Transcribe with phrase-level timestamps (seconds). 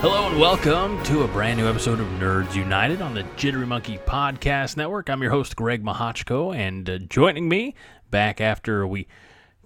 [0.00, 3.98] Hello and welcome to a brand new episode of Nerds United on the Jittery Monkey
[3.98, 5.10] Podcast Network.
[5.10, 7.74] I'm your host, Greg Mahochko, and uh, joining me
[8.08, 9.08] back after we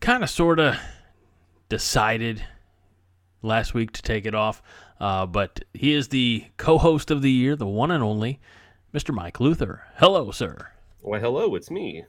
[0.01, 0.77] kind of sort of
[1.69, 2.43] decided
[3.43, 4.63] last week to take it off,
[5.01, 8.41] uh, but he is the co host of the year, the one and only
[8.95, 9.15] Mr.
[9.15, 9.83] Mike Luther.
[9.97, 10.69] Hello, sir.
[11.03, 12.05] Why, hello, it's me.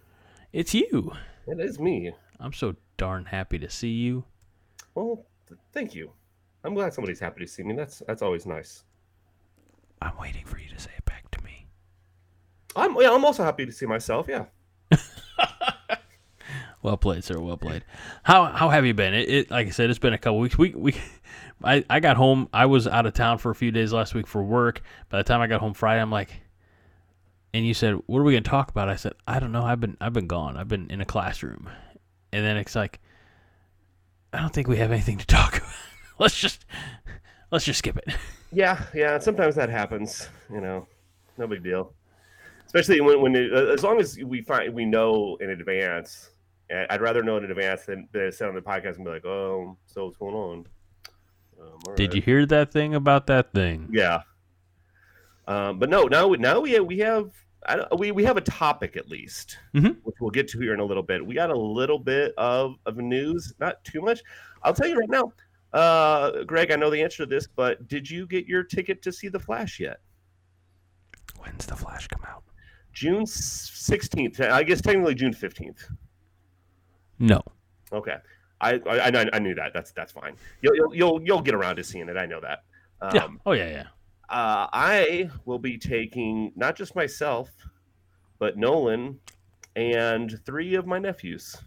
[0.54, 1.12] It's you.
[1.46, 2.14] It is me.
[2.40, 4.24] I'm so darn happy to see you.
[4.96, 6.14] Well, th- thank you.
[6.64, 7.76] I'm glad somebody's happy to see me.
[7.76, 8.84] That's that's always nice.
[10.02, 11.68] I'm waiting for you to say it back to me.
[12.76, 14.28] I'm yeah, I'm also happy to see myself.
[14.30, 14.46] Yeah.
[16.84, 17.40] Well played, sir.
[17.40, 17.86] Well played.
[18.24, 19.14] How how have you been?
[19.14, 20.58] It, it like I said, it's been a couple weeks.
[20.58, 20.94] We we
[21.64, 22.50] I, I got home.
[22.54, 24.82] I was out of town for a few days last week for work.
[25.10, 26.42] By the time I got home Friday, I'm like,
[27.54, 29.64] and you said, "What are we gonna talk about?" I said, "I don't know.
[29.64, 30.58] I've been I've been gone.
[30.58, 31.70] I've been in a classroom."
[32.34, 33.00] And then it's like,
[34.34, 35.70] I don't think we have anything to talk about.
[36.20, 36.66] let's just
[37.52, 38.16] let's just skip it.
[38.56, 39.18] Yeah, yeah.
[39.18, 40.30] Sometimes that happens.
[40.48, 40.86] You know,
[41.40, 41.92] no big deal.
[42.68, 46.30] Especially when when it, as long as we find we know in advance.
[46.90, 49.76] I'd rather know in advance than, than sit on the podcast and be like, "Oh,
[49.88, 50.66] so what's going on?"
[51.60, 52.16] Um, Did right.
[52.16, 53.90] you hear that thing about that thing?
[53.92, 54.22] Yeah.
[55.48, 57.32] Um, but no, now now we we have
[57.66, 59.98] I don't, we we have a topic at least, Mhm.
[60.04, 61.26] which we'll get to here in a little bit.
[61.26, 64.22] We got a little bit of of news, not too much.
[64.64, 65.34] I'll tell you right now,
[65.74, 66.72] uh, Greg.
[66.72, 69.40] I know the answer to this, but did you get your ticket to see the
[69.40, 70.00] Flash yet?
[71.40, 72.44] When's the Flash come out?
[72.94, 74.40] June sixteenth.
[74.40, 75.88] I guess technically June fifteenth.
[77.20, 77.42] No.
[77.92, 78.18] Okay.
[78.62, 79.74] I, I I I knew that.
[79.74, 80.36] That's that's fine.
[80.62, 82.18] You'll you'll you'll, you'll get around to seeing it.
[82.18, 82.64] I know that.
[83.02, 83.28] Um, Yeah.
[83.46, 83.84] Oh yeah, yeah.
[84.30, 87.50] uh, I will be taking not just myself,
[88.40, 89.20] but Nolan
[89.76, 91.58] and three of my nephews.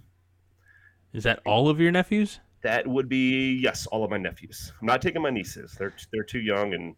[1.13, 2.41] Is that all of your nephews?
[2.63, 4.73] That would be yes, all of my nephews.
[4.81, 6.95] I'm not taking my nieces; they're they're too young, and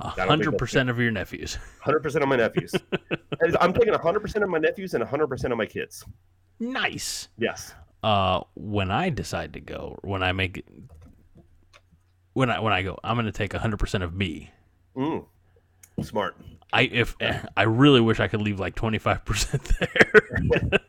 [0.00, 1.56] A don't think hundred percent of your nephews.
[1.84, 2.72] 100 percent of my nephews.
[3.60, 6.04] I'm taking 100 percent of my nephews and 100 percent of my kids.
[6.58, 7.28] Nice.
[7.38, 7.74] Yes.
[8.02, 10.64] uh, when I decide to go, when I make,
[12.32, 14.50] when I when I go, I'm gonna take 100 percent of me.
[14.96, 15.24] Mm.
[16.02, 16.36] Smart.
[16.72, 17.16] I if
[17.56, 20.70] I really wish I could leave like 25 percent there,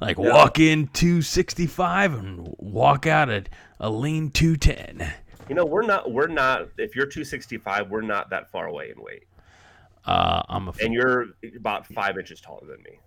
[0.00, 0.32] like Yeah.
[0.32, 3.48] walk in 265 and walk out at
[3.80, 5.12] a lean 210.
[5.48, 6.68] You know, we're not we're not.
[6.78, 9.24] If you're 265, we're not that far away in weight,
[10.06, 12.98] Uh, I'm a, and you're about five inches taller than me.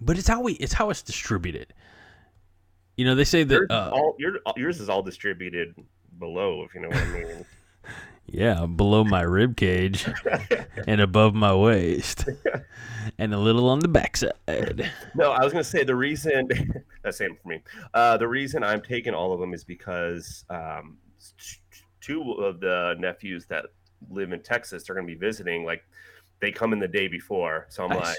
[0.00, 1.74] but it's how we it's how it's distributed.
[2.96, 5.72] You know, they say Yours, that uh, all, your, yours is all distributed
[6.18, 7.44] below, if you know what I mean.
[8.30, 10.04] Yeah, below my rib cage
[10.86, 12.26] and above my waist,
[13.18, 14.90] and a little on the backside.
[15.14, 16.48] No, I was going to say the reason
[17.02, 17.62] that's same for me.
[17.94, 20.98] Uh, the reason I'm taking all of them is because um,
[22.00, 23.66] two of the nephews that
[24.10, 25.64] live in Texas are going to be visiting.
[25.64, 25.82] Like
[26.40, 28.06] they come in the day before, so I'm Nice.
[28.06, 28.18] like,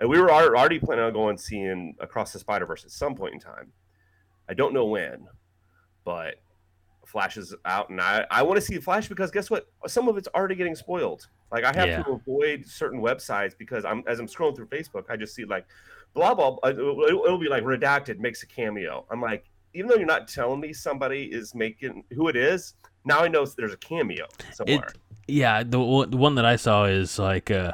[0.00, 3.34] and we were already planning on going seeing Across the Spider Verse at some point
[3.34, 3.70] in time.
[4.48, 5.28] I don't know when,
[6.04, 6.36] but
[7.06, 9.68] Flash is out, and I I want to see Flash because guess what?
[9.86, 11.28] Some of it's already getting spoiled.
[11.54, 12.02] Like I have Yeah.
[12.02, 15.64] to avoid certain websites because I'm as I'm scrolling through Facebook, I just see like
[16.12, 16.56] blah blah.
[16.64, 19.06] uh, It'll, it'll be like redacted makes a cameo.
[19.10, 23.20] I'm like, even though you're not telling me somebody is making who it is, now
[23.20, 24.88] I know there's a cameo somewhere.
[25.28, 27.72] Yeah, the, one- the one that I saw is like, uh,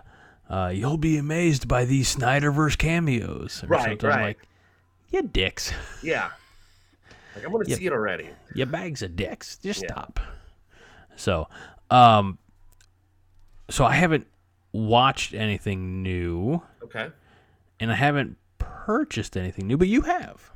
[0.48, 4.10] uh, "You'll be amazed by these Snyderverse cameos." Or Right, something.
[4.10, 4.24] I'm right.
[4.26, 4.38] like,
[5.10, 6.30] you dicks, yeah,
[7.34, 8.28] like I'm gonna see it already.
[8.54, 9.56] Your bags of dicks.
[9.58, 9.88] Just Yeah.
[9.92, 10.20] stop.
[11.16, 11.48] So,
[11.90, 12.38] um,
[13.70, 14.26] so I haven't
[14.72, 17.10] watched anything new, Okay.
[17.78, 20.50] and I haven't purchased anything new, but you have.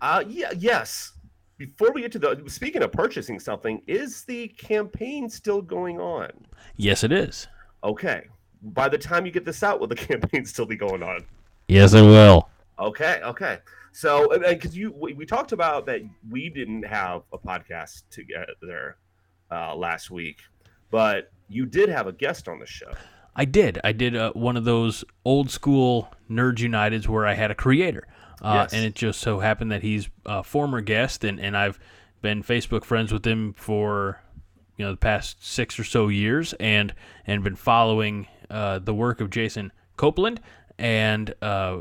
[0.00, 1.12] Uh, yeah, yes.
[1.58, 6.30] Before we get to the speaking of purchasing something, is the campaign still going on?
[6.76, 7.48] Yes, it is.
[7.84, 8.26] Okay.
[8.62, 11.24] By the time you get this out, will the campaign still be going on?
[11.68, 12.48] Yes, it will.
[12.78, 13.58] Okay, okay.
[13.92, 16.00] So, because you we, we talked about that
[16.30, 18.96] we didn't have a podcast together
[19.50, 20.38] uh, last week,
[20.90, 22.92] but you did have a guest on the show.
[23.34, 23.80] I did.
[23.84, 28.06] I did uh, one of those old school Nerds Uniteds where I had a creator.
[28.42, 28.72] Uh, Yes.
[28.72, 31.78] And it just so happened that he's a former guest, and, and I've
[32.22, 34.20] been Facebook friends with him for,
[34.76, 36.94] you know the past six or so years, and
[37.26, 40.40] and been following uh, the work of Jason Copeland,
[40.80, 41.80] and uh,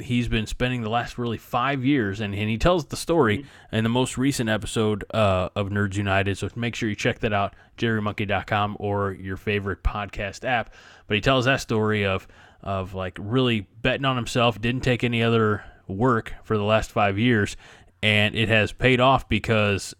[0.00, 3.82] he's been spending the last really five years, and, and he tells the story in
[3.82, 6.38] the most recent episode uh, of Nerds United.
[6.38, 10.72] So make sure you check that out, jitterymonkey.com or your favorite podcast app.
[11.08, 12.26] But he tells that story of
[12.62, 17.18] of like really betting on himself, didn't take any other work for the last five
[17.18, 17.56] years,
[18.02, 19.92] and it has paid off because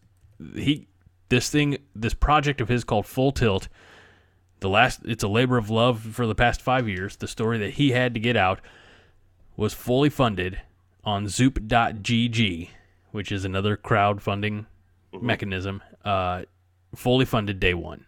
[0.54, 0.86] he
[1.28, 3.68] this thing this project of his called Full Tilt.
[4.60, 7.16] The last it's a labor of love for the past five years.
[7.16, 8.60] The story that he had to get out
[9.56, 10.60] was fully funded
[11.04, 12.70] on Zoop.gg,
[13.12, 14.66] which is another crowdfunding
[15.20, 15.82] mechanism.
[16.04, 16.42] Uh,
[16.94, 18.06] fully funded day one.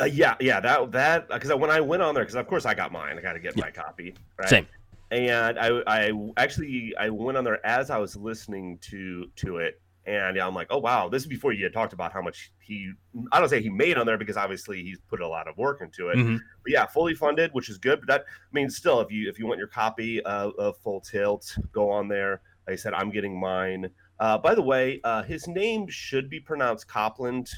[0.00, 2.74] Uh, yeah, yeah, that that because when I went on there, because of course I
[2.74, 4.14] got mine, I got to get my copy.
[4.38, 4.48] Right?
[4.48, 4.66] Same.
[5.10, 9.80] And I, I actually I went on there as I was listening to to it,
[10.08, 12.50] and yeah, I'm like, oh wow, this is before you had talked about how much
[12.60, 12.92] he.
[13.30, 15.80] I don't say he made on there because obviously he's put a lot of work
[15.80, 16.16] into it.
[16.16, 16.38] Mhm.
[16.62, 18.00] But yeah, fully funded, which is good.
[18.00, 21.00] But that I mean, still, if you if you want your copy of, of Full
[21.00, 22.40] Tilt, go on there.
[22.66, 23.90] Like I said, I'm getting mine.
[24.20, 27.50] Uh, by the way, uh, his name should be pronounced Copland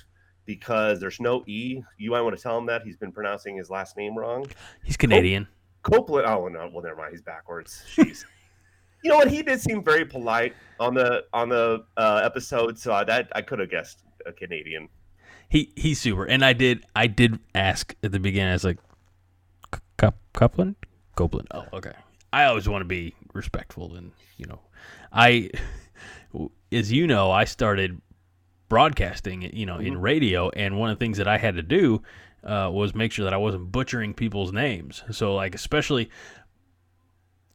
[0.44, 1.82] because there's no e.
[1.96, 4.46] You might want to tell him that he's been pronouncing his last name wrong.
[4.84, 5.46] He's Canadian.
[5.82, 6.26] Copeland.
[6.26, 7.12] Oh no, well never mind.
[7.12, 7.84] He's backwards.
[7.94, 8.24] Jeez.
[9.02, 9.30] you know what?
[9.30, 13.42] He did seem very polite on the on the uh, episode, so I, that I
[13.42, 14.88] could have guessed a Canadian.
[15.48, 16.24] He he's super.
[16.24, 18.50] And I did I did ask at the beginning.
[18.50, 18.78] I was like,
[19.74, 20.76] "C- Cup Copeland,
[21.16, 21.48] Copeland.
[21.52, 21.92] Oh, okay.
[22.32, 24.60] I always want to be respectful, and you know,
[25.12, 25.50] I,
[26.72, 28.00] as you know, I started
[28.68, 32.02] broadcasting, you know, in radio, and one of the things that I had to do
[32.44, 35.02] uh, was make sure that I wasn't butchering people's names.
[35.10, 36.10] So, like, especially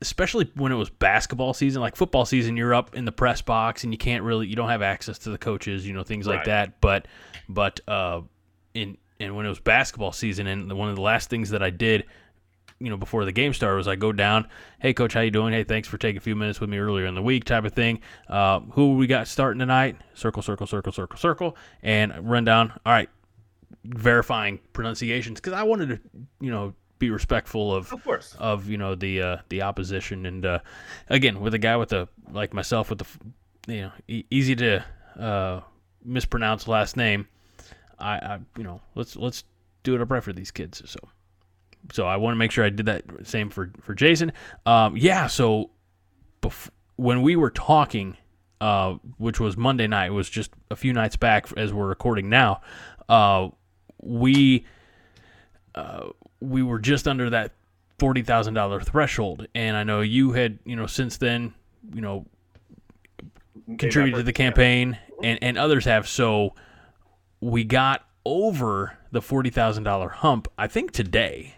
[0.06, 3.84] especially when it was basketball season, like football season, you're up in the press box
[3.84, 6.38] and you can't really, you don't have access to the coaches, you know, things like
[6.38, 6.46] Right.
[6.46, 6.81] that.
[6.81, 7.07] But,
[7.50, 8.22] but, uh,
[8.74, 11.69] in, and when it was basketball season, and one of the last things that I
[11.69, 12.06] did,
[12.80, 14.48] you know, before the game started was I go down,
[14.80, 15.54] hey coach, how you doing?
[15.54, 17.72] Hey, thanks for taking a few minutes with me earlier in the week, type of
[17.74, 18.01] thing.
[18.28, 19.96] Uh, who we got starting tonight?
[20.13, 22.72] Circle, circle, circle, circle, circle, and run down.
[22.86, 23.10] All right,
[23.86, 26.00] verifying pronunciations because I wanted to,
[26.42, 28.36] you know, be respectful of Of course.
[28.39, 30.25] of you know the uh, the opposition.
[30.25, 30.59] And uh,
[31.09, 34.83] again with a guy with a like myself with the you know e- easy to
[35.19, 35.62] uh,
[36.03, 37.27] mispronounce last name
[38.00, 39.44] I, I you know let's let's
[39.83, 40.81] do it upright for these kids.
[40.89, 41.00] So
[41.92, 44.31] so I want to make sure I did that same for for Jason.
[44.65, 45.71] Um, yeah so
[46.41, 48.18] bef- when we were talking
[48.62, 52.30] uh, which was Monday night it was just a few nights back as we're recording
[52.30, 52.62] now
[53.09, 53.50] uh,
[54.01, 54.65] we
[55.75, 56.07] uh,
[56.40, 57.54] we were just under that
[58.00, 61.54] forty thousand dollar threshold, and I know you had you know since then
[61.94, 62.26] you know
[63.78, 66.08] contributed to the campaign, and and others have.
[66.08, 66.56] So
[67.40, 71.56] we got over the forty thousand dollar hump, I think today,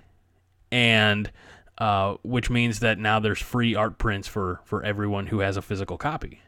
[0.71, 1.31] and
[1.77, 5.61] uh, which means that now there's free art prints for for everyone who has a
[5.61, 6.41] physical copy.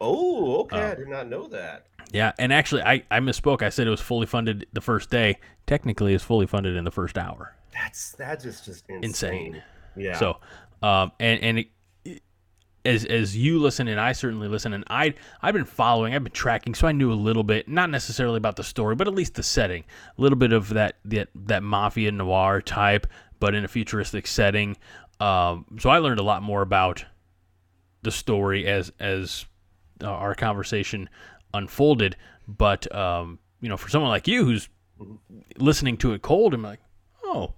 [0.00, 0.82] Oh, okay.
[0.82, 1.86] I did not know that.
[2.12, 3.62] Yeah, and actually, I, I misspoke.
[3.62, 5.38] I said it was fully funded the first day.
[5.66, 7.54] Technically, it's fully funded in the first hour.
[7.72, 9.04] That's that's just just insane.
[9.04, 9.62] Insane.
[9.96, 10.18] Yeah.
[10.18, 10.38] So,
[10.82, 12.22] um, and and it,
[12.84, 16.32] as as you listen and I certainly listen, and I I've been following, I've been
[16.32, 19.34] tracking, so I knew a little bit, not necessarily about the story, but at least
[19.34, 19.84] the setting,
[20.16, 23.06] a little bit of that that that mafia noir type,
[23.40, 24.76] but in a futuristic setting.
[25.20, 27.04] Um, so I learned a lot more about
[28.02, 29.46] the story as as
[30.02, 31.08] uh, our conversation
[31.54, 32.16] unfolded.
[32.48, 34.68] But um, you know, for someone like you who's
[35.58, 36.80] listening to it cold, I'm like,
[37.24, 37.54] oh,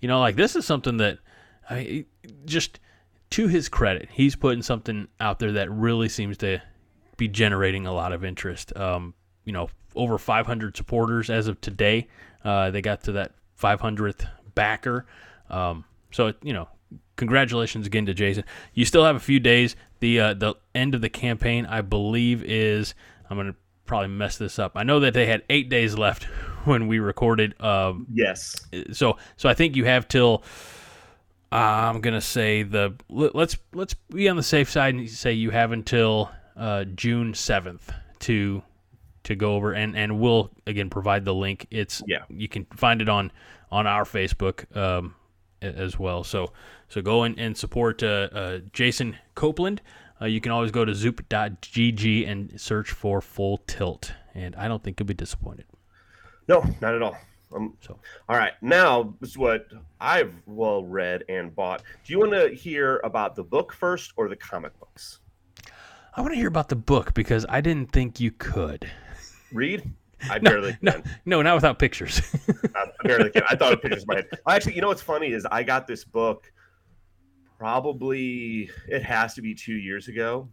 [0.00, 1.18] you know, like this is something that
[1.68, 2.06] I
[2.44, 2.80] just
[3.30, 6.60] to his credit, he's putting something out there that really seems to
[7.16, 8.76] be generating a lot of interest.
[8.76, 12.08] Um, you know, over 500 supporters as of today.
[12.44, 15.06] Uh, they got to that 500th backer.
[15.50, 16.68] Um, so you know,
[17.16, 18.44] congratulations again to Jason.
[18.74, 19.76] You still have a few days.
[20.00, 22.94] The uh, the end of the campaign, I believe, is
[23.30, 23.54] I'm gonna
[23.86, 24.72] probably mess this up.
[24.76, 26.24] I know that they had eight days left
[26.64, 27.60] when we recorded.
[27.60, 28.54] Um, yes.
[28.92, 30.42] so so I think you have till
[31.50, 35.32] uh, I'm gonna say the let- let's let's be on the safe side and say
[35.32, 38.62] you have until uh, June seventh to
[39.24, 41.66] to go over and and we'll again provide the link.
[41.70, 42.24] It's Yeah.
[42.28, 43.30] you can find it on
[43.70, 45.14] on our Facebook um,
[45.60, 46.24] as well.
[46.24, 46.52] So
[46.88, 49.80] so go in and support uh, uh, Jason Copeland.
[50.22, 54.82] Uh, you can always go to zoop.gg and search for Full Tilt, and I don't
[54.82, 55.64] think you'll be disappointed.
[56.46, 57.16] No, not at all.
[57.54, 57.98] Um, So.
[58.28, 59.66] all right, now this is what
[60.00, 61.82] I've well read and bought.
[62.04, 65.18] Do you want to hear about the book first or the comic books?
[66.14, 68.88] I want to hear about the book because I didn't think you could.
[69.52, 69.90] Read.
[70.30, 71.04] I barely no, can.
[71.24, 72.22] no, not without pictures.
[72.76, 73.42] I barely can.
[73.48, 74.28] I thought of pictures in my head.
[74.48, 76.51] Actually, you know what's funny is I got this book
[77.62, 80.48] probably it has to be two years ago,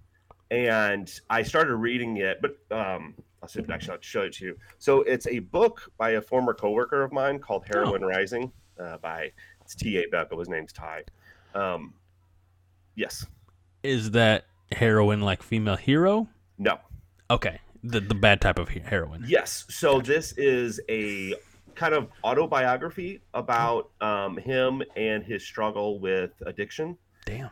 [0.51, 2.39] and I started reading it.
[2.39, 4.58] But um, I'll see if actually I'll show it to you.
[4.78, 9.32] So it's a book by a former coworker of mine called Heroin Rising uh, by
[9.62, 9.98] it's T.
[9.98, 10.08] A.
[10.08, 10.38] Beckel.
[10.38, 11.04] His name's Ty.
[11.56, 11.96] Um,
[12.94, 13.25] yes.
[13.82, 16.28] Is that heroin like female hero?
[16.60, 16.78] No.
[17.32, 19.25] Okay, the the bad type of heroin.
[19.28, 19.66] Yes.
[19.70, 21.34] So this is a
[21.76, 26.98] kind of autobiography about um, him and his struggle with addiction.
[27.26, 27.50] Damn.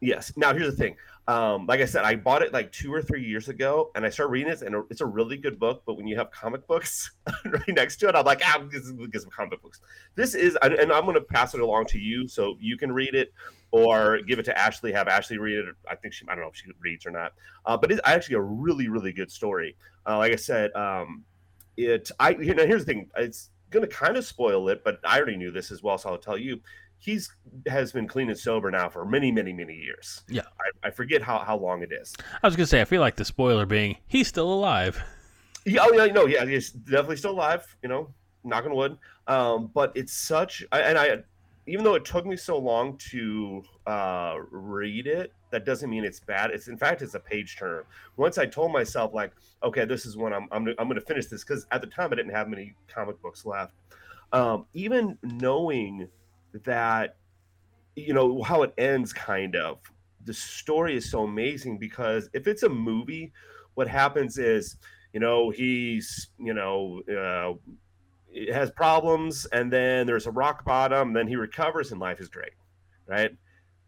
[0.00, 0.32] Yes.
[0.36, 0.96] Now here's the thing.
[1.28, 4.10] Um, like I said, I bought it like two or three years ago, and I
[4.10, 5.82] started reading it, and it's a really good book.
[5.86, 7.12] But when you have comic books
[7.44, 9.80] right next to it, I'm like, ah, I'm get some comic books.
[10.16, 12.90] This is, and and I'm going to pass it along to you so you can
[12.90, 13.32] read it,
[13.70, 14.90] or give it to Ashley.
[14.92, 15.74] Have Ashley read it.
[15.88, 17.34] I think she, I don't know if she reads or not,
[17.64, 19.76] uh, but it's actually a really, really good story.
[20.08, 21.22] Uh, like I said, um,
[21.76, 22.10] it.
[22.18, 23.10] I you know, here's the thing.
[23.16, 26.10] It's going to kind of spoil it, but I already knew this as well, so
[26.10, 26.60] I'll tell you
[27.00, 27.32] he's
[27.66, 30.22] has been clean and sober now for many, many, many years.
[30.28, 30.42] Yeah.
[30.60, 32.14] I, I forget how, how long it is.
[32.42, 35.02] I was gonna say I feel like the spoiler being he's still alive.
[35.64, 37.76] Yeah, oh yeah, no, yeah, he's definitely still alive.
[37.82, 38.98] You know, knock on wood.
[39.26, 41.18] Um, but it's such, I, and I,
[41.66, 46.20] even though it took me so long to uh, read it, that doesn't mean it's
[46.20, 46.52] bad.
[46.52, 47.86] It's in fact, it's a page turner.
[48.16, 49.32] Once I told myself like,
[49.64, 52.12] okay, this is when I'm, I'm, I'm going to finish this because at the time
[52.12, 53.72] I didn't have many comic books left.
[54.32, 56.08] Um, even knowing
[56.64, 57.16] that
[57.96, 59.78] you know how it ends kind of
[60.24, 63.32] the story is so amazing because if it's a movie
[63.74, 64.76] what happens is
[65.12, 67.52] you know he's you know uh,
[68.52, 72.52] has problems and then there's a rock bottom then he recovers and life is great
[73.08, 73.32] right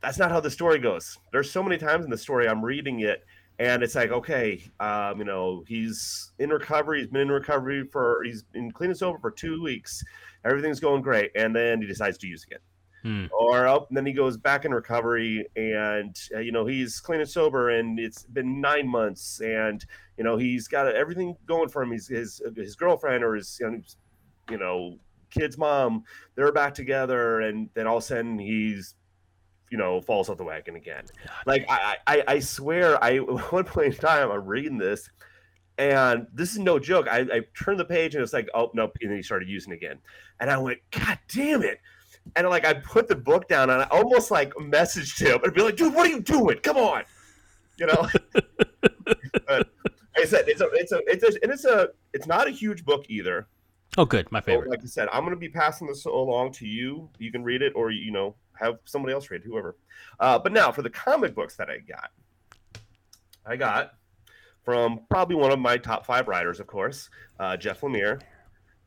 [0.03, 1.19] that's not how the story goes.
[1.31, 3.25] There's so many times in the story i'm reading it
[3.59, 8.23] and it's like okay um, you know he's in recovery he's been in recovery for
[8.25, 10.03] he's been clean and sober for two weeks
[10.45, 12.61] everything's going great and then he decides to use again.
[13.03, 13.27] Hmm.
[13.37, 17.21] or up and then he goes back in recovery and uh, you know he's clean
[17.21, 19.85] and sober and it's been nine months and
[20.17, 21.91] you know he's got everything going for him.
[21.91, 23.61] He's his his girlfriend or his
[24.51, 24.99] you know
[25.31, 26.05] kid's mom
[26.37, 28.95] they're back together and then all of a sudden he's
[29.73, 31.05] you know falls off the wagon again
[31.47, 35.11] like i i, I swear i at one point in time i'm reading this
[35.79, 38.97] and this is no joke I, I turned the page and it's like oh nope
[39.01, 39.99] and then he started using it again
[40.39, 41.81] and i went god damn it
[42.37, 45.63] and like I put the book down and I almost like messaged him and be
[45.63, 46.59] like, dude, what are you doing?
[46.59, 47.05] Come on.
[47.79, 48.09] You know?
[49.47, 49.69] but
[50.17, 52.85] I said, it's a it's a it's a and it's a it's not a huge
[52.85, 53.49] book either.
[53.99, 54.71] Oh, good, my So, favorite.
[54.71, 57.11] like I said, I'm gonna be passing this along to you.
[57.19, 59.77] You can read it or you know, have somebody else read whoever.
[60.21, 62.11] Uh, but now for the comic books that I got.
[63.45, 63.95] I got
[64.65, 68.21] from probably one of my top five writers, of course, uh, Jeff Lemire.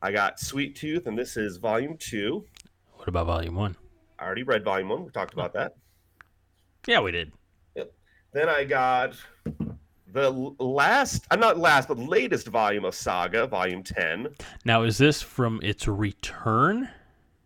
[0.00, 2.46] I got Sweet Tooth, and this is volume two.
[2.94, 3.76] What about volume one?
[4.18, 5.04] I already read volume one.
[5.04, 5.74] We talked about that.
[6.86, 7.32] Yeah, we did.
[8.32, 9.14] Then I got
[10.12, 14.28] the last, I'm not last, but latest volume of Saga, volume 10.
[14.66, 16.88] Now, is this from its return?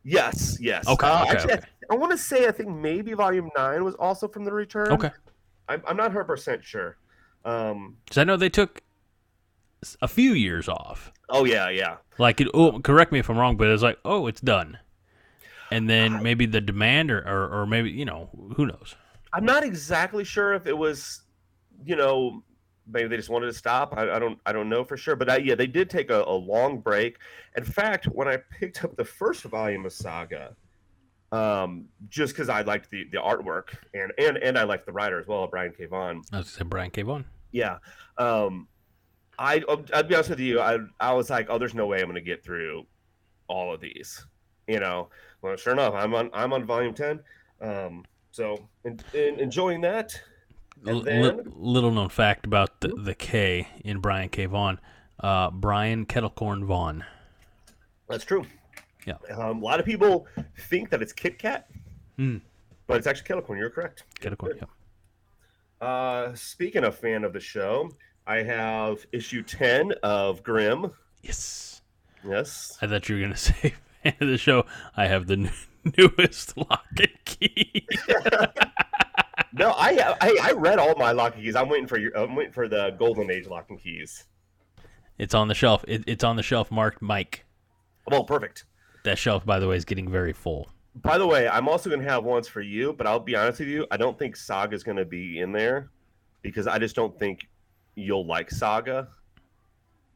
[0.03, 0.89] Yes, yes.
[0.89, 1.65] Okay, Uh, okay, actually, okay.
[1.91, 4.93] I, want to say, I think maybe volume 9 was also from the return.
[4.93, 5.11] Okay,
[5.69, 6.97] I'm, I'm not 100% sure.
[7.45, 8.83] Um, I know they took
[10.03, 11.13] a few years off.
[11.31, 11.97] oh, yeah, yeah.
[12.19, 14.79] Like, it, oh, correct me if I'm wrong, but it's like, oh, it's done,
[15.71, 18.95] and then maybe the demand, or, or, or maybe you know, who knows?
[19.33, 21.23] I'm not exactly sure if it was,
[21.85, 22.43] you know,
[22.93, 23.95] maybe they just wanted to stop.
[23.97, 25.17] I, I don't, I don't know for sure.
[25.17, 27.19] But I, yeah, they did take a, a long break.
[27.57, 30.57] In fact, when I picked up the first volume of Saga,
[31.33, 35.21] um, just because I liked the the artwork and and and I liked the writer
[35.21, 35.87] as well, Brian K.
[35.87, 36.23] Vaughan.
[36.33, 37.03] I was say Brian K.
[37.03, 37.25] Vaughan.
[37.53, 37.79] Yeah.
[38.19, 38.69] Um,
[39.39, 39.63] I
[39.95, 40.61] I'd be honest with you.
[40.61, 42.87] I I was like, oh, there's no way I'm going to get through
[43.49, 44.27] all of these.
[44.67, 45.09] You know.
[45.43, 47.21] Well, sure enough, I'm on I'm on volume ten.
[47.61, 50.21] Um, so in, in, enjoying that.
[50.87, 54.47] L- then- li- little known fact about the, the K in Brian K.
[54.47, 54.81] Vaughan.
[55.19, 57.05] Uh, Brian Kettlecorn Vaughan.
[58.09, 58.47] That's true.
[59.07, 59.15] Yeah.
[59.37, 60.27] Um, a lot of people
[60.69, 61.69] think that it's Kit Kat,
[62.17, 62.39] Hmm.
[62.87, 63.59] but it's actually Kettlecorn.
[63.59, 64.05] You're correct.
[64.21, 64.57] Kettlecorn.
[65.81, 65.87] Yeah.
[65.87, 67.91] Uh, speaking of fan of the show,
[68.27, 70.91] I have issue 10 of Grim.
[71.23, 71.81] Yes.
[72.25, 72.77] Yes.
[72.83, 74.67] I thought you were gonna say fan of the show.
[74.97, 75.53] I have the n-
[75.97, 77.87] newest Locke and Key.
[79.53, 80.17] No, I have.
[80.21, 81.57] I, I read all my Locke and Keys.
[81.57, 82.17] I'm waiting for your.
[82.17, 84.25] I'm waiting for the Golden Age Locke and Keys.
[85.19, 85.85] it's on the shelf.
[85.89, 87.45] It, it's on the shelf marked Mike.
[88.09, 88.65] Well, perfect.
[89.05, 90.69] That shelf, by the way, is getting very full.
[90.97, 93.61] By the way, I'm also going to have ones for you, but I'll be honest
[93.61, 93.87] with you.
[93.91, 95.91] I don't think Saga is going to be in there
[96.43, 97.49] because I just don't think
[97.95, 99.09] you'll like Saga.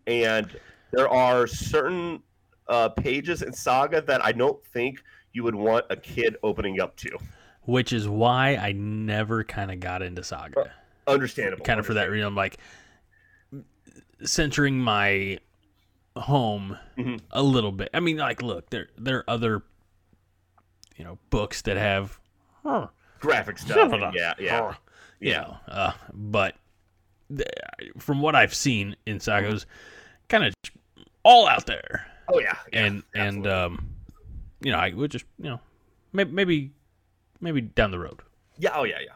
[0.06, 0.50] And
[0.90, 2.22] there are certain
[2.68, 6.96] uh, pages in Saga that I don't think you would want a kid opening up
[6.96, 7.10] to.
[7.62, 10.72] Which is why I never kind of got into Saga.
[11.06, 11.64] Understandable.
[11.64, 12.26] kind of for that reason.
[12.26, 12.58] I'm like
[14.22, 15.38] centering my
[16.16, 17.20] home Mhm.
[17.30, 17.90] a little bit.
[17.92, 19.62] I mean, like, look, there there are other,
[20.96, 22.18] you know, books that have,
[22.62, 22.88] huh,
[23.20, 23.92] graphic stuff.
[23.92, 24.74] and Yeah, yeah, huh,
[25.20, 25.40] yeah.
[25.40, 26.56] know, uh, but
[27.30, 27.44] the,
[27.98, 29.66] from what I've seen in Sagos,
[30.28, 30.54] kind of
[31.24, 33.88] all out there, Oh yeah, yeah, and and um,
[34.60, 35.60] you know, I would just you know,
[36.12, 36.70] maybe maybe
[37.40, 38.20] maybe down the road.
[38.58, 39.14] Yeah, oh yeah, yeah.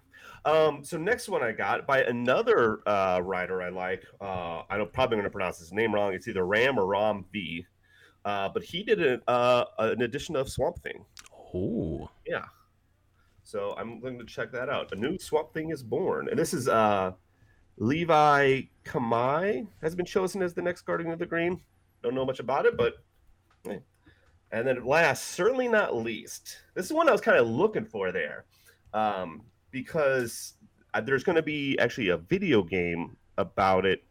[0.48, 4.04] Um, so next one I got by another uh, writer I like.
[4.20, 6.14] Uh, I don't probably going to pronounce his name wrong.
[6.14, 7.66] It's either Ram or Ram V.
[8.24, 11.04] Uh, but he did a, uh, an edition of Swamp Thing.
[11.54, 12.44] Oh, Yeah.
[13.44, 14.92] So I'm going to check that out.
[14.92, 17.12] A new Swamp Thing is born, and this is uh,
[17.78, 21.58] Levi Kamei has been chosen as the next Guardian of the Green.
[22.02, 22.94] Don't know much about it, but.
[23.70, 23.78] eh.
[24.52, 28.12] And then last, certainly not least, this is one I was kind of looking for
[28.12, 28.44] there,
[28.94, 30.54] um, because
[30.94, 34.02] uh, there's going to be actually a video game about it.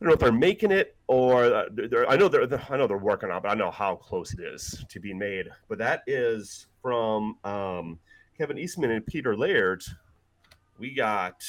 [0.00, 2.66] I don't know if they're making it or uh, they're, they're- I know they're, they're-
[2.68, 5.18] I know they're working on, it, but I know how close it is to being
[5.18, 5.48] made.
[5.68, 7.98] But that is from um,
[8.36, 9.82] Kevin Eastman and Peter Laird.
[10.78, 11.42] We got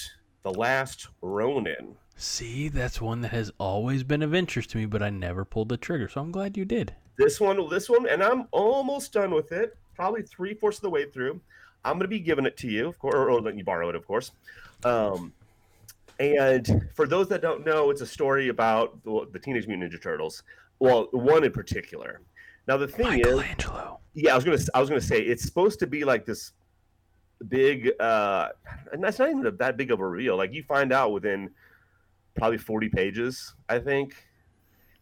[0.43, 1.95] the Last Ronin.
[2.15, 5.67] see, that's one that has always been of interest to me, but I never pulled
[5.69, 6.07] the trigger.
[6.07, 6.93] So I'm glad you did.
[7.17, 9.75] This one, this one, and I'm almost done with it.
[9.95, 11.41] Probably three fourths of the way through.
[11.85, 13.89] I'm going to be giving it to you, of course, or, or letting you borrow
[13.89, 14.31] it, of course.
[14.83, 15.33] Um,
[16.19, 20.01] and for those that don't know, it's a story about the, the Teenage Mutant Ninja
[20.01, 20.43] Turtles.
[20.79, 22.21] Well, one in particular.
[22.67, 23.41] Now the thing is,
[24.13, 26.51] yeah, I was gonna, I was gonna say it's supposed to be like this
[27.47, 28.49] big, uh,
[28.91, 30.35] and that's not even that big of a reveal.
[30.35, 31.51] Like you find out within
[32.35, 34.15] probably 40 pages, I think,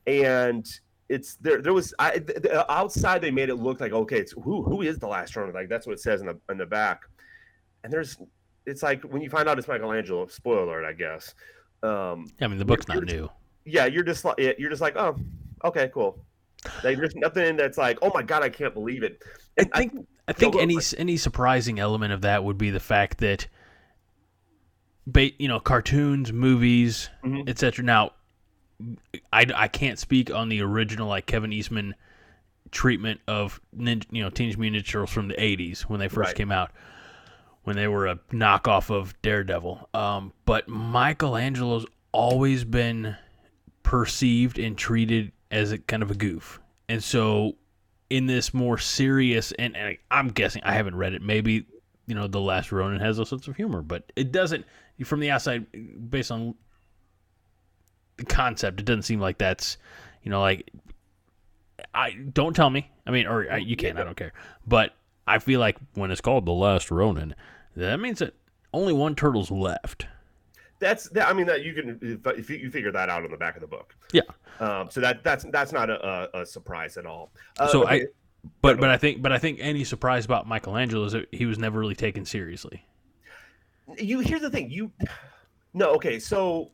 [0.05, 0.65] and
[1.09, 1.61] it's there.
[1.61, 4.81] There was I, th- th- outside they made it look like okay, it's who who
[4.81, 5.53] is the Last Ronin?
[5.53, 7.01] Like that's what it says in the in the back,
[7.83, 8.17] and there's
[8.65, 10.27] it's like when you find out it's Michelangelo.
[10.27, 11.33] Spoiler alert, I guess.
[11.83, 13.29] Um, I mean, the book's not new.
[13.65, 15.15] yeah, you're just like you're just like oh,
[15.63, 16.25] okay, cool.
[16.83, 19.21] Like there's nothing that's like oh my god, I can't believe it.
[19.59, 22.79] I think I think go any for any surprising element of that would be the
[22.79, 23.47] fact that,
[25.39, 27.47] you know, cartoons, movies, Mhm.
[27.47, 27.85] etc.
[27.85, 28.13] Now,
[29.31, 31.95] I, I can't speak on the original like Kevin Eastman
[32.71, 36.29] treatment of ninja, you know Teenage Mutant Ninja Turtles from the '80s when they first
[36.29, 36.35] Right.
[36.35, 36.71] came out,
[37.63, 39.89] when they were a knockoff of Daredevil.
[39.93, 43.15] Um, but Michelangelo's always been
[43.83, 46.59] perceived and treated as a kind of a goof,
[46.89, 47.55] and so
[48.09, 51.21] in this more serious and, and I'm guessing I haven't read it.
[51.21, 51.65] Maybe
[52.07, 54.65] you know the Last Ronin has a sense of humor, but it doesn't.
[55.03, 55.65] From the outside,
[56.09, 56.55] based on
[58.27, 59.77] concept, it doesn't seem like that's
[60.23, 60.71] you know like
[61.93, 62.91] I don't tell me.
[63.05, 63.97] I mean, or I, you can.
[63.97, 64.33] I don't care.
[64.65, 64.95] But
[65.27, 67.35] I feel like when it's called the Last Ronin,
[67.75, 68.33] that means that
[68.73, 70.07] only one turtle's left.
[70.79, 71.27] that's that.
[71.27, 73.61] I mean that you can if, if you, figure that out on the back of
[73.61, 73.95] the book.
[74.11, 74.21] Yeah.
[74.59, 77.31] Um, so that that's that's not a, a, a surprise at all.
[77.59, 78.05] Uh, So okay, I,
[78.61, 81.57] but but I think but I think any surprise about Michelangelo is that he was
[81.57, 82.85] never really taken seriously.
[83.97, 84.91] you here's the thing you
[85.73, 86.71] no okay so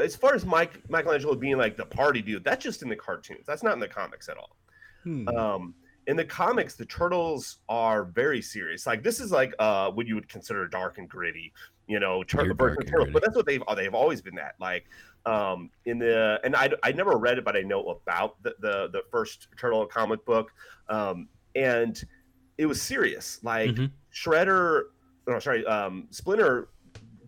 [0.00, 3.44] as far as mike michelangelo being like the party dude that's just in the cartoons.
[3.46, 4.56] That's not in the comics at all.
[5.04, 5.28] Hmm.
[5.28, 5.74] um
[6.08, 8.86] in the comics the turtles are very serious.
[8.86, 11.52] Like this is like uh what you would consider dark and gritty
[11.88, 14.84] you know tur- versus turtles, but that's what they've they've always been that like
[15.26, 18.88] um in the and i i never read it but i know about the the,
[18.92, 20.50] the first turtle comic book
[20.88, 22.04] um and
[22.58, 23.38] it was serious.
[23.42, 23.90] Like Mhm.
[24.12, 24.84] shredder
[25.26, 26.68] no sorry um splinter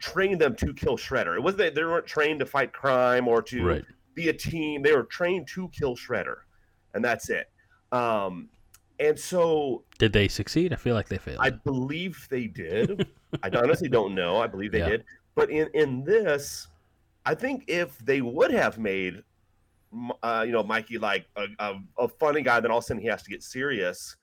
[0.05, 3.41] trained them to kill shredder it wasn't that they weren't trained to fight crime or
[3.41, 3.85] to Right.
[4.15, 4.83] be a team.
[4.83, 6.37] They were trained to kill Shredder,
[6.93, 7.47] and that's it.
[7.91, 8.49] Um,
[9.01, 10.73] and so Did they succeed?
[10.73, 11.41] I feel like they failed.
[11.41, 13.09] I believe they did.
[13.43, 14.37] I honestly don't know.
[14.37, 14.91] I believe they Yeah.
[14.91, 15.05] did.
[15.35, 16.69] But in in this,
[17.25, 19.23] I think if they would have made,
[20.23, 23.03] uh, you know, Mikey like a, a, a funny guy, then all of a sudden
[23.03, 24.17] he has to get serious.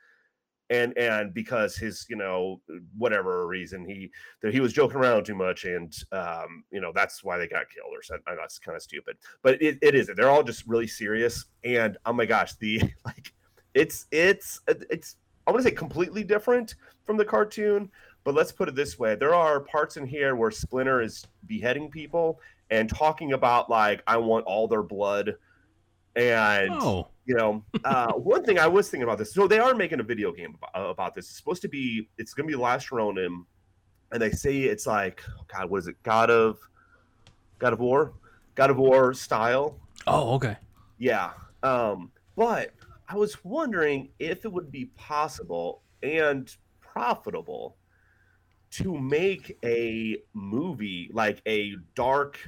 [0.72, 2.62] And, and because his you know
[2.98, 4.10] whatever reason he
[4.52, 7.92] he was joking around too much and um you know that's why they got killed
[7.94, 8.36] or something.
[8.40, 12.14] That's kind of stupid but it, it isn't they're all just really serious and oh
[12.14, 13.34] my gosh the like
[13.74, 15.16] it's it's it's
[15.48, 17.90] i want to say completely different from the cartoon
[18.24, 21.90] but let's put it this way there are parts in here where splinter is beheading
[21.90, 25.36] people and talking about like i want all their blood
[26.16, 29.76] and oh, you know uh, one thing i was thinking about this so they are
[29.76, 32.62] making a video game about, about this it's supposed to be it's going to be
[32.62, 33.46] last ronin
[34.12, 36.58] and they say it's like oh god what is it god of
[37.60, 38.14] god of war
[38.56, 40.58] god of war style oh, okay.
[40.98, 41.32] Yeah.
[41.64, 42.72] Um, but
[43.08, 47.78] I was wondering if it would be possible and profitable
[48.72, 52.40] to make a movie like a dark,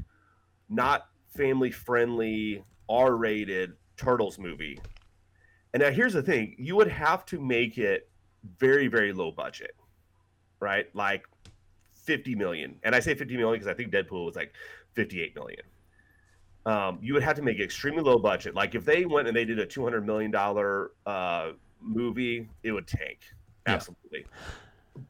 [0.69, 4.79] not family friendly, R rated Turtles movie.
[5.73, 8.09] And now here's the thing you would have to make it
[8.59, 9.75] very, very low budget,
[10.59, 10.87] right?
[10.93, 11.25] Like
[11.95, 12.75] 50 million.
[12.83, 14.53] And I say 50 million because I think Deadpool was like
[14.93, 15.61] 58 million.
[16.65, 18.55] Um, you would have to make it extremely low budget.
[18.55, 21.51] Like if they went and they did a 200 million dollar uh,
[21.81, 23.19] movie, it would tank.
[23.65, 24.25] Absolutely.
[24.25, 25.01] Yeah.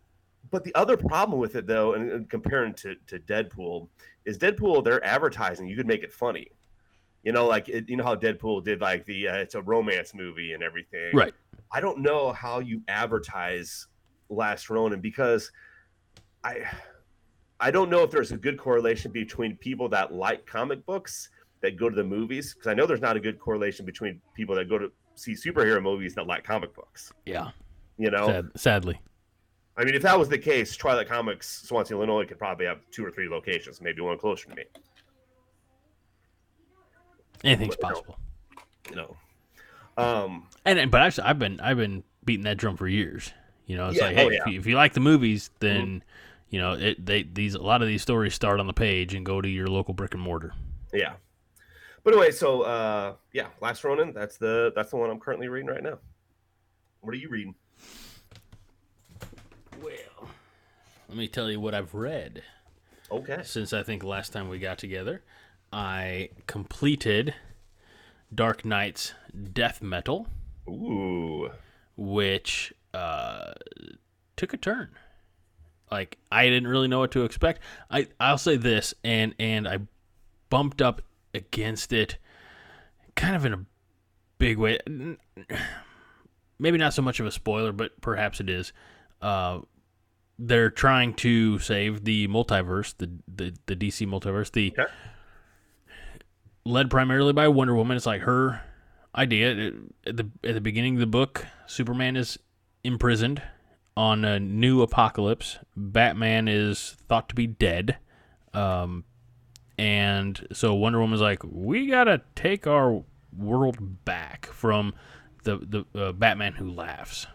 [0.52, 3.88] But the other problem with it, though, and, and comparing to, to Deadpool,
[4.26, 6.48] is Deadpool, their advertising, you could make it funny.
[7.24, 10.14] You know, like it, you know how Deadpool did like the uh, it's a romance
[10.14, 11.12] movie and everything.
[11.14, 11.34] Right.
[11.72, 13.88] I don't know how you advertise
[14.30, 15.52] Last Ronin because
[16.44, 16.66] I
[17.60, 21.30] I don't know if there's a good correlation between people that like comic books
[21.62, 24.54] that go to the movies because I know there's not a good correlation between people
[24.56, 27.14] that go to see superhero movies that like comic books.
[27.26, 27.52] Yeah.
[27.98, 29.00] You know, Sad, sadly.
[29.78, 33.06] I mean, if that was the case, Twilight Comics, Swansea, Illinois, could probably have two
[33.06, 34.64] or three locations, maybe one closer to me.
[37.44, 38.18] Anything's but, possible.
[38.90, 39.18] You know,
[39.98, 43.32] um, and but I've I've been I've been beating that drum for years.
[43.66, 46.04] You know, it's Yeah, like, hey, oh, if, you, if you like the movies, then
[46.50, 47.06] you know it.
[47.06, 49.68] They these a lot of these stories start on the page and go to your
[49.68, 50.54] local brick and mortar.
[50.94, 51.14] yeah.
[52.04, 54.12] But anyway, so uh, yeah, Last Ronin.
[54.14, 56.00] That's the that's the one I'm currently reading right now.
[57.00, 57.56] What are you reading?
[59.82, 60.30] Well,
[61.10, 62.44] let me tell you what I've read
[63.12, 63.42] Okay.
[63.44, 65.22] since I think last time we got together.
[65.74, 67.34] I completed
[68.34, 69.16] Dark Nights
[69.52, 70.28] Death Metal,
[70.70, 71.50] Ooh.
[71.98, 73.54] which uh,
[74.36, 74.90] took a turn.
[75.92, 77.62] Like I didn't really know what to expect.
[77.90, 79.80] I I'll say this, and and I
[80.52, 81.02] bumped up
[81.34, 82.20] against it,
[83.16, 83.66] kind of in a
[84.38, 84.78] big way.
[86.60, 88.74] Maybe not so much of a spoiler, but perhaps it is.
[89.24, 89.62] Uh,
[90.38, 94.92] they're trying to save the multiverse, the the, the DC multiverse, the Okay.
[96.66, 97.98] Led primarily by Wonder Woman.
[97.98, 98.62] It's like her
[99.16, 99.52] idea.
[99.52, 99.76] It-
[100.08, 102.38] At the at the beginning of the book, Superman is
[102.84, 103.42] imprisoned
[103.96, 105.60] on a new apocalypse.
[105.76, 107.98] Batman is thought to be dead.
[108.54, 109.04] Um,
[109.78, 113.04] and so Wonder Woman's like, we gotta take our
[113.36, 114.94] world back from
[115.44, 115.58] the
[115.94, 117.26] the uh, Batman who laughs,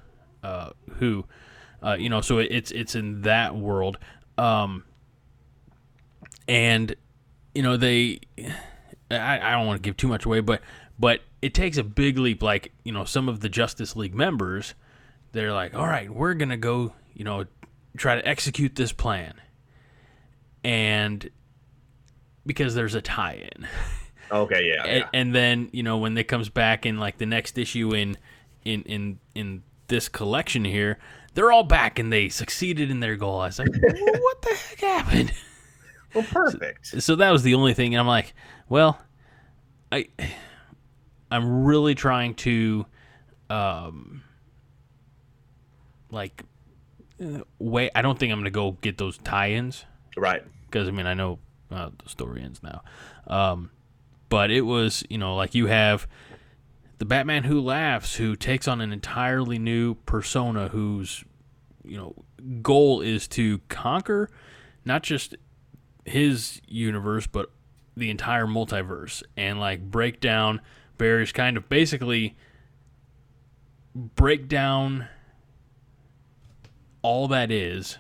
[0.42, 1.24] uh, who,
[1.82, 2.20] uh, you know.
[2.20, 3.98] So it, it's it's in that world,
[4.36, 4.84] um,
[6.46, 6.94] and
[7.54, 8.20] you know they.
[9.10, 10.62] I, I don't want to give too much away, but
[10.98, 12.42] but it takes a big leap.
[12.42, 14.74] Like you know, some of the Justice League members,
[15.32, 17.44] they're like, all right, we're gonna go, you know,
[17.96, 19.34] try to execute this plan,
[20.64, 21.30] and
[22.46, 23.66] because there's a tie-in.
[24.30, 24.68] Okay.
[24.68, 24.84] Yeah.
[24.84, 25.08] and, yeah.
[25.14, 28.16] and then you know when it comes back in like the next issue in
[28.64, 30.98] in in in this collection here
[31.34, 34.80] they're all back and they succeeded in their goal i was like what the heck
[34.80, 35.32] happened
[36.14, 37.02] Well, perfect.
[37.02, 38.34] so that was the only thing and i'm like
[38.68, 38.98] well
[39.92, 40.06] i
[41.30, 42.86] i'm really trying to
[43.50, 44.22] um
[46.10, 46.42] like
[47.22, 49.84] uh, wait i don't think i'm gonna go get those tie-ins
[50.16, 50.42] Right.
[50.66, 51.38] because I mean I know
[51.70, 52.82] uh, the story ends now,
[53.28, 53.70] um,
[54.30, 56.08] but it was you know like you have
[56.96, 61.24] the Batman who laughs who takes on an entirely new persona whose
[61.84, 62.14] you know
[62.62, 64.28] goal is to conquer
[64.84, 65.36] not just
[66.08, 67.50] his universe but
[67.96, 70.60] the entire multiverse and like break down
[70.96, 72.36] barriers kind of basically
[73.94, 75.08] break down
[77.02, 77.98] all that is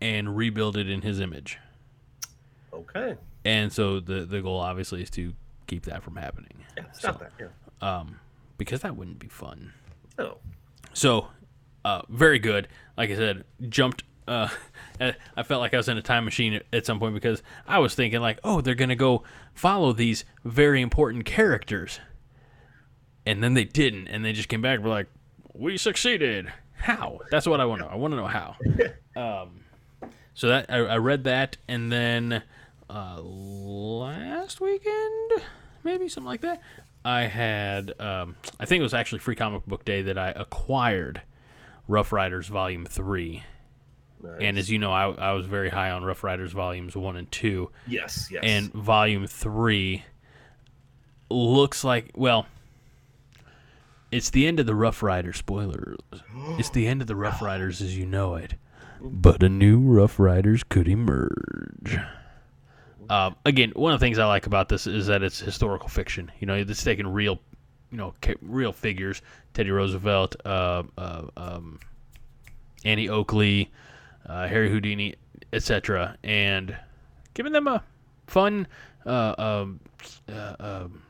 [0.00, 1.58] and rebuild it in his image.
[2.72, 3.16] Okay.
[3.44, 5.34] And so the the goal obviously is to
[5.66, 6.64] keep that from happening.
[6.76, 6.84] Yeah.
[6.92, 7.32] Stop that.
[7.38, 7.48] Yeah.
[7.80, 8.20] Um,
[8.58, 9.72] because that wouldn't be fun.
[10.18, 10.38] Oh.
[10.92, 11.28] So,
[11.84, 12.68] uh, very good.
[12.96, 14.04] Like I said, jumped.
[14.30, 14.48] Uh,
[15.36, 17.94] I felt like I was in a time machine at- some point because I was
[17.94, 21.98] thinking like, oh, they're gonna go follow these very important characters,
[23.26, 25.08] and then they didn't, and they just came back and were like,
[25.52, 26.52] we succeeded.
[26.74, 27.20] How?
[27.30, 27.92] That's what I want to know.
[27.92, 28.56] I want to know how.
[29.16, 29.60] um,
[30.32, 32.42] so that I, I read that, and then
[32.88, 35.42] uh, last weekend,
[35.84, 36.62] maybe something like that.
[37.04, 41.22] I had, um, I think it was actually Free Comic Book Day that I acquired
[41.88, 43.42] Rough Riders Volume Three.
[44.22, 44.32] Nice.
[44.40, 47.30] And as you know, I, I was very high on Rough Riders Volumes One and
[47.30, 48.28] Two, yes.
[48.30, 48.42] Yes.
[48.44, 50.04] and Volume Three
[51.30, 52.46] looks like well,
[54.10, 55.38] it's the end of the Rough Riders.
[55.38, 55.98] Spoilers.
[56.58, 58.54] It's the end of the Rough Riders as you know it,
[59.00, 61.98] but a new Rough Riders could emerge.
[63.08, 66.30] Um, again, one of the things I like about this is that it's historical fiction.
[66.38, 67.40] You know, it's taking real,
[67.90, 71.80] you know, real figures: Teddy Roosevelt, uh, uh, um,
[72.84, 73.70] Annie Oakley,
[74.30, 75.16] uh, Harry Houdini,
[75.52, 76.76] etc., and
[77.34, 77.82] giving them a
[78.28, 78.66] fun
[79.04, 79.80] uh, um,
[80.32, 81.02] uh, um,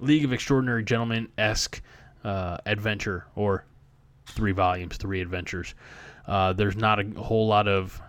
[0.00, 1.80] League of Extraordinary Gentlemen esque
[2.22, 3.64] uh, adventure, or
[4.26, 5.74] three volumes, three adventures.
[6.26, 8.00] Uh, there's not a whole lot of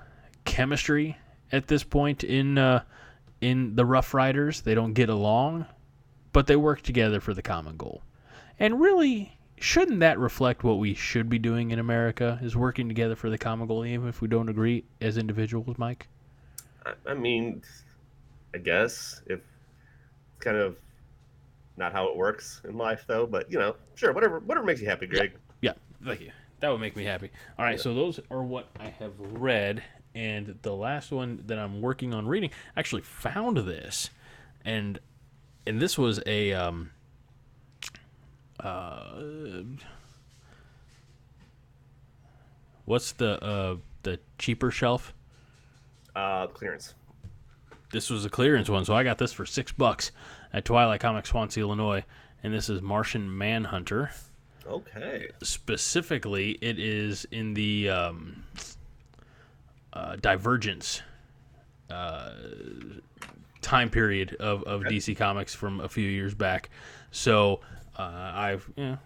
[0.44, 1.18] chemistry
[1.54, 2.84] at this point in uh,
[3.40, 4.62] in the Rough Riders.
[4.62, 5.66] They don't get along,
[6.34, 8.02] but they work together for the common goal.
[8.60, 12.40] And really, shouldn't that reflect what we should be doing in America?
[12.42, 16.08] Is working together for the common goal, even if we don't agree as individuals, Mike?
[16.86, 17.62] I, I mean,
[18.54, 20.78] I guess if it's kind of
[21.78, 23.26] not how it works in life, though.
[23.26, 25.34] But you know, sure, whatever, whatever makes you happy, Greg.
[25.62, 26.32] Yeah, thank you.
[26.60, 27.32] That would make me happy.
[27.58, 31.82] All right, so those are what I have read, and the last one that I'm
[31.82, 34.10] working on reading, I actually found this,
[34.64, 35.00] and
[35.66, 36.92] and this was a um,
[38.62, 39.22] uh,
[42.86, 45.14] what's the uh the cheaper shelf?
[46.16, 46.94] Uh, clearance.
[47.92, 50.12] This was a clearance one, so I got this for six bucks
[50.54, 52.04] at Twilight Comics, Swansea, Illinois,
[52.44, 54.12] and this is Martian Manhunter.
[54.68, 55.28] Okay.
[55.42, 58.44] specifically, it is in the um,
[59.92, 61.02] uh, Divergence
[61.90, 62.32] uh,
[63.62, 66.70] time period of, of DC Comics from a few years back.
[67.12, 67.62] So
[67.98, 68.98] uh, I've you know,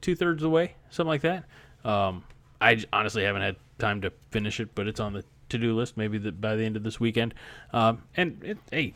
[0.00, 1.44] two thirds of the way, something like that.
[1.84, 2.24] Um,
[2.60, 5.96] I honestly haven't had time to finish it, but it's on the to do list.
[5.96, 7.34] Maybe the, by the end of this weekend.
[7.72, 8.94] Um, and it, hey,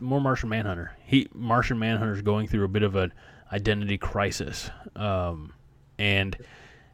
[0.00, 0.96] more Martian Manhunter.
[1.04, 3.12] He Martian Manhunter is going through a bit of an
[3.52, 5.52] identity crisis, um,
[5.98, 6.36] and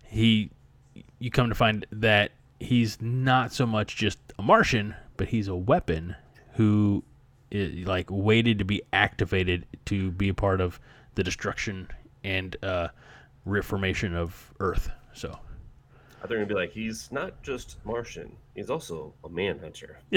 [0.05, 0.51] he
[1.19, 5.57] you come to find that he's not so much just a Martian, but he's a
[5.57, 6.17] weapon
[6.55, 7.05] who
[7.51, 10.79] is like waited to be activated to be a part of
[11.15, 11.89] the destruction
[12.25, 12.89] and uh,
[13.45, 14.91] reformation of Earth.
[15.13, 15.31] So.
[15.31, 19.99] I thought you were gonna be like, he's not just Martian; he's also a manhunter.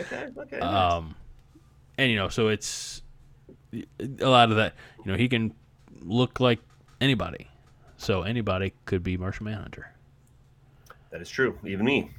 [0.00, 0.28] Okay.
[0.36, 0.58] Okay.
[0.58, 0.92] nice.
[0.94, 1.14] um,
[1.96, 3.02] and you know, so it's
[3.72, 4.74] a lot of that.
[5.04, 5.54] You know, he can
[6.00, 6.60] look like
[7.00, 7.48] anybody,
[7.96, 9.92] so anybody could be Martian Manhunter.
[11.10, 11.58] that is true.
[11.64, 12.10] Even me.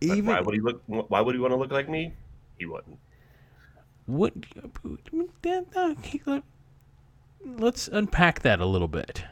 [0.00, 0.82] But why would he look?
[0.86, 2.12] Why would he want to look like me?
[2.58, 2.98] He wouldn't.
[4.06, 4.32] What?
[7.44, 9.24] Let's unpack that a little bit.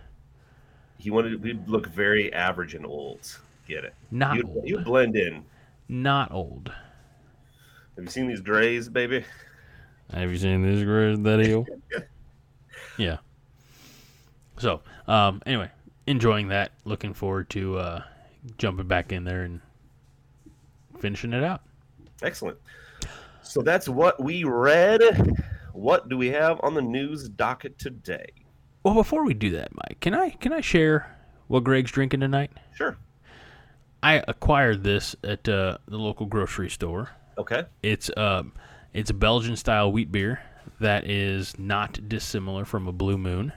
[0.98, 1.42] He wanted.
[1.44, 3.38] He'd look very average and old.
[3.66, 3.94] Get it?
[4.10, 4.68] Not You'd, old.
[4.68, 5.44] you'd blend in.
[5.88, 6.72] Not old.
[7.96, 9.24] Have you seen these grays, baby?
[10.12, 11.64] Have you seen this great video?
[12.98, 13.18] yeah.
[14.58, 15.70] So, um, anyway,
[16.06, 16.72] enjoying that.
[16.84, 18.02] Looking forward to uh,
[18.58, 19.60] jumping back in there and
[20.98, 21.62] finishing it out.
[22.22, 22.58] Excellent.
[23.42, 25.00] So that's what we read.
[25.72, 28.26] What do we have on the news docket today?
[28.82, 31.16] Well, before we do that, Mike, can I can I share
[31.48, 32.50] what Greg's drinking tonight?
[32.74, 32.96] Sure.
[34.02, 37.10] I acquired this at uh, the local grocery store.
[37.36, 37.64] Okay.
[37.82, 38.52] It's um,
[38.92, 40.40] it's a Belgian style wheat beer
[40.80, 43.52] that is not dissimilar from a Blue Moon.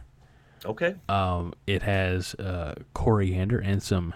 [0.66, 0.96] Okay.
[1.10, 4.14] Um, it has uh, coriander and some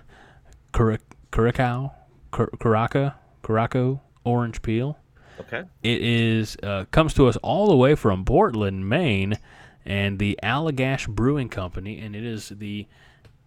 [0.73, 0.99] cura-
[1.31, 1.93] curacao,
[2.31, 4.97] cur- curaca, curaco orange peel.
[5.39, 5.63] Okay.
[5.83, 9.37] It is uh, comes to us all the way from Portland, Maine,
[9.85, 12.87] and the Allagash Brewing Company, and it is the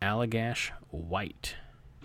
[0.00, 1.56] Allagash White.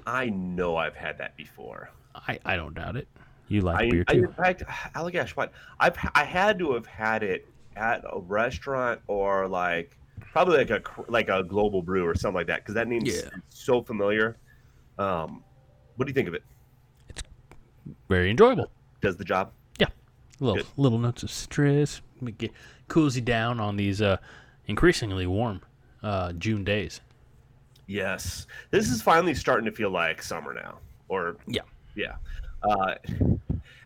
[0.07, 1.89] I know I've had that before.
[2.15, 3.07] I, I don't doubt it.
[3.47, 4.23] You like I, beer I too?
[4.23, 4.63] in fact,
[4.95, 9.97] Allagash, what I've I had to have had it at a restaurant or like
[10.31, 13.29] probably like a like a global brew or something like that because that name's Yeah.
[13.49, 14.37] so familiar.
[14.97, 15.43] Um,
[15.97, 16.43] what do you think of it?
[17.09, 17.21] It's
[18.09, 18.71] very enjoyable.
[19.01, 19.51] Does the job?
[20.39, 20.65] Little Good.
[20.77, 22.01] little notes of stress.
[22.21, 22.51] It
[22.87, 24.17] cools you down on these uh,
[24.67, 25.61] increasingly warm
[26.03, 27.01] uh, June days.
[27.87, 28.47] Yes.
[28.71, 30.79] This is finally starting to feel like summer now.
[31.07, 31.61] Or Yeah.
[31.95, 32.15] yeah.
[32.63, 32.95] Uh,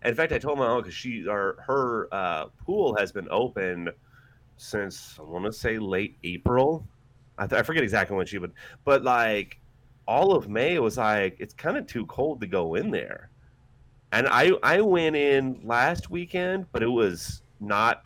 [0.05, 3.89] in fact, I told my mom because she or her uh, pool has been open
[4.57, 6.87] since I want to say late April.
[7.37, 8.53] I, th- I forget exactly when she would,
[8.85, 9.59] but like
[10.07, 13.29] all of May was like it's kind of too cold to go in there.
[14.11, 18.03] And I I went in last weekend, but it was not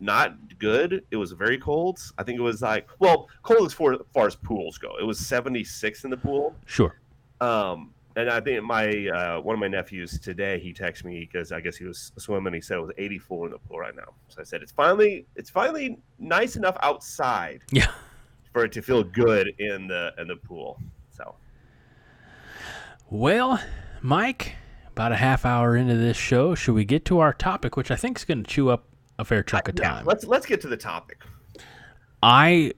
[0.00, 1.04] not good.
[1.10, 1.98] It was very cold.
[2.18, 4.96] I think it was like well, cold as far, far as pools go.
[4.98, 6.54] It was 76 in the pool.
[6.66, 6.96] Sure.
[7.40, 11.52] Um, and I think my uh, one of my nephews today he texted me because
[11.52, 12.54] I guess he was swimming.
[12.54, 14.14] He said it was 84 in the pool right now.
[14.28, 17.90] So I said it's finally it's finally nice enough outside Yeah.
[18.52, 20.80] for it to feel good in the in the pool.
[21.10, 21.34] So
[23.10, 23.60] Well,
[24.00, 24.54] Mike,
[24.94, 26.54] about a half hour into this show.
[26.54, 28.84] Should we get to our topic, which I think is going to chew up
[29.18, 30.04] a fair chunk of Yeah, time?
[30.06, 31.22] let's let's get to the topic.
[32.22, 32.72] I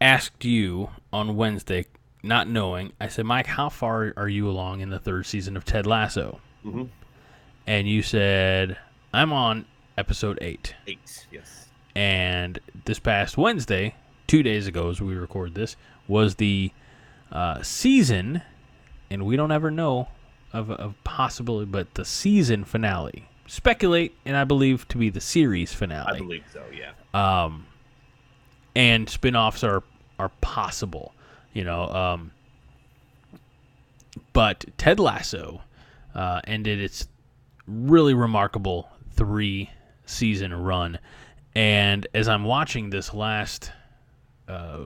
[0.00, 1.86] asked you on Wednesday,
[2.22, 2.92] not knowing.
[3.00, 6.40] I said, Mike, how far are you along in the third season of Ted Lasso?
[6.64, 6.88] Mhm.
[7.66, 8.76] And you said,
[9.12, 9.64] I'm on
[9.98, 10.74] episode eight.
[10.86, 11.66] Eight, yes.
[11.96, 13.94] And this past Wednesday,
[14.28, 16.70] two days ago as we record this, was the
[17.32, 18.42] uh, season,
[19.10, 20.08] and we don't ever know
[20.54, 23.28] of, of possibility, but the season finale.
[23.46, 26.62] Speculate, and I believe to be the series finale I believe so.
[26.72, 26.92] Yeah.
[27.12, 27.66] um,
[28.74, 29.82] and spin-offs are
[30.18, 31.12] are possible,
[31.52, 31.88] you know.
[31.88, 32.30] Um,
[34.32, 35.60] but Ted Lasso
[36.14, 37.08] uh, ended its
[37.66, 39.68] really remarkable three
[40.06, 40.98] season run,
[41.54, 43.72] and as I'm watching this last
[44.48, 44.78] uh,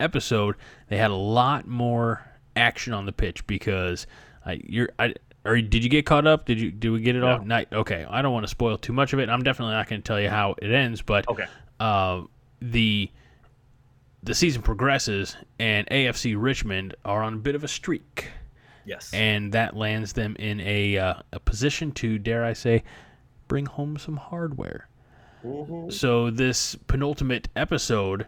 [0.00, 0.56] episode,
[0.88, 2.24] they had a lot more
[2.56, 4.06] action on the pitch because
[4.44, 5.14] I, you're I.
[5.46, 6.46] Or did you get caught up?
[6.46, 7.44] Did you did we get it all?
[7.44, 7.68] Night.
[7.72, 9.28] Okay, I don't want to spoil too much of it.
[9.28, 11.44] I'm definitely not going to tell you how it ends, but Okay.
[11.80, 12.22] uh,
[12.60, 13.10] the
[14.22, 18.30] the season progresses and AFC Richmond are on a bit of a streak,
[18.86, 19.10] Yes.
[19.12, 22.82] and that lands them in a uh, a position to dare I say
[23.48, 24.88] bring home some hardware.
[25.44, 25.92] Mhm.
[25.92, 28.26] So this penultimate episode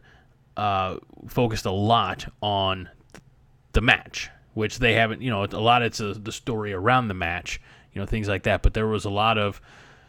[0.59, 0.97] uh,
[1.29, 2.91] focused a lot on
[3.73, 5.21] the match, which they haven't.
[5.21, 7.61] You know, a lot of it's uh the story around the match,
[7.92, 8.62] you know, things like that.
[8.62, 9.61] But there was a lot of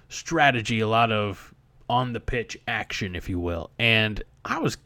[0.07, 1.53] strategy, a lot of
[1.89, 4.77] on the pitch action, if you will, and I was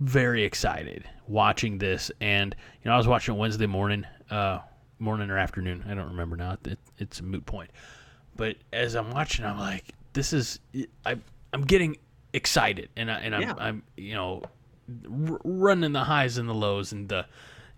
[0.00, 2.10] very excited watching this.
[2.20, 4.58] And you know, I was watching it Wednesday morning, uh,
[4.98, 5.84] morning or afternoon.
[5.88, 6.56] I don't remember now.
[6.64, 7.70] It, it's a moot point.
[8.36, 10.58] But as I'm watching, I'm like, this is
[11.06, 11.16] I
[11.52, 11.96] I'm getting
[12.32, 13.54] excited, and I and I'm, Yeah.
[13.58, 14.42] I'm you know
[15.08, 17.26] r- running the highs and the lows, and the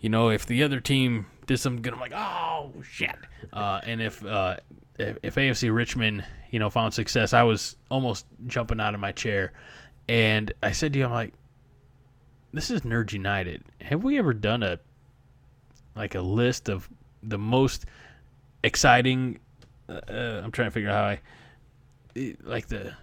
[0.00, 3.16] you know if the other team did something good, I'm like, oh shit.
[3.52, 4.56] Uh, and if uh,
[4.98, 9.52] if, AFC Richmond you know found success, I was almost jumping out of my chair,
[10.08, 11.34] and I said to you, I'm like,
[12.52, 13.62] this is Nerds United.
[13.82, 14.78] Have we ever done a
[15.94, 16.88] like a list of
[17.22, 17.86] the most
[18.64, 19.38] exciting?
[19.88, 22.94] Uh, I'm trying to figure out how I like the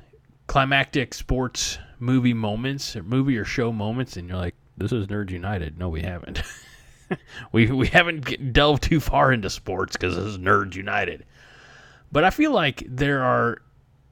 [0.48, 5.32] climactic sports movie moments or movie or show moments, and you're like, this is Nerds
[5.32, 5.78] United.
[5.78, 6.42] No, we haven't.
[7.52, 11.26] we we haven't delved too far into sports because this is Nerds United.
[12.12, 13.62] But I feel like there are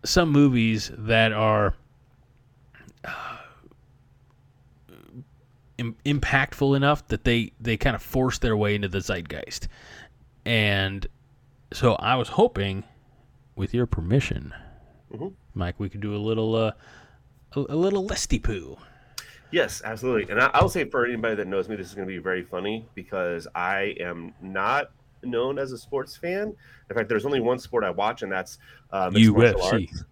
[0.03, 1.73] some movies that are
[5.77, 9.67] Im- impactful enough that they they kind of force their way into the zeitgeist.
[10.45, 11.05] And
[11.73, 12.83] so I was hoping,
[13.57, 14.53] with your permission,
[15.11, 15.33] Mhm.
[15.53, 16.71] Mike, we could do a little uh,
[17.53, 18.77] a, a little listy poo.
[19.55, 20.29] Yes, absolutely.
[20.29, 22.43] And I, I'll say for anybody that knows me, this is going to be very
[22.43, 24.91] funny because I am not
[25.23, 26.53] known as a sports fan.
[26.89, 28.57] In fact, there's only one sport I watch, and that's
[28.91, 30.03] uh, mixed martial UFC.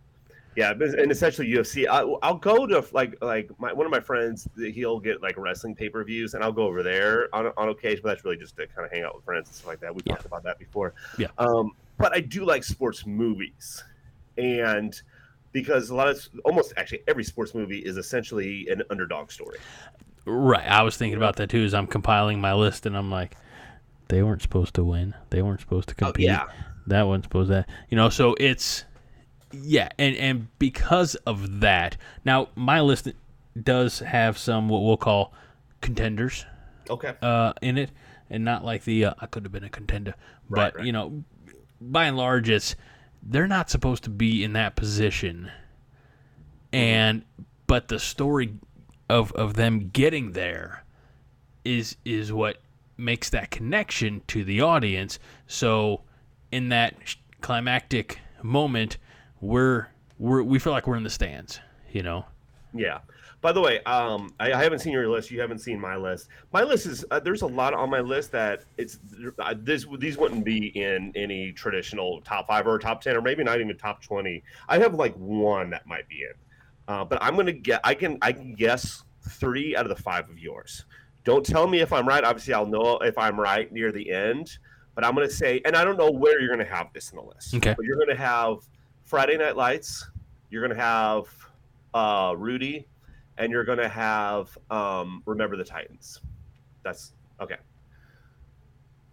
[0.55, 1.85] Yeah, and essentially UFC.
[1.89, 4.47] I, I'll go to like like my, one of my friends.
[4.55, 7.99] He'll get like wrestling pay per views, and I'll go over there on, on occasion.
[8.01, 9.93] But that's really just to kind of hang out with friends and stuff like that.
[9.93, 10.13] We Yeah.
[10.13, 10.93] talked about that before.
[11.17, 11.27] Yeah.
[11.37, 13.83] Um, but I do like sports movies,
[14.37, 15.01] and
[15.53, 19.57] because a lot of almost actually every sports movie is essentially an underdog story.
[20.25, 20.67] Right.
[20.67, 23.35] I was thinking about that too as I'm compiling my list, and I'm like,
[24.09, 25.13] they weren't supposed to win.
[25.29, 26.25] They weren't supposed to compete.
[26.25, 26.45] yeah.
[26.87, 27.65] That wasn't supposed to.
[27.89, 28.83] You know, so it's
[29.51, 33.07] yeah, and and because of that, now my list
[33.61, 35.31] does have some what we'll call
[35.81, 36.45] contenders
[36.89, 37.13] Okay.
[37.21, 37.91] uh, in it,
[38.29, 40.15] and not like the uh, I could have been a contender,
[40.49, 40.85] Right, but right.
[40.85, 41.23] you know,
[41.79, 42.75] by and large, it's
[43.25, 45.51] they're not supposed to be in that position,
[46.71, 47.23] and
[47.67, 48.55] but the story
[49.09, 50.83] of of them getting there
[51.63, 52.61] is is what
[52.97, 55.19] makes that connection to the audience.
[55.47, 56.01] So
[56.51, 56.95] in that
[57.41, 58.97] climactic moment,
[59.41, 61.59] we're we're we feel like we're in the stands,
[61.91, 62.25] you know.
[62.73, 62.99] Yeah.
[63.43, 65.29] By the way, um, I, I haven't seen your list.
[65.29, 66.29] You haven't seen my list.
[66.53, 68.99] My list is uh, there's a lot on my list that it's
[69.37, 73.43] uh, this these wouldn't be in any traditional top five or top ten or maybe
[73.43, 74.41] not even top twenty.
[74.69, 76.31] I have like one that might be in,
[76.87, 80.29] uh, but I'm gonna get I can I can guess three out of the five
[80.29, 80.85] of yours.
[81.25, 82.23] Don't tell me if I'm right.
[82.23, 84.57] Obviously, I'll know if I'm right near the end.
[84.95, 87.23] But I'm gonna say, and I don't know where you're gonna have this in the
[87.23, 87.55] list.
[87.55, 87.73] Okay.
[87.75, 88.59] But you're gonna have
[89.03, 90.09] Friday Night Lights.
[90.49, 91.27] You're gonna have
[91.93, 92.87] uh, Rudy,
[93.37, 96.19] and you're gonna have um, Remember the Titans.
[96.83, 97.57] That's okay.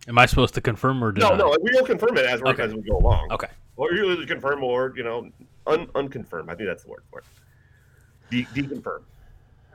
[0.09, 1.39] Am I supposed to confirm or No, deny?
[1.39, 2.63] no, we will confirm it as we Okay.
[2.65, 3.31] as we go along.
[3.33, 3.49] Okay.
[3.77, 5.31] Or you either confirm or you know
[5.67, 6.49] un, unconfirm.
[6.49, 7.25] I think that's the word for it.
[8.31, 9.03] De- deconfirm.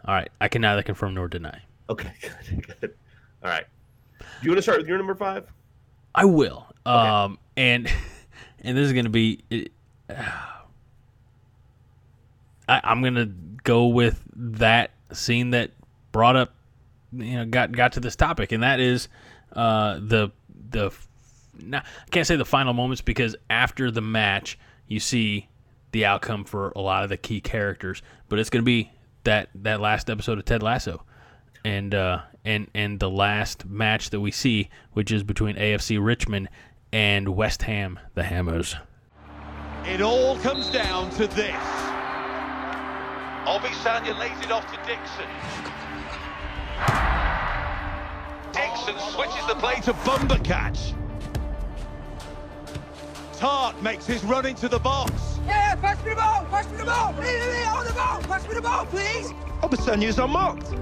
[0.07, 0.29] All right.
[0.39, 1.59] I can neither confirm nor deny.
[1.89, 2.11] Okay,
[2.57, 2.93] good, good.
[3.43, 3.65] All right.
[4.19, 5.51] Do you want to start with your number five?
[6.13, 6.67] I will.
[6.85, 7.87] Um, and
[8.61, 9.43] and this is going to be.
[9.49, 9.71] It,
[12.67, 13.31] I, I'm going to
[13.65, 15.71] go with that scene that
[16.13, 16.53] brought up,
[17.11, 19.09] you know, got got to this topic, and that is
[19.53, 20.31] uh, the
[20.69, 20.91] the.
[21.73, 24.57] I can't say the final moments because after the match,
[24.87, 25.47] you see
[25.91, 28.91] the outcome for a lot of the key characters, but it's going to be
[29.23, 31.03] that that last episode of Ted Lasso,
[31.63, 36.49] and uh, and and the last match that we see, which is between AFC Richmond
[36.91, 38.75] and West Ham, the Hammers.
[39.85, 41.94] It all comes down to this.
[43.55, 45.29] Obisanya lays it off to Dixon.
[48.51, 50.93] Dixon switches the play to Bumbercatch.
[53.37, 55.39] Tartt makes his run into the box.
[55.45, 58.19] Yeah, pass me the ball, pass me the ball, me, me, me, on the ball,
[58.23, 59.31] pass me the ball, please.
[59.61, 60.73] Obisanya's unmarked.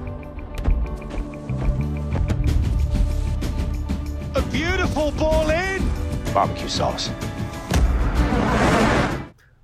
[4.36, 5.88] A beautiful ball in.
[6.34, 7.12] Barbecue sauce.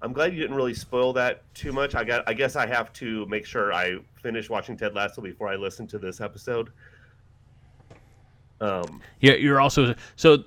[0.02, 1.94] I'm glad you didn't really spoil that too much.
[1.96, 2.28] I got.
[2.28, 5.88] I guess I have to make sure I finish watching Ted Lasso before I listen
[5.88, 6.72] to this episode.
[8.62, 10.44] Um, Yeah, you're also so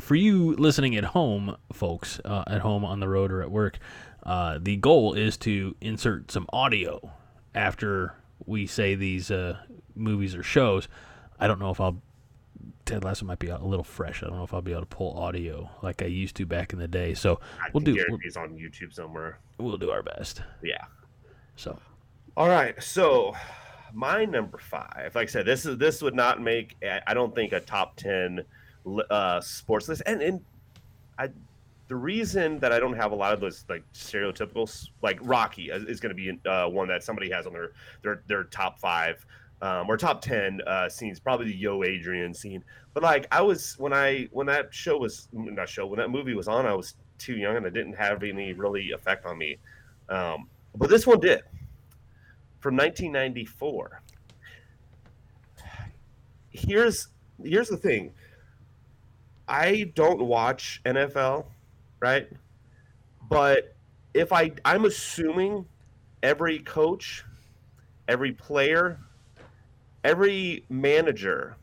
[0.00, 3.78] for you listening at home, folks, uh, at home on the road or at work.
[4.24, 7.12] Uh, the goal is to insert some audio
[7.54, 8.14] after
[8.46, 9.56] we say these uh,
[9.94, 10.88] movies or shows.
[11.40, 12.00] I don't know if I'll.
[12.88, 14.22] Ted Lasso might be a little fresh.
[14.22, 16.72] I don't know if I'll be able to pull audio like I used to back
[16.72, 17.12] in the day.
[17.12, 19.38] So I we'll can do guarantee it's on YouTube somewhere.
[19.58, 20.40] we'll, we'll do our best.
[20.62, 20.84] Yeah.
[21.56, 21.78] So
[22.36, 22.82] All right.
[22.82, 23.34] So
[23.92, 26.76] my number five, like I said, this is this would not make
[27.06, 28.44] I don't think a top ten
[29.10, 30.40] uh, sports list, and and
[31.18, 31.28] I
[31.88, 35.84] the reason that I don't have a lot of those like stereotypical like Rocky is,
[35.84, 37.72] is going to be uh, one that somebody has on their
[38.02, 39.26] their their top five.
[39.60, 42.62] Um, or top 10 uh, scenes probably the yo adrian scene
[42.94, 46.34] but like i was when i when that show was not show when that movie
[46.34, 49.58] was on i was too young and it didn't have any really effect on me
[50.08, 51.42] um, but this one did
[52.60, 54.02] from 1994.
[56.50, 57.08] Here's
[57.42, 58.12] here's the thing.
[59.46, 61.46] I don't watch NFL,
[62.00, 62.28] right?
[63.28, 63.76] But
[64.14, 65.66] if I I'm assuming
[66.22, 67.24] every coach,
[68.08, 68.98] every player,
[70.04, 71.56] every manager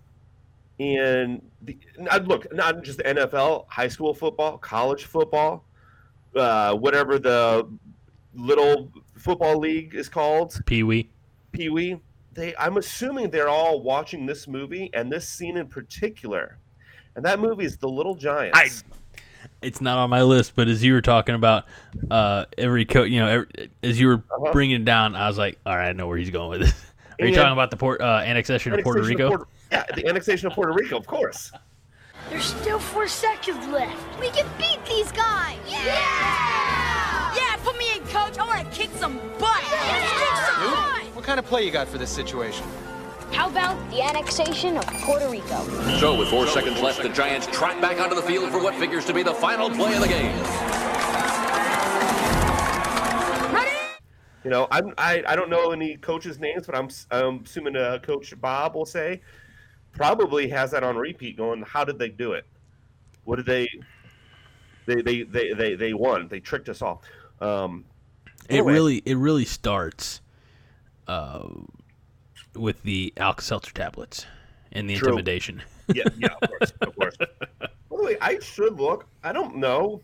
[0.79, 1.77] in the
[2.25, 5.63] look, not just the NFL, high school football, college football,
[6.35, 7.67] uh, whatever the
[8.33, 11.09] little football league is called, Pee Wee.
[11.53, 11.99] Pee Wee.
[12.33, 16.57] They, I'm assuming they're all watching this movie and this scene in particular,
[17.15, 18.59] and that movie is The Little Giants.
[18.59, 21.65] I- It's not on my list, but as you were talking about
[22.11, 23.47] uh, every coach, you know, every,
[23.81, 24.51] as you were Uh-huh.
[24.51, 26.85] bringing it down, I was like, all right, I know where he's going with this.
[27.19, 29.29] Are you And- talking about the port, uh, annexation of Puerto Annexation Rico?
[29.37, 31.51] Puerto- yeah, the annexation of Puerto Rico, of course.
[32.29, 33.95] There's still four seconds left.
[34.19, 35.57] We can beat these guys.
[35.67, 37.35] Yeah!
[37.35, 38.37] Yeah, put me in, coach.
[38.39, 39.61] I want to kick some butt.
[39.71, 41.15] Let's kick some butt.
[41.15, 42.65] What kind of play you got for this situation?
[43.31, 45.63] How about the annexation of Puerto Rico?
[45.99, 49.05] So, with four seconds left, the Giants trot back onto the field for what figures
[49.05, 50.35] to be the final play of the game.
[54.45, 57.97] You know, I'm, I I don't know any coaches' names, but I'm I'm assuming uh,
[57.97, 59.21] Coach Bob will say
[59.91, 61.35] probably has that on repeat.
[61.35, 62.45] Going, how did they do it?
[63.23, 63.67] What did they?
[64.85, 66.27] They they they they, they won.
[66.27, 67.01] They tricked us all.
[67.41, 67.85] Um,
[68.47, 70.21] It really, it really starts
[71.07, 71.47] uh,
[72.53, 74.27] with the Alka Seltzer tablets
[74.73, 75.09] and the True.
[75.09, 75.63] intimidation.
[75.93, 77.17] yeah, yeah, of course, of course.
[77.59, 79.07] By the way, I should look.
[79.23, 80.01] I don't know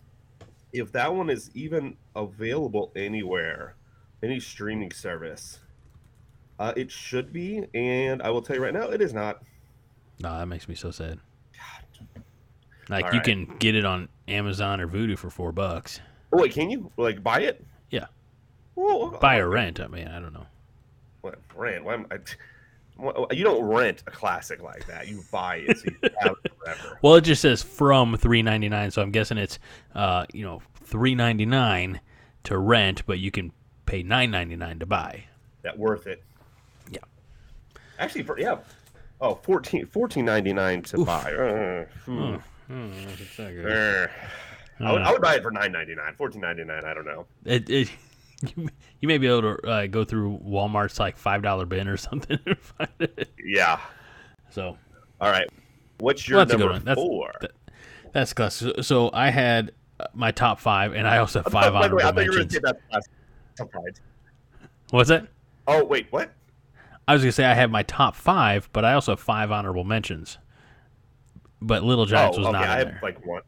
[0.73, 3.75] if that one is even available anywhere,
[4.23, 5.59] any streaming service.
[6.59, 9.41] Uh, it should be, and I will tell you right now, it is not.
[10.21, 11.19] no, that makes me so sad.
[12.89, 13.25] Like All you right.
[13.25, 16.01] can get it on Amazon or Vudu for four bucks.
[16.33, 17.63] Oh wait, can you like buy it?
[17.89, 18.05] Yeah,
[18.75, 19.79] Well, buy or rent.
[19.79, 20.45] I mean, I don't know.
[21.21, 21.83] What, rent?
[21.85, 22.17] Why am I,
[23.33, 25.07] you don't rent a classic like that.
[25.07, 26.99] You buy it so you it forever.
[27.01, 29.57] Well, it just says from three ninety nine, so I'm guessing it's
[29.95, 31.99] uh, you know three ninety nine
[32.43, 33.51] to rent, but you can
[33.85, 35.23] pay nine ninety nine to buy.
[35.63, 36.23] That worth it.
[36.89, 36.99] Yeah.
[37.99, 38.57] Actually, for yeah.
[39.19, 41.31] Oh, 14 14.99 to buy.
[41.31, 42.35] Uh, hmm.
[42.73, 44.07] Uh,
[44.79, 46.15] I, would, I would buy it for nine ninety nine.
[46.15, 46.83] Fourteen ninety nine.
[46.85, 47.27] I don't know.
[47.45, 47.91] It, it
[48.55, 48.69] you,
[48.99, 52.39] you may be able to uh, go through Walmart's like five dollar bin or something
[52.45, 53.29] and find it.
[53.43, 53.79] Yeah.
[54.49, 54.77] So
[55.19, 55.47] All right.
[55.99, 56.79] What's your Well, that's number.
[56.79, 57.31] That's- four?
[57.41, 57.51] that-
[58.13, 58.55] that's class.
[58.55, 61.77] So, so I had uh, my top five, and I also have five the way,
[61.77, 63.07] I honorable thought you were going to mentions.
[63.55, 63.99] Top five.
[64.91, 65.27] What's that?
[65.67, 66.31] Oh wait, what?
[67.07, 69.83] I was gonna say I have my top five, but I also have five honorable
[69.83, 70.37] mentions.
[71.61, 72.59] but Little Giants oh, was okay.
[72.59, 72.99] not I in have there.
[73.03, 73.41] like one.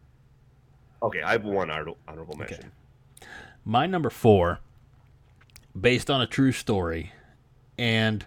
[1.01, 2.71] Okay, I have one honorable mention.
[3.65, 4.59] My number four,
[5.79, 7.11] based on a true story,
[7.77, 8.25] and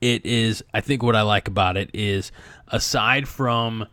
[0.00, 0.62] it is.
[0.72, 2.30] I think what I like about it is,
[2.68, 3.86] aside from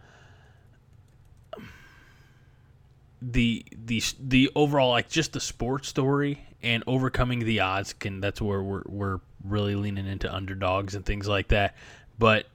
[3.32, 8.41] the the the overall like just the sports story and overcoming the odds can that's
[8.41, 11.76] where we're we're really leaning into underdogs and things like that.
[12.19, 12.45] But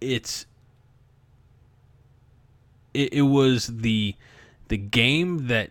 [0.00, 0.46] it's
[2.94, 4.14] it, it was the
[4.68, 5.70] the game that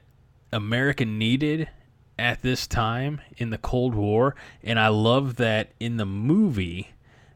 [0.51, 1.69] America needed
[2.17, 4.35] at this time in the Cold War.
[4.63, 6.91] And I love that in the movie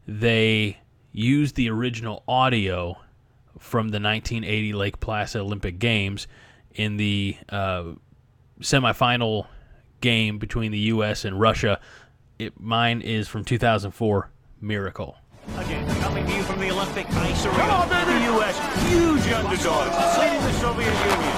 [0.06, 0.78] they
[1.12, 2.96] used the original audio
[3.58, 6.26] from the 1980 Lake Placid Olympic Games
[6.74, 7.84] in the uh,
[8.60, 9.46] semifinal
[10.00, 11.24] game between the U.S.
[11.24, 11.80] and Russia.
[12.38, 15.16] It, mine is from 2004, Miracle.
[15.56, 17.58] Again, coming to you from the Olympic ice arena.
[17.58, 18.12] Come on, baby!
[18.12, 18.56] The U.S.
[18.88, 21.36] huge underdogs, leading the Soviet Union.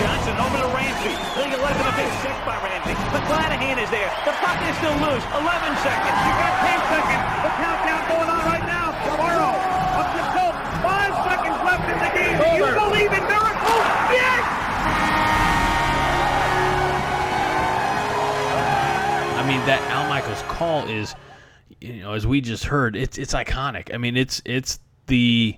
[0.00, 1.12] Johnson over to Ramsey.
[1.36, 2.96] They get left in a big check by Ramsey.
[3.12, 4.08] McClanahan is there.
[4.24, 5.24] The puck is still loose.
[5.28, 5.44] 11
[5.84, 6.16] seconds.
[6.24, 7.22] You got 10 seconds.
[7.44, 8.86] The countdown going on right now.
[9.04, 9.52] Tomorrow.
[10.00, 10.58] Up to Cope.
[10.80, 12.36] Five seconds left in the game.
[12.38, 13.86] Do you believe in miracles?
[14.14, 14.44] Yes!
[19.36, 21.14] I mean, that Al Michaels call is,
[21.80, 23.92] you know, as we just heard, it's it's iconic.
[23.92, 25.56] I mean, it's it's the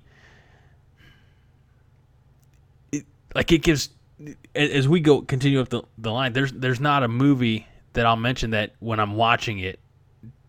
[2.93, 3.05] it,
[3.35, 3.91] like it gives
[4.55, 6.33] as we go continue up the, the line.
[6.33, 9.79] There's there's not a movie that I'll mention that when I'm watching it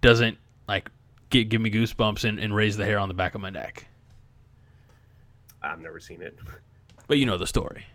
[0.01, 0.89] doesn't like
[1.29, 3.87] give, give me goosebumps and, and raise the hair on the back of my neck.
[5.63, 6.37] I've never seen it.
[7.07, 7.85] But you know the story.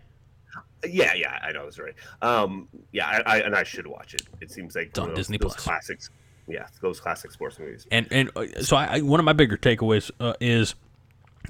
[0.87, 1.93] Yeah, yeah, I know this right.
[2.21, 4.23] Um, yeah, I, I and I should watch it.
[4.39, 5.63] It seems like it's on those, Disney those Plus.
[5.63, 6.09] classics.
[6.47, 7.85] Yeah, those classic sports movies.
[7.91, 10.75] And and uh, so I, I one of my bigger takeaways uh, is,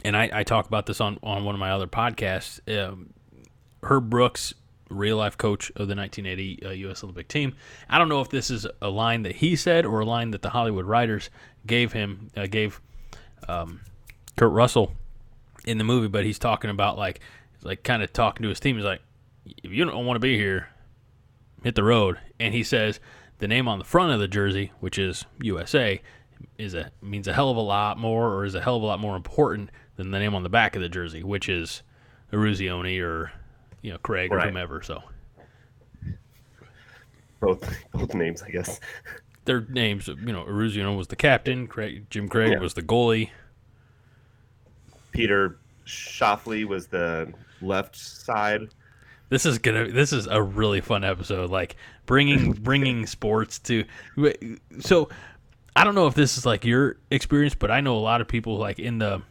[0.04, 2.60] and I, I talk about this on on one of my other podcasts.
[2.76, 3.14] Um,
[3.84, 4.54] Herb Brooks,
[4.90, 7.04] real life coach of the 1980 uh, U.S.
[7.04, 7.56] Olympic team.
[7.88, 10.42] I don't know if this is a line that he said or a line that
[10.42, 11.30] the Hollywood writers
[11.66, 12.82] gave him uh, gave
[13.48, 13.82] um,
[14.36, 14.94] Kurt Russell
[15.66, 17.20] in the movie, but he's talking about like
[17.64, 18.76] like kind of talking to his team.
[18.78, 19.02] He's like,
[19.46, 20.70] if you don't want to be here,
[21.64, 22.18] hit the road.
[22.40, 23.00] And he says
[23.40, 26.02] the name on the front of the jersey, which is USA,
[26.58, 28.86] is a means a hell of a lot more, or is a hell of a
[28.86, 31.84] lot more important than the name on the back of the jersey, which is
[32.32, 33.32] Eruzione or
[33.82, 34.48] you know Craig or Right.
[34.48, 34.82] whomever.
[34.82, 35.04] So
[37.40, 38.80] Both both names, I guess.
[39.46, 42.60] their names, you know, Eruzione was the captain, Craig, Jim Craig Yeah.
[42.60, 43.30] was the goalie.
[45.12, 47.32] Peter Shoffley was the
[47.62, 48.70] left side.
[49.30, 49.90] This is gonna.
[49.92, 51.50] This is a really fun episode.
[51.50, 53.86] Like bringing bringing sports to.
[54.80, 55.10] So,
[55.76, 58.28] I don't know if this is like your experience, but I know a lot of
[58.28, 59.22] people like in the.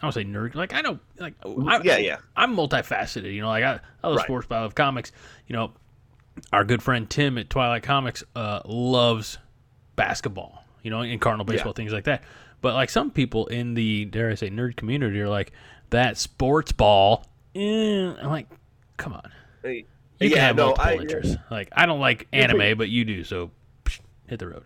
[0.00, 0.54] I don't say nerd.
[0.54, 2.16] Like I know, like I, Yeah, yeah.
[2.36, 3.32] I'm multifaceted.
[3.32, 4.24] You know, like I, I love Right.
[4.24, 5.12] sports, but I love comics.
[5.46, 5.72] You know,
[6.52, 9.38] our good friend Tim at Twilight Comics uh, loves
[9.96, 10.64] basketball.
[10.82, 12.24] You know, and Cardinal baseball, things like that.
[12.64, 15.52] But like some people in the dare I say nerd community are like
[15.90, 17.26] that sports ball.
[17.54, 17.60] Eh.
[17.60, 18.48] I'm like,
[18.96, 19.30] come on.
[19.62, 19.84] Hey,
[20.18, 21.36] You can have no, multiple I, interests.
[21.50, 23.22] Like I don't like anime, but you do.
[23.22, 23.50] So
[23.84, 24.64] psh, hit the road.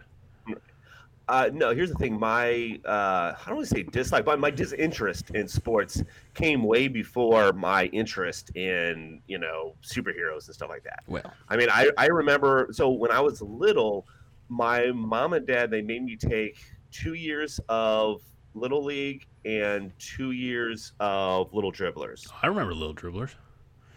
[1.26, 2.16] Uh, no, here's the thing.
[2.20, 6.00] My uh, I don't want to say dislike, but my disinterest in sports
[6.34, 11.02] came way before my interest in you know superheroes and stuff like that.
[11.08, 14.06] Well, I mean, I, I remember so when I was little,
[14.48, 16.58] my mom and dad they made me take
[16.90, 18.22] two years of
[18.54, 22.26] little league and two years of little dribblers.
[22.42, 23.34] I remember Little Dribblers.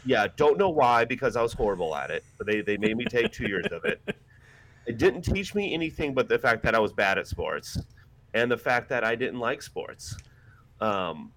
[0.05, 3.05] Yeah, don't know why because I was horrible at it, but they they made me
[3.05, 4.01] take two years of it.
[4.87, 7.77] It didn't teach me anything but the fact that I was bad at sports,
[8.33, 10.17] and the fact that I didn't like sports.
[10.81, 11.31] Um,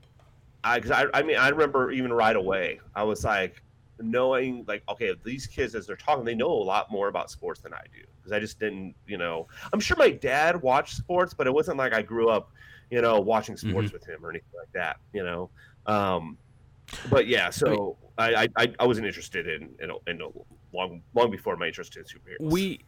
[0.64, 3.62] I, cause I, I mean, I remember even right away, I was like,
[4.00, 7.60] knowing like, okay, these kids as they're talking, they know a lot more about sports
[7.60, 9.46] than I do because I just didn't, you know.
[9.72, 12.50] I'm sure my dad watched sports, but it wasn't like I grew up,
[12.90, 15.50] you know, watching sports with him or anything like that, you know.
[15.86, 16.38] Um,
[17.10, 20.20] but yeah, so I, I, I wasn't interested in, in, in
[20.72, 22.50] long long before my interest in superheroes.
[22.52, 22.80] We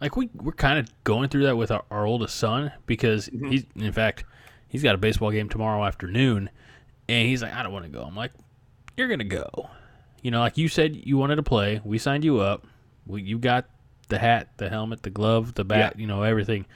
[0.00, 3.50] like we we're kind of going through that with our, our oldest son because Mm-hmm.
[3.50, 4.24] he's in fact
[4.68, 6.48] he's got a baseball game tomorrow afternoon,
[7.08, 8.02] and he's like, I don't want to go.
[8.02, 8.32] I'm like,
[8.96, 9.68] you're gonna go.
[10.22, 11.80] You know, like you said you wanted to play.
[11.84, 12.66] We signed you up.
[13.06, 13.66] We, you got
[14.08, 15.98] the hat, the helmet, the glove, the bat.
[15.98, 16.66] You know everything.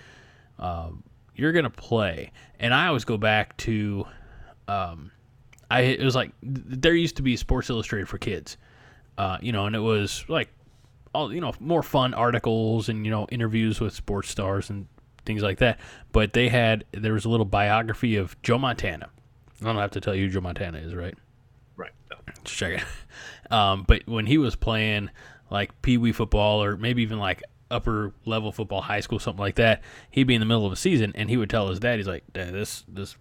[0.59, 1.03] Um,
[1.34, 4.07] you're gonna play, and I always go back to,
[4.68, 5.11] um,
[5.70, 8.57] I it was like there used to be Sports Illustrated for kids,
[9.18, 10.49] uh, you know, and it was like
[11.14, 14.86] all you know more fun articles and you know interviews with sports stars and
[15.26, 15.78] things like that.
[16.12, 19.11] But they had there was a little biography of Joe Montana.
[19.61, 21.16] I don't have to tell you who Joe Montana is, right?
[21.77, 21.93] Right.
[22.11, 22.16] No.
[22.45, 22.85] Just check it.
[23.51, 25.11] Um, but when he was playing
[25.51, 29.57] like pee wee football or maybe even like upper level football, high school, something like
[29.57, 31.99] that, he'd be in the middle of a season and he would tell his dad,
[31.99, 33.16] he's like, Dad, this this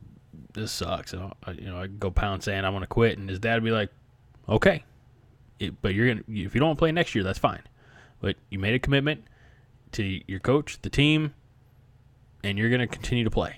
[0.54, 1.12] this sucks.
[1.12, 3.38] You know, I, you know, I go pound saying I want to quit, and his
[3.38, 3.90] dad would be like,
[4.48, 4.86] Okay,
[5.60, 7.62] it, but you're gonna if you don't play next year, that's fine.
[8.22, 9.26] But you made a commitment
[9.92, 11.34] to your coach, the team,
[12.46, 13.58] and you're gonna continue to play.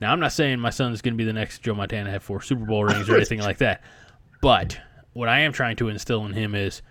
[0.00, 2.22] Now, I'm not saying my son is going to be the next Joe Montana, have
[2.22, 3.82] four Super Bowl rings or anything like that.
[4.40, 4.78] But
[5.12, 6.82] what I am trying to instill in him is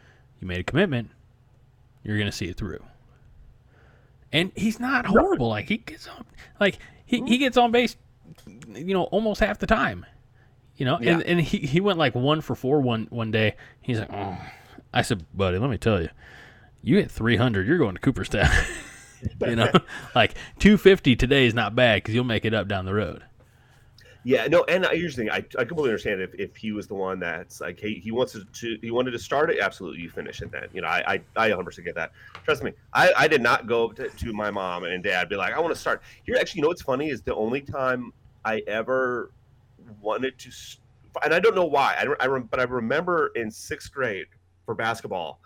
[0.42, 1.10] you made a commitment,
[2.04, 2.84] you're going to see it through.
[4.32, 5.48] And he's not horrible.
[5.50, 6.26] Like he gets on,
[6.60, 7.96] like he, he gets on base,
[8.74, 10.06] you know, almost half the time.
[10.76, 11.14] You know, Yeah.
[11.14, 13.56] and, and he, he went like one for four one one day.
[13.82, 14.38] He's like, oh.
[14.94, 16.10] I said, buddy, let me tell you,
[16.82, 18.50] you hit 300, you're going to Cooperstown.
[19.42, 19.72] you know,
[20.16, 23.24] like 250 today is not bad because you'll make it up down the road.
[24.28, 27.18] Yeah, no, and I usually I, I completely understand if, if he was the one
[27.18, 30.42] that's like he, he wants to, to he wanted to start it, absolutely you finish
[30.42, 30.68] it then.
[30.74, 32.12] You know, I I, I 100 percent get that.
[32.44, 35.54] Trust me, I, I did not go to, to my mom and dad be like,
[35.54, 36.36] I want to start here.
[36.38, 38.12] Actually, you know what's funny is the only time
[38.44, 39.32] I ever
[40.02, 40.52] wanted to,
[41.24, 41.96] and I don't know why.
[41.98, 44.28] I don't, I rem, but I remember in sixth grade
[44.66, 45.40] for basketball,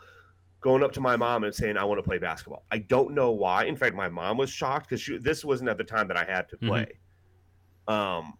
[0.60, 2.66] going up to my mom and saying I want to play basketball.
[2.72, 3.66] I don't know why.
[3.66, 6.50] In fact, my mom was shocked because this wasn't at the time that I had
[6.50, 6.68] to Mhm.
[6.68, 6.88] play.
[7.88, 8.34] Um,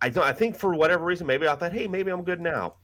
[0.00, 0.24] I don't.
[0.24, 2.74] I think for whatever reason, maybe I thought, hey, maybe I'm good now.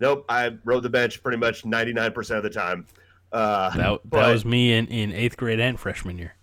[0.00, 2.86] Nope, I rode the bench pretty much 99 percent of the time.
[3.32, 6.34] Uh, That, that but- was me in, in eighth grade and freshman year.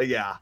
[0.00, 0.36] yeah.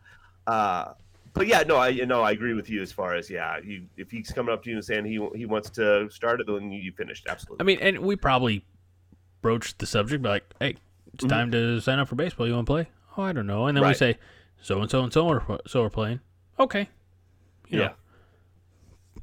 [0.46, 0.94] Uh,
[1.34, 3.84] but yeah, no, I you know I agree with you as far as yeah, he,
[3.96, 6.70] if he's coming up to you and saying he he wants to start it, then
[6.72, 7.62] you finished absolutely.
[7.62, 8.64] I mean, and we probably
[9.40, 10.76] broached the subject, like, hey,
[11.14, 12.46] it's time to sign up for baseball.
[12.46, 12.88] You want to play?
[13.16, 13.66] Oh, I don't know.
[13.66, 14.18] And then we say,
[14.60, 16.20] so and so and so are so are playing.
[16.58, 16.88] Okay.
[17.68, 17.90] You know.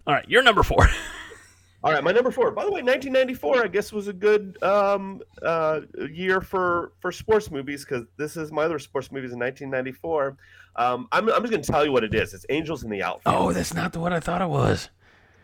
[0.08, 0.88] All right, you're number four.
[1.84, 2.52] All right, my number four.
[2.52, 5.82] By the way, 1994, I guess, was a good um, uh,
[6.12, 10.38] year for for sports movies because this is my other sports movies in 1994.
[10.76, 12.34] Um, I'm, I'm just going to tell you what it is.
[12.34, 13.36] It's Angels in the Outfield.
[13.36, 14.90] oh, that's not the one I thought it was.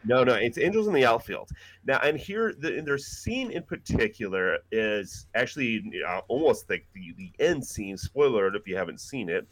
[0.03, 1.49] No, no, it's Angels in the Outfield.
[1.85, 7.31] Now, and here, the, their scene in particular is actually uh, almost like the, the
[7.39, 7.97] end scene.
[7.97, 9.47] Spoiler alert if you haven't seen it.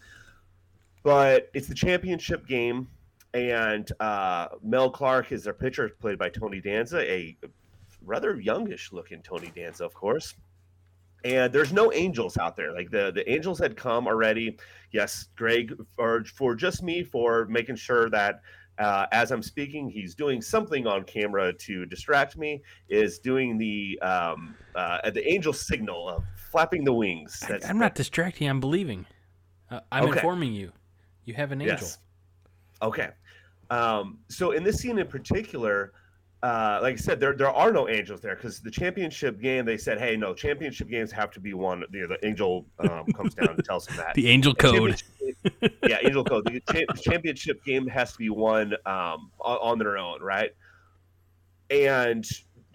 [1.01, 2.87] But it's the championship game,
[3.33, 7.35] and uh, Mel Clark is their pitcher, played by Tony Danza, a
[8.05, 10.35] rather youngish looking Tony Danza, of course.
[11.25, 12.73] And there's no angels out there.
[12.73, 14.57] Like the, the angels had come already.
[14.91, 18.41] Yes, Greg, for, for just me, for making sure that
[18.77, 22.61] uh, as I'm speaking, he's doing something on camera to distract me.
[22.89, 27.39] Is doing the um, uh, the angel signal of flapping the wings.
[27.43, 28.49] I, That's- I'm not distracting.
[28.49, 29.05] I'm believing.
[29.69, 30.13] Uh, I'm Okay.
[30.17, 30.71] informing you.
[31.25, 31.77] You have an angel.
[31.77, 31.99] Yes.
[32.81, 33.09] Okay.
[33.69, 35.93] Um, so in this scene in particular,
[36.43, 39.63] uh, like I said, there there are no angels there because the championship game.
[39.63, 43.33] They said, "Hey, no, championship games have to be won." The, the angel um, comes
[43.33, 44.13] down and tells them that.
[44.15, 45.01] The angel code.
[45.87, 46.43] yeah, angel code.
[46.45, 50.51] The cha- championship game has to be won um, on, on their own, right?
[51.69, 52.25] And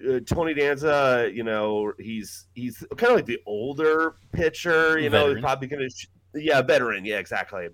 [0.09, 4.99] uh, Tony Danza, you know, he's he's kind of like the older pitcher.
[4.99, 5.91] You know, he's probably to,
[6.35, 7.05] yeah, veteran.
[7.05, 7.69] Yeah, exactly.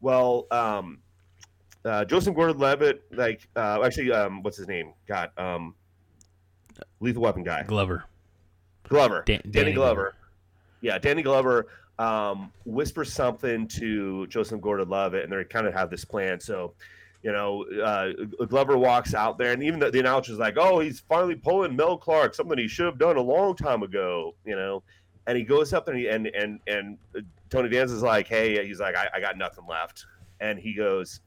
[0.00, 0.98] Well, um,
[1.88, 4.92] uh, Joseph Gordon-Levitt, like, uh, actually, um, what's his name?
[5.06, 5.74] God, um,
[7.00, 7.64] Lethal Weapon guy.
[7.64, 8.04] Glover.
[8.88, 9.22] Glover.
[9.26, 9.94] Dan- Danny, Danny Glover.
[9.94, 10.14] Glover.
[10.80, 11.66] Yeah, Danny Glover
[11.98, 16.38] um, whispers something to Joseph Gordon-Levitt, and they kind of have this plan.
[16.38, 16.74] So,
[17.22, 18.12] you know, uh,
[18.46, 21.96] Glover walks out there, and even the, the announcer's like, "Oh, he's finally pulling Mel
[21.96, 24.84] Clark, something he should have done a long time ago." You know,
[25.26, 26.96] and he goes up and he, and and and
[27.50, 30.06] Tony Danza's like, "Hey," he's like, "I, I got nothing left,"
[30.38, 31.20] and he goes,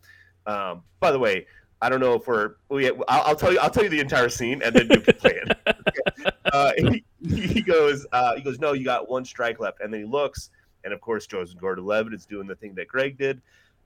[0.46, 1.46] um, "By the way."
[1.84, 2.56] I don't know if we're.
[2.70, 3.60] We, I'll, I'll tell you.
[3.60, 6.36] I'll tell you the entire scene, and then you can play it.
[6.54, 8.06] uh, he, he goes.
[8.12, 8.60] Uh, he goes.
[8.60, 10.52] No, you got one strike left, and then he looks,
[10.84, 13.42] and of course, Joseph Gordon-Levitt is doing the thing that Greg did,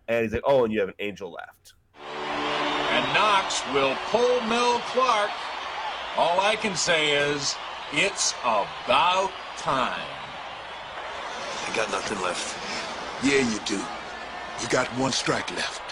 [0.10, 1.74] and he's like, "Oh, and you have an angel left."
[2.16, 5.32] And Knox will pull Mel Clark.
[6.18, 7.56] All I can say is,
[7.94, 10.00] it's about time.
[11.68, 12.58] I got nothing left.
[13.24, 13.82] Yeah, you do.
[14.62, 15.85] You got one strike left.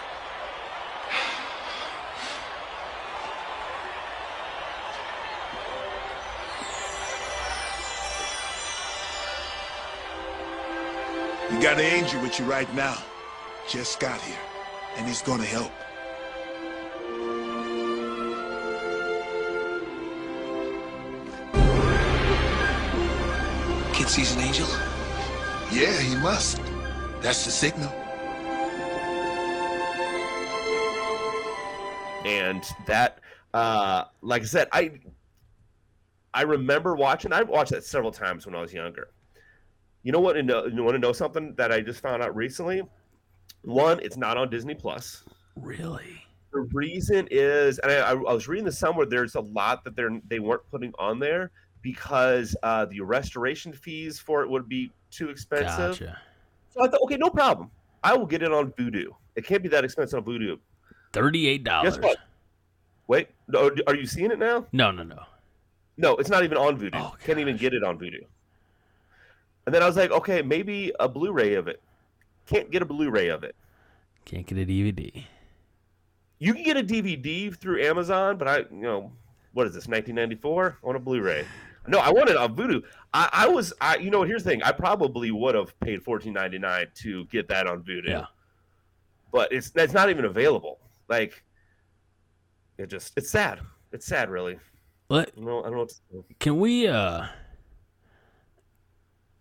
[11.53, 12.97] You got an angel with you right now.
[13.69, 14.35] Just got here,
[14.97, 15.71] and he's gonna help.
[23.93, 24.67] Kid sees an angel?
[25.71, 26.59] Yeah, he must.
[27.21, 27.91] That's the signal.
[32.25, 33.19] And that,
[33.53, 34.99] uh, like I said, I
[36.33, 37.31] I remember watching.
[37.31, 39.09] I watched that several times when I was younger.
[40.03, 40.35] You know what?
[40.35, 42.83] You, want to know something that I just found out recently?
[43.63, 45.23] One, it's not on Disney Plus.
[45.55, 46.21] Really?
[46.51, 49.05] The reason is, and I, I was reading this somewhere.
[49.05, 51.51] There's a lot that they're they weren't putting on there
[51.81, 55.99] because uh, the restoration fees for it would be too expensive.
[55.99, 56.19] Gotcha.
[56.69, 57.71] So I thought, okay, no problem.
[58.03, 59.07] I will get it on Vudu.
[59.35, 60.59] It can't be that expensive on Vudu.
[61.13, 61.95] Thirty-eight dollars.
[61.95, 62.17] Guess what?
[63.07, 64.65] Wait, are you seeing it now?
[64.71, 65.23] No, no, no.
[65.97, 66.91] No, it's not even on Vudu.
[66.95, 68.25] Oh, Can't even get it on Vudu.
[69.65, 71.81] And then I was like, okay, maybe a Blu-ray of it.
[72.45, 73.55] Can't get a Blu-ray of it.
[74.25, 75.23] Can't get a DVD.
[76.39, 79.11] You can get a DVD through Amazon, but I, you know,
[79.53, 79.87] what is this?
[79.87, 81.45] 1994 on a Blu-ray.
[81.87, 82.83] No, I wanted on Vudu.
[83.13, 84.63] I, I was, I, you know, here's the thing.
[84.63, 88.07] I probably would have paid 14.99 to get that on Vudu.
[88.07, 88.25] Yeah.
[89.31, 90.79] But it's it's not even available.
[91.09, 91.43] Like,
[92.77, 93.59] it just, it's sad.
[93.91, 94.59] It's sad, really.
[95.35, 95.79] No, I don't know.
[95.79, 96.25] What to do.
[96.39, 97.25] can we uh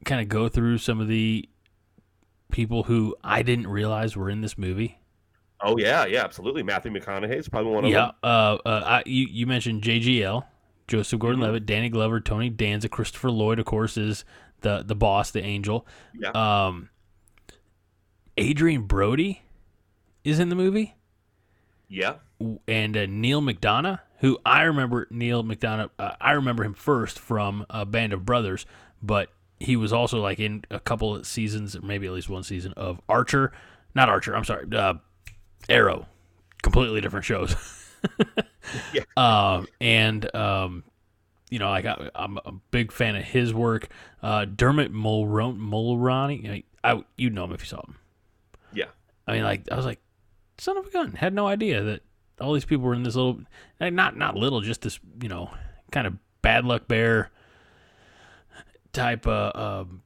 [0.05, 1.49] kind of go through some of the
[2.51, 4.99] people who I didn't realize were in this movie?
[5.61, 6.63] Oh yeah, yeah, absolutely.
[6.63, 8.07] Matthew McConaughey is probably one of Yeah.
[8.07, 8.15] them.
[8.23, 10.45] Uh, uh, I, you you mentioned JGL,
[10.89, 11.21] Joseph Mm-hmm.
[11.23, 14.25] Gordon-Levitt, Danny Glover, Tony Danza, Christopher Lloyd, of course, is
[14.63, 15.87] the the boss, the angel.
[16.19, 16.31] Yeah.
[16.31, 16.89] Um,
[18.39, 19.43] Adrien Brody
[20.25, 20.95] is in the movie,
[21.89, 22.15] yeah.
[22.67, 25.91] and uh, Neal McDonough, who I remember Neal McDonough.
[25.99, 28.65] Uh, I remember him first from a Band of Brothers,
[29.03, 29.29] but
[29.63, 32.73] he was also like in a couple of seasons, or maybe at least one season
[32.77, 33.53] of Archer.
[33.95, 34.35] Not Archer.
[34.35, 34.67] I'm sorry.
[34.73, 34.95] Uh,
[35.69, 36.07] Arrow.
[36.63, 37.57] Completely different shows.
[38.93, 39.03] Yeah.
[39.17, 40.85] Um, and um,
[41.51, 43.89] you know, like I, I'm a big fan of his work.
[44.23, 47.97] Uh, Dermot Mulroney, Mulroney, I, you'd know him if you saw him.
[48.73, 48.87] Yeah.
[49.27, 50.01] I mean, like I was like,
[50.59, 52.03] son of a gun, had no idea that
[52.41, 53.41] all these people were in this little,
[53.81, 55.51] like, not not little, just this, you know,
[55.91, 57.31] kind of bad luck bear
[58.93, 60.03] type uh, um,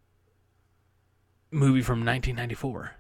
[1.50, 2.92] movie from 1994.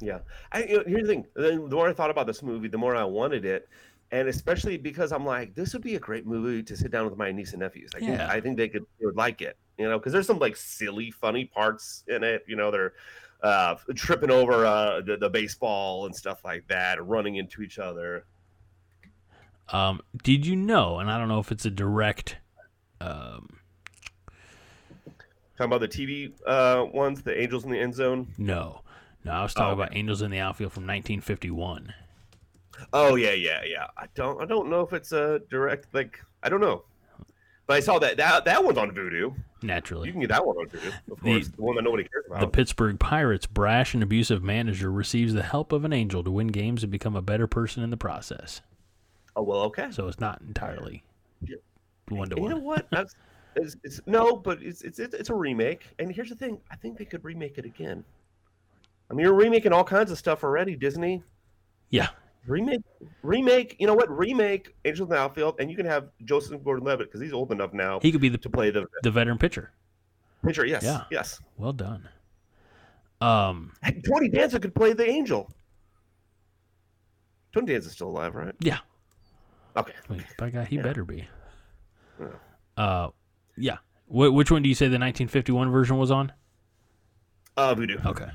[0.00, 0.18] Yeah.
[0.52, 1.26] I, you know, here's the thing.
[1.34, 3.68] The more I thought about this movie, the more I wanted it,
[4.10, 7.16] and especially because I'm like, this would be a great movie to sit down with
[7.16, 7.90] my niece and nephews.
[7.94, 8.28] I think Yeah.
[8.28, 9.56] I think they could they would like it.
[9.78, 12.44] You know, because there's some like silly, funny parts in it.
[12.46, 12.92] You know, they're
[13.42, 18.24] uh, tripping over uh, the, the baseball and stuff like that, running into each other.
[19.70, 20.98] Um, did you know?
[20.98, 22.36] And I don't know if it's a direct.
[23.00, 23.58] Um,
[25.56, 28.26] Talking about the TV uh, ones, the Angels in the End Zone.
[28.38, 28.80] no,
[29.24, 29.82] no, I was talking Oh, okay.
[29.84, 31.94] about Angels in the Outfield from 1951.
[32.92, 33.86] Oh yeah, yeah, yeah.
[33.96, 36.82] I don't I don't know if it's a direct like I don't know.
[37.66, 39.34] But I saw that that that one's on Vudu.
[39.62, 41.48] Naturally, You can get that one on Vudu, of The- course.
[41.48, 42.40] The, one that nobody cares about.
[42.40, 46.48] The Pittsburgh Pirates' brash and abusive manager receives the help of an angel to win
[46.48, 48.60] games and become a better person in the process.
[49.36, 49.86] oh well, okay.
[49.92, 51.04] So it's not entirely
[51.46, 51.56] Yeah.
[52.08, 52.82] one to And you know one.
[52.90, 53.08] what?
[53.56, 55.86] It's, it's no, but it's, it's it's it's a remake.
[55.98, 58.04] And here's the thing: I think they could remake it again.
[59.10, 61.22] I mean, you're remaking all kinds of stuff already, Disney.
[61.90, 62.08] Yeah,
[62.46, 62.80] Remake,
[63.22, 63.76] remake.
[63.78, 64.10] You know what?
[64.10, 67.72] Remake Angels in the Outfield, and you can have Joseph Gordon-Levitt because he's old enough
[67.72, 69.72] now he could be the to play the the veteran pitcher.
[70.44, 70.66] pitcher.
[70.66, 71.04] Yes, Yeah.
[71.10, 71.40] yes.
[71.56, 72.08] Well done.
[73.20, 73.72] Um,
[74.06, 75.50] Tony Danza could play the Angel.
[77.52, 78.54] Tony Danza's still alive, right?
[78.60, 78.78] yeah,
[79.76, 79.92] Okay.
[80.08, 80.82] Wait, by God, he Yeah.
[80.82, 81.26] better be.
[82.20, 82.26] Yeah.
[82.76, 83.10] Uh,
[83.56, 83.78] yeah.
[84.06, 86.32] Wh- which one do you say the 1951 version was on?
[87.56, 88.04] Uh, Vudu.
[88.04, 88.28] Okay.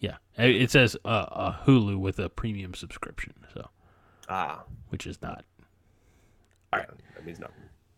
[0.00, 3.68] Yeah, it says uh, uh, Hulu with a premium subscription, so
[4.28, 5.44] Ah, which is not.
[6.72, 6.88] all right.
[7.14, 7.54] That means nothing.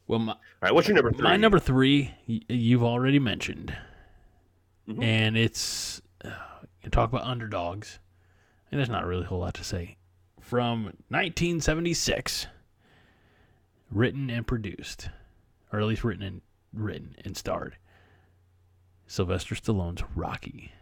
[0.06, 0.74] Well, my, All right.
[0.74, 1.22] What's your number three?
[1.22, 3.76] My number three, y- you've already mentioned,
[4.88, 5.02] Mhm.
[5.02, 6.30] and it's uh,
[6.82, 7.98] you talk about underdogs,
[8.70, 9.96] and there's not really a whole lot to say.
[10.40, 12.46] From 1976,
[13.90, 15.10] written and produced,
[15.72, 16.40] or at least written and
[16.72, 17.76] written and starred.
[19.06, 20.72] Sylvester Stallone's Rocky.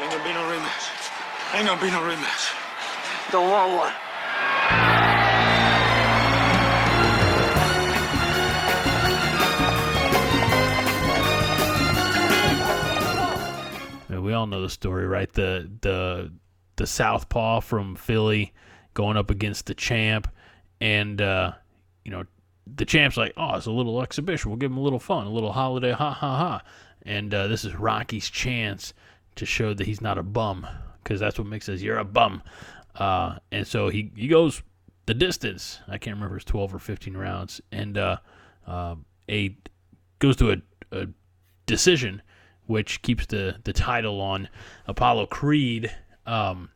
[0.00, 1.54] Ain't gonna be no rematch.
[1.54, 2.54] Ain't gonna be no rematch.
[3.30, 4.97] Don't want one.
[14.28, 15.32] We all know the story, right?
[15.32, 16.30] The the
[16.76, 18.52] the southpaw from Philly
[18.92, 20.28] going up against the champ,
[20.82, 21.52] and uh,
[22.04, 22.24] you know
[22.66, 24.50] the champ's like, "Oh, it's a little exhibition.
[24.50, 26.62] We'll give him a little fun, a little holiday, ha ha ha."
[27.06, 28.92] And uh, this is Rocky's chance
[29.36, 30.66] to show that he's not a bum,
[31.02, 31.82] because that's what Mick says.
[31.82, 32.42] You're a bum.
[32.94, 34.62] Uh, and so he, he goes
[35.06, 35.80] the distance.
[35.88, 37.62] I can't remember, it's 12 or 15 rounds.
[37.72, 38.18] And uh,
[38.66, 38.96] uh,
[39.30, 39.56] a
[40.18, 40.56] goes to a,
[40.92, 41.06] a
[41.64, 42.20] decision,
[42.68, 44.48] which keeps the, the title on
[44.86, 45.90] Apollo Creed.
[46.26, 46.70] Um,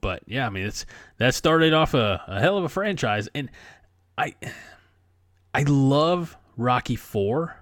[0.00, 0.84] but yeah, I mean, it's
[1.18, 3.28] that started off a, a hell of a franchise.
[3.32, 3.48] And
[4.18, 4.34] I,
[5.54, 7.56] I love Rocky Four.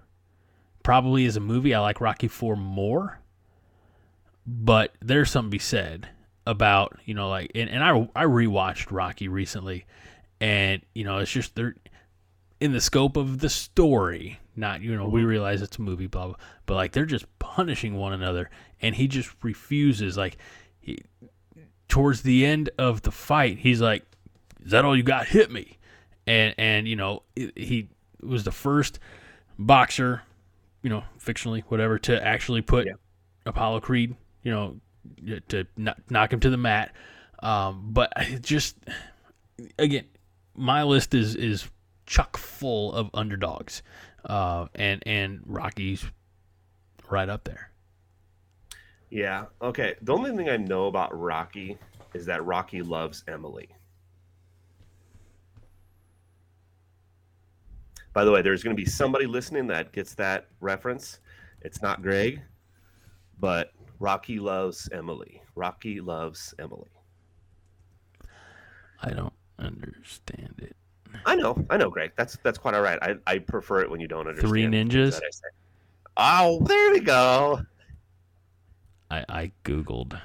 [0.83, 3.21] Probably as a movie, I like Rocky Four more.
[4.47, 6.09] But there's something to be said
[6.47, 9.87] about you know like and, and I I rewatched Rocky recently,
[10.41, 11.77] and you know it's just they're
[12.61, 14.41] in the scope of the story.
[14.57, 16.37] Not you know we realize it's a movie, blah blah,
[16.67, 18.51] but like they're just punishing one another,
[18.81, 20.17] and he just refuses.
[20.17, 20.37] Like
[20.81, 20.99] he,
[21.89, 24.05] towards the end of the fight, he's like,
[24.65, 25.27] "Is that all you got?
[25.27, 25.79] Hit me!"
[26.27, 27.89] And and you know he
[28.23, 29.01] was the first
[29.59, 30.23] boxer,
[30.83, 32.95] you know, fictionally whatever, to actually put yeah.
[33.45, 34.77] Apollo Creed, you know,
[35.49, 35.67] to
[36.09, 36.95] knock him to the mat.
[37.43, 38.77] Um, but just
[39.79, 40.05] again,
[40.55, 41.69] my list is is
[42.07, 43.83] chock full of underdogs,
[44.25, 46.05] uh, and and Rocky's
[47.11, 47.71] right up there.
[49.11, 49.47] Yeah.
[49.63, 49.95] Okay.
[50.03, 51.79] The only thing I know about Rocky
[52.15, 53.69] is that Rocky loves Emily.
[58.13, 61.19] By the way, there's going to be somebody listening that gets that reference.
[61.63, 62.41] It's not Greg,
[63.41, 65.43] but Rocky loves Emily.
[65.57, 66.91] Rocky loves Emily.
[69.03, 70.77] I don't understand it.
[71.27, 72.13] I know, I know, Greg.
[72.17, 72.99] That's that's quite all right.
[73.03, 74.49] I, I prefer it when you don't understand.
[74.49, 75.21] Three ninjas.
[76.17, 77.61] Oh, there we go.
[79.11, 80.21] I I googled.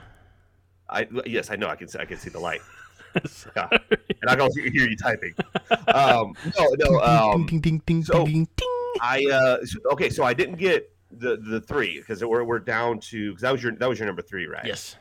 [0.90, 1.68] I yes, I know.
[1.68, 2.62] I can I can see the light.
[3.56, 3.68] yeah.
[3.72, 5.34] And I can also hear you typing.
[5.88, 7.00] Um, no, no.
[7.00, 8.28] Um, ding, ding, ding, so
[9.02, 9.58] I uh,
[9.94, 10.10] okay.
[10.10, 13.64] So I didn't get the the three because we're we're down to because that was
[13.64, 14.66] your that was your number three, right?
[14.66, 14.96] Yes.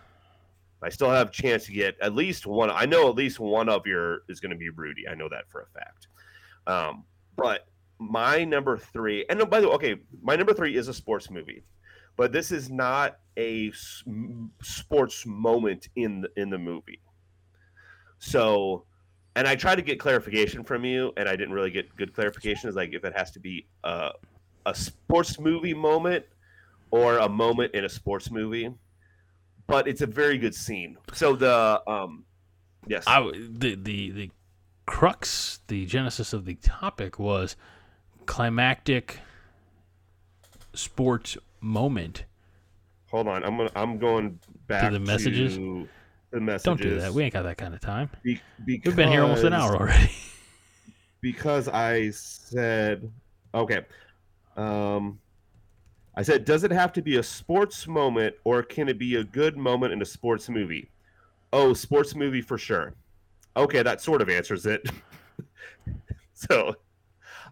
[0.83, 2.70] I still have a chance to get at least one.
[2.70, 5.09] I know at least one of your is going to be Rudy.
[5.09, 6.07] I know that for a fact.
[6.66, 7.05] Um,
[7.37, 7.66] but
[7.99, 11.31] my number three, and oh, by the way, okay, my number three is a sports
[11.31, 11.64] movie,
[12.16, 13.72] but this is not a
[14.62, 17.01] sports moment in the, in the movie.
[18.20, 18.85] So,
[19.35, 22.68] and I tried to get clarification from you, and I didn't really get good clarification.
[22.68, 24.11] Is like if it has to be a
[24.66, 26.24] a sports movie moment
[26.91, 28.70] or a moment in a sports movie
[29.68, 30.96] but it's a very good scene.
[31.12, 32.24] So the um,
[32.88, 34.30] yes, I the the the
[34.86, 37.54] crux, the genesis of the topic was
[38.26, 39.20] climactic
[40.74, 42.24] sports moment.
[43.10, 45.56] Hold on, I'm gonna I'm going back to the messages.
[45.56, 45.88] To
[46.30, 46.64] the messages.
[46.64, 47.12] Don't do that.
[47.12, 48.10] We ain't got that kind of time.
[48.22, 50.10] Be- because, We've been here almost an hour already.
[51.20, 53.10] because I said
[53.54, 53.84] okay.
[54.56, 55.20] Um,
[56.18, 59.22] I said, does it have to be a sports moment or can it be a
[59.22, 60.90] good moment in a sports movie?
[61.52, 62.94] Oh, sports movie for sure.
[63.56, 64.90] Okay, that sort of answers it.
[66.34, 66.74] so,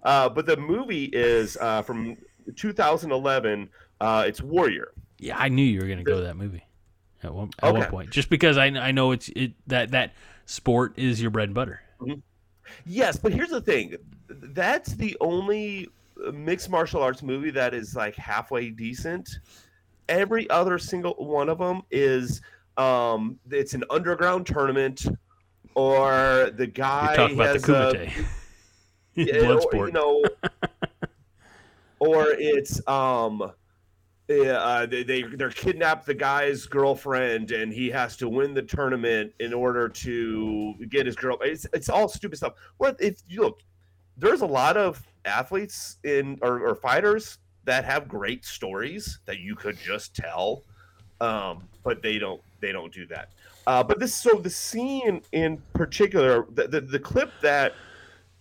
[0.02, 2.16] uh, but the movie is uh, from
[2.56, 3.68] 2011.
[4.00, 4.88] Uh, it's Warrior.
[5.20, 6.66] Yeah, I knew you were going to go to that movie
[7.22, 7.78] at one at okay.
[7.78, 10.14] one point, just because I, I know it's it that that
[10.44, 11.82] sport is your bread and butter.
[12.00, 12.18] Mm-hmm.
[12.84, 13.94] Yes, but here's the thing.
[14.28, 15.88] That's the only
[16.32, 19.28] mixed martial arts movie that is like halfway decent.
[20.08, 22.40] Every other single one of them is
[22.76, 25.06] um it's an underground tournament
[25.74, 28.12] or the guy You're talking about the
[29.16, 29.32] Kumite.
[29.32, 30.22] A, or, you know
[31.98, 33.52] or it's um
[34.28, 39.32] uh, they, they they're kidnapped the guy's girlfriend and he has to win the tournament
[39.38, 43.60] in order to get his girl it's, it's all stupid stuff what if you look
[44.16, 49.54] there's a lot of athletes in or, or fighters that have great stories that you
[49.54, 50.62] could just tell,
[51.20, 53.30] um, but they don't they don't do that.
[53.66, 57.74] Uh, but this so the scene in particular, the, the, the clip that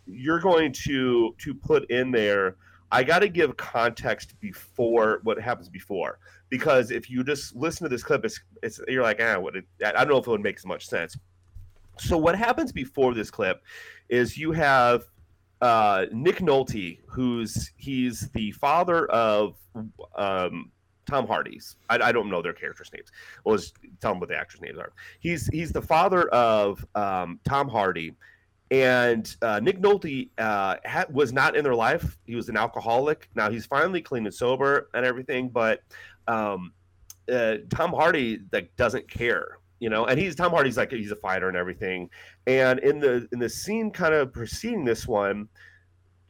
[0.06, 2.56] you're going to to put in there,
[2.92, 6.20] I got to give context before what happens before
[6.50, 9.56] because if you just listen to this clip, it's, it's you're like, ah, what?
[9.56, 11.18] It, I don't know if it would make as much sense.
[11.98, 13.64] So what happens before this clip
[14.10, 15.06] is you have
[15.62, 19.56] uh, Nick Nolte, who's he's the father of
[20.16, 20.72] um,
[21.06, 21.78] Tom Hardy's.
[21.90, 23.10] I, I, don't know their characters' names.
[23.44, 24.92] Well, just tell them what the actors' names are.
[25.20, 28.14] He's he's the father of um, Tom Hardy,
[28.72, 32.18] and uh, Nick Nolte uh, ha- was not in their life.
[32.26, 33.30] He was an alcoholic.
[33.36, 35.82] Now he's finally clean and sober and everything, but
[36.28, 36.74] um,
[37.32, 41.16] uh, Tom Hardy like doesn't care you know and he's tom hardy's like he's a
[41.16, 42.10] fighter and everything
[42.48, 45.48] and in the in the scene kind of preceding this one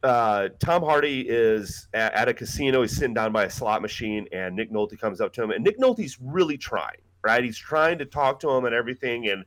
[0.04, 2.84] uh, Tom Hardy is at, at, a casino.
[2.84, 5.50] He's sitting down by a slot machine, and Nick Nolte comes up to him.
[5.50, 7.44] And Nick Nolte's really trying, right?
[7.44, 9.46] He's trying to talk to him and everything, and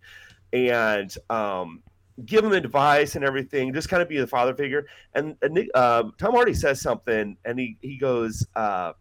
[0.53, 1.80] and um,
[2.24, 4.86] give him advice and everything, just kind of be the father figure.
[5.14, 8.92] And, and Nick, uh, Tom Hardy says something, and he he goes, uh,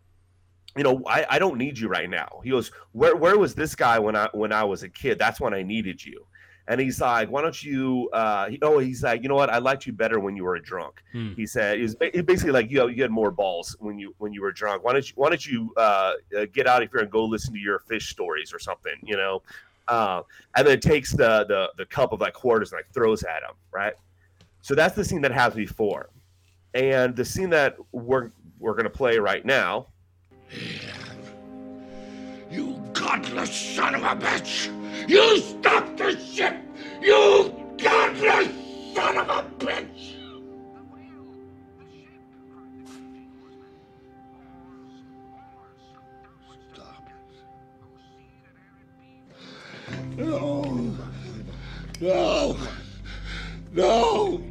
[0.77, 2.41] you know, I, I don't need you right now.
[2.43, 5.17] He goes, where where was this guy when I when I was a kid?
[5.19, 6.25] That's when I needed you.
[6.69, 8.09] And he's like, why don't you?
[8.11, 9.49] Uh, he, oh, he's like, you know what?
[9.49, 11.01] I liked you better when you were a drunk.
[11.13, 11.33] Hmm.
[11.33, 14.41] He said, he's basically like, you know, you had more balls when you when you
[14.41, 14.83] were drunk.
[14.83, 17.53] Why don't you Why don't you uh, uh, get out of here and go listen
[17.53, 18.95] to your fish stories or something?
[19.01, 19.43] You know,
[19.87, 20.23] uh,
[20.55, 23.55] and then takes the, the the cup of like quarters and like throws at him,
[23.71, 23.93] right?
[24.61, 26.09] So that's the scene that happens before,
[26.73, 29.87] and the scene that we're we're gonna play right now.
[32.49, 34.69] You godless son of a bitch!
[35.09, 36.55] You stopped the ship!
[37.01, 38.47] You godless
[38.95, 40.13] son of a bitch!
[46.73, 47.09] Stop.
[50.15, 50.61] No!
[51.99, 52.57] No!
[53.73, 54.39] No!
[54.39, 54.46] No!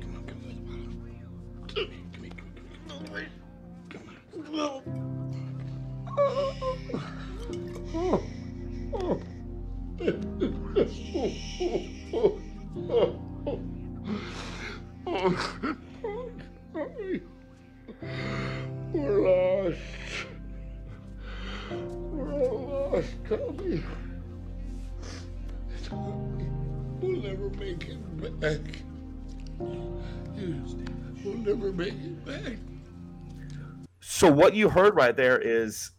[34.16, 35.90] So what you heard right there is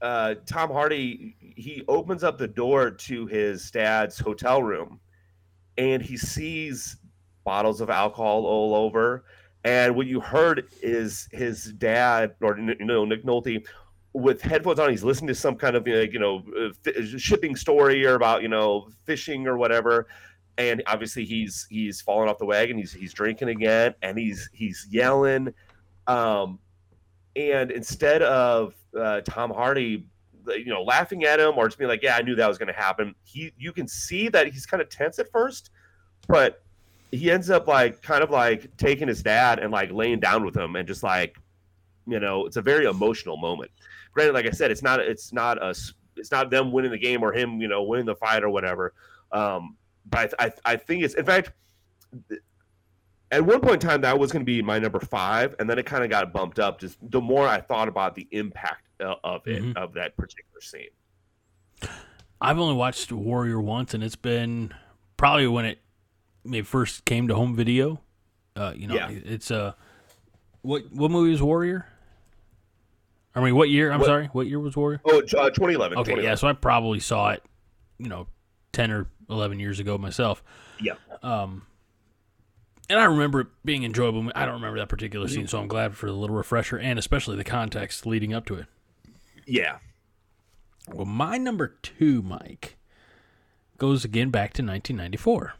[0.00, 1.36] uh, Tom Hardy.
[1.38, 4.98] He opens up the door to his dad's hotel room,
[5.78, 6.96] and he sees
[7.44, 9.26] bottles of alcohol all over.
[9.62, 13.64] And what you heard is his dad, or you know, Nick Nolte,
[14.12, 14.90] with headphones on.
[14.90, 18.88] He's listening to some kind of you know uh, shipping story or about you know
[19.04, 20.08] fishing or whatever.
[20.58, 22.76] And obviously he's he's falling off the wagon.
[22.76, 25.54] He's he's drinking again, and he's he's yelling.
[26.08, 26.58] Um,
[27.36, 30.06] and instead of uh, Tom Hardy,
[30.46, 32.72] you know, laughing at him or just being like, "Yeah, I knew that was going
[32.72, 35.70] to happen," he you can see that he's kind of tense at first,
[36.28, 36.62] but
[37.10, 40.56] he ends up like kind of like taking his dad and like laying down with
[40.56, 41.36] him and just like,
[42.06, 43.70] you know, it's a very emotional moment.
[44.12, 45.74] Granted, like I said, it's not it's not a
[46.16, 48.94] it's not them winning the game or him, you know, winning the fight or whatever.
[49.30, 49.76] Um,
[50.06, 51.52] but I, I, I think it's in fact
[53.32, 55.78] at one point in time that was going to be my number five and then
[55.78, 59.14] it kind of got bumped up just the more i thought about the impact uh,
[59.24, 59.76] of it Mhm.
[59.76, 60.90] of that particular scene
[62.40, 64.74] I've only watched Warrior once, and it's been
[65.16, 65.78] probably when it
[66.52, 68.00] it first came to home video.
[68.56, 69.10] Uh, you know, Yeah.
[69.10, 69.76] it's a
[70.62, 71.86] what what movie was Warrior?
[73.34, 73.92] I mean, what year?
[73.92, 75.00] I'm What- sorry, what year was Warrior?
[75.04, 77.44] oh uh, 2011 Okay, yeah, so I probably saw it,
[77.98, 78.26] you know,
[78.72, 80.42] ten or eleven years ago myself.
[80.80, 81.64] yeah Um,
[82.90, 84.30] and I remember it being enjoyable.
[84.34, 87.36] I don't remember that particular scene, so I'm glad for the little refresher and especially
[87.36, 88.66] the context leading up to it.
[89.46, 89.78] yeah
[90.88, 92.76] Well, my number two, Mike,
[93.78, 95.54] goes again back to 1994,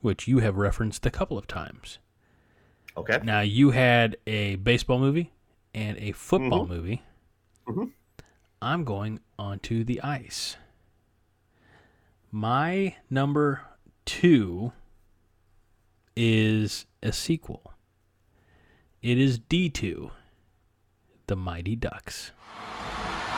[0.00, 1.98] which you have referenced a couple of times.
[2.96, 5.32] okay Now, you had a baseball movie
[5.74, 7.02] and a football movie.
[7.66, 7.92] Mhm.
[8.62, 10.56] I'm going onto the ice.
[12.30, 13.62] My number
[14.04, 14.72] two
[16.22, 17.72] is a sequel.
[19.00, 20.10] It is D2,
[21.28, 22.32] The Mighty Ducks.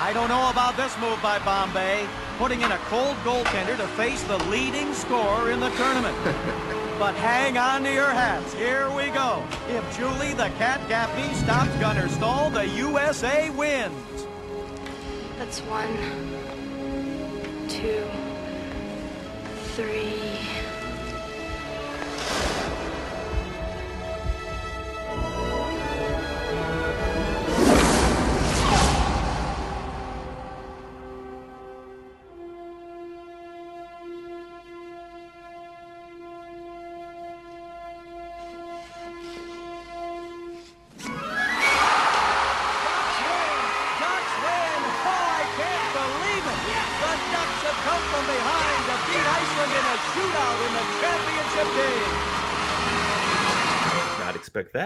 [0.01, 2.05] I don't know about this move by Bombay,
[2.39, 6.17] putting in a cold goaltender to face the leading scorer in the tournament.
[6.99, 8.53] but hang on to your hats.
[8.55, 9.47] Here we go.
[9.69, 14.27] If Julie the Cat Gaffney stops Gunnar Stahl, the USA wins.
[15.39, 15.97] That's one,
[17.69, 18.05] two,
[19.77, 20.62] three.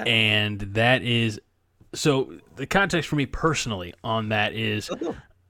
[0.07, 1.41] And that is
[1.95, 4.91] so the context for me personally on that is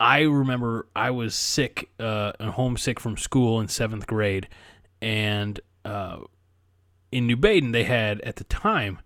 [0.01, 4.49] i remember i was sick uh and homesick from school in seventh grade
[5.01, 6.19] and uh
[7.13, 8.99] in new baden they had at the time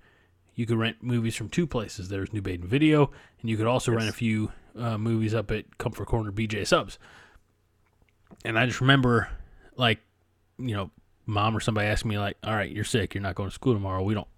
[0.54, 3.92] you could rent movies from two places there's new baden video and you could also
[3.92, 6.98] rent a few uh, movies up at comfort corner bj subs
[8.44, 9.28] and I just remember,
[9.76, 9.98] like,
[10.58, 10.90] you know,
[11.26, 13.14] mom or somebody asked me, like, "All right, you're sick.
[13.14, 14.02] You're not going to school tomorrow.
[14.02, 14.28] We don't.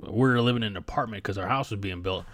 [0.00, 2.24] We're living in an apartment because our house was being built,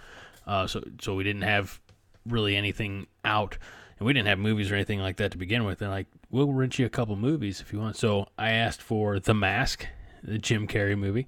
[0.47, 1.79] uh, so so we didn't have
[2.25, 3.57] really anything out,
[3.99, 5.81] and we didn't have movies or anything like that to begin with.
[5.81, 7.95] And like, we'll rent you a couple movies if you want.
[7.95, 9.87] So I asked for The Mask,
[10.23, 11.27] the Jim Carrey movie,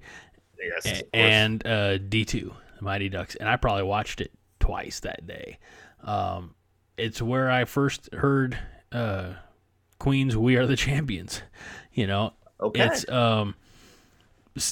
[0.58, 1.06] Yes, a- of course.
[1.12, 2.30] and uh, D2,
[2.78, 4.30] the Mighty Ducks, and I probably watched it
[4.60, 5.58] twice that day.
[6.02, 6.54] Um,
[6.98, 8.58] it's where I first heard
[8.92, 9.34] uh,
[9.98, 11.42] Queen's "We Are the Champions."
[11.92, 12.84] You know, Okay.
[12.84, 13.54] it's um,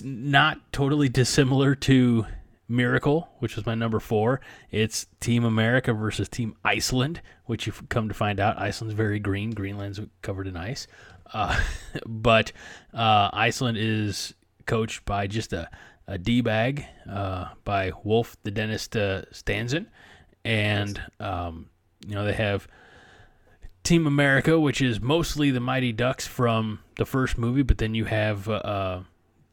[0.02, 2.26] not totally dissimilar to
[2.68, 4.40] Miracle, which was my number four.
[4.70, 9.50] It's Team America versus Team Iceland, which you've come to find out Iceland's very green.
[9.50, 10.86] Greenland's covered in ice.
[11.32, 11.58] Uh,
[12.06, 12.52] but
[12.92, 14.34] uh, Iceland is
[14.66, 15.68] coached by just a,
[16.06, 19.86] a D bag uh, by Wolf the Dentist uh, Stansson.
[20.44, 21.68] And, um,
[22.06, 22.66] you know, they have
[23.82, 28.06] Team America, which is mostly the Mighty Ducks from the first movie, but then you
[28.06, 29.02] have uh, uh,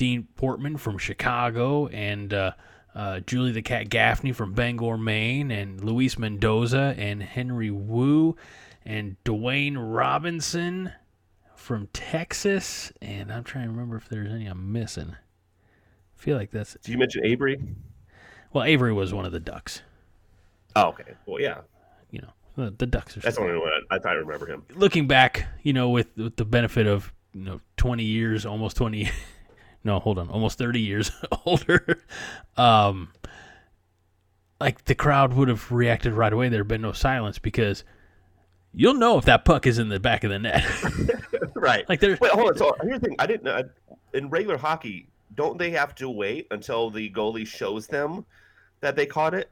[0.02, 2.54] Dean Portman from Chicago and uh,
[2.96, 8.36] uh, Julie the Cat Gaffney from Bangor, Maine, and Luis Mendoza and Henry Wu
[8.84, 10.92] and Dwayne Robinson
[11.56, 12.92] from Texas.
[13.00, 15.12] And I'm trying to remember if there's any I'm missing.
[15.12, 16.74] I feel like that's.
[16.82, 17.62] Did you mention Avery?
[18.54, 19.84] Well, Avery was one of the Ducks.
[20.76, 21.14] Oh, okay.
[21.28, 21.60] Well, yeah.
[22.10, 23.20] You know, the, the Ducks are.
[23.20, 24.64] That's the only one I, I thought I remember him.
[24.74, 29.12] looking back, you know, with, with the benefit of you know twenty years, almost twenty,
[29.84, 31.12] no, hold on, almost thirty years
[31.46, 32.04] older,
[32.58, 33.12] um,
[34.60, 36.50] like the crowd would have reacted right away.
[36.50, 37.84] There'd been no silence because
[38.74, 40.64] you'll know if that puck is in the back of the net.
[41.56, 41.88] right.
[41.90, 42.58] Like there's Wait, hold on.
[42.58, 43.16] So here's the thing.
[43.20, 43.62] I didn't know.
[44.14, 48.26] In regular hockey, don't they have to wait until the goalie shows them
[48.82, 49.50] that they caught it?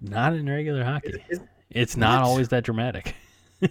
[0.00, 1.22] not in regular hockey.
[1.28, 1.40] Is-
[1.70, 2.28] It's not what?
[2.28, 3.14] always that dramatic.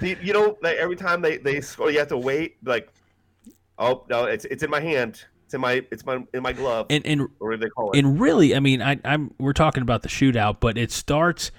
[0.00, 2.56] You you know, like every time they they score, you have to wait.
[2.64, 2.92] Like,
[3.78, 5.24] oh no, it's it's in my hand.
[5.44, 6.86] It's in my it's my in my glove.
[6.90, 7.98] And and or what do they call it?
[7.98, 11.50] And really, I mean, I, I'm we're talking about the shootout, but it starts,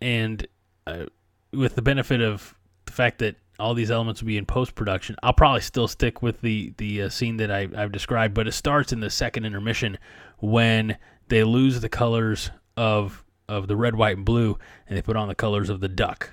[0.00, 0.46] and
[0.86, 1.06] uh,
[1.52, 2.54] with the benefit of
[2.86, 6.22] the fact that all these elements will be in post production, I'll probably still stick
[6.22, 8.34] with the the uh, scene that I, I've described.
[8.34, 9.98] But it starts in the second intermission
[10.38, 10.96] when
[11.28, 14.56] they lose the colors of of the red, white, and blue,
[14.86, 16.30] and they put on the colors of the duck.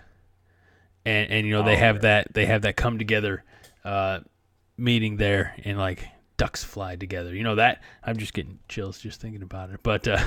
[1.05, 3.43] And and you know they Oh, have that they have that come together
[3.83, 4.19] uh,
[4.78, 6.07] meeting there, and like
[6.38, 7.34] ducks fly together.
[7.34, 9.82] You know that I'm just getting chills just thinking about it.
[9.84, 10.19] But uh,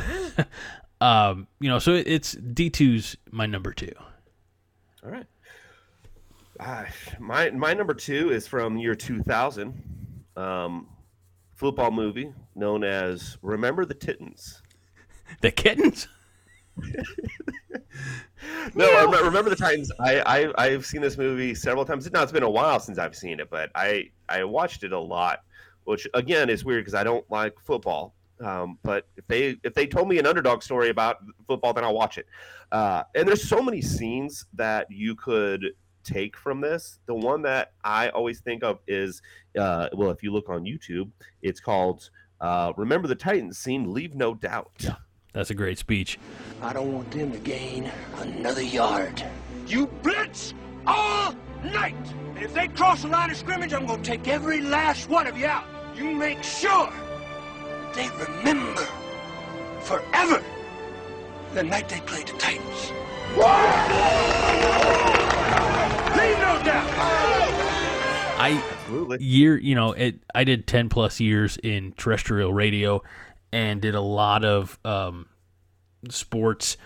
[1.01, 3.93] um, you know, so it's D 2s my number two.
[5.05, 5.27] All right.
[6.59, 6.85] Uh,
[7.19, 10.89] my my number two is from year 2000, um,
[11.55, 14.63] football movie known as Remember the Titans.
[15.41, 16.07] The kittens.
[18.75, 19.91] No, I remember, the Titans.
[20.01, 22.11] I, I I've seen this movie several times.
[22.11, 24.99] Now it's been a while since I've seen it, but I I watched it a
[24.99, 25.41] lot,
[25.85, 28.15] which again is weird because I don't like football.
[28.41, 31.95] Um, but if they if they told me an underdog story about football, then I'll
[31.95, 32.27] watch it.
[32.73, 35.65] Uh, and there's so many scenes that you could
[36.03, 36.99] take from this.
[37.07, 39.21] The one that I always think of is
[39.59, 41.11] uh, well, if you look on YouTube,
[41.43, 42.09] it's called
[42.41, 43.93] uh, "Remember the Titans" scene.
[43.93, 44.73] Leave no doubt.
[44.79, 44.97] Yeah,
[45.33, 46.19] that's a great speech.
[46.63, 49.23] I don't want them to gain another yard.
[49.67, 50.55] You blitz
[50.87, 51.95] all night.
[52.35, 55.37] And if they cross the line of scrimmage, I'm gonna take every last one of
[55.37, 55.65] you out.
[55.95, 56.91] You make sure
[57.95, 58.87] they remember
[59.83, 60.43] forever
[61.55, 62.93] the night they played the Titans.
[66.17, 66.91] Leave no doubt.
[68.39, 68.63] I
[69.21, 70.21] year you know it.
[70.35, 73.03] I did ten plus years in terrestrial radio,
[73.53, 75.27] and did a lot of um,
[76.09, 76.77] sports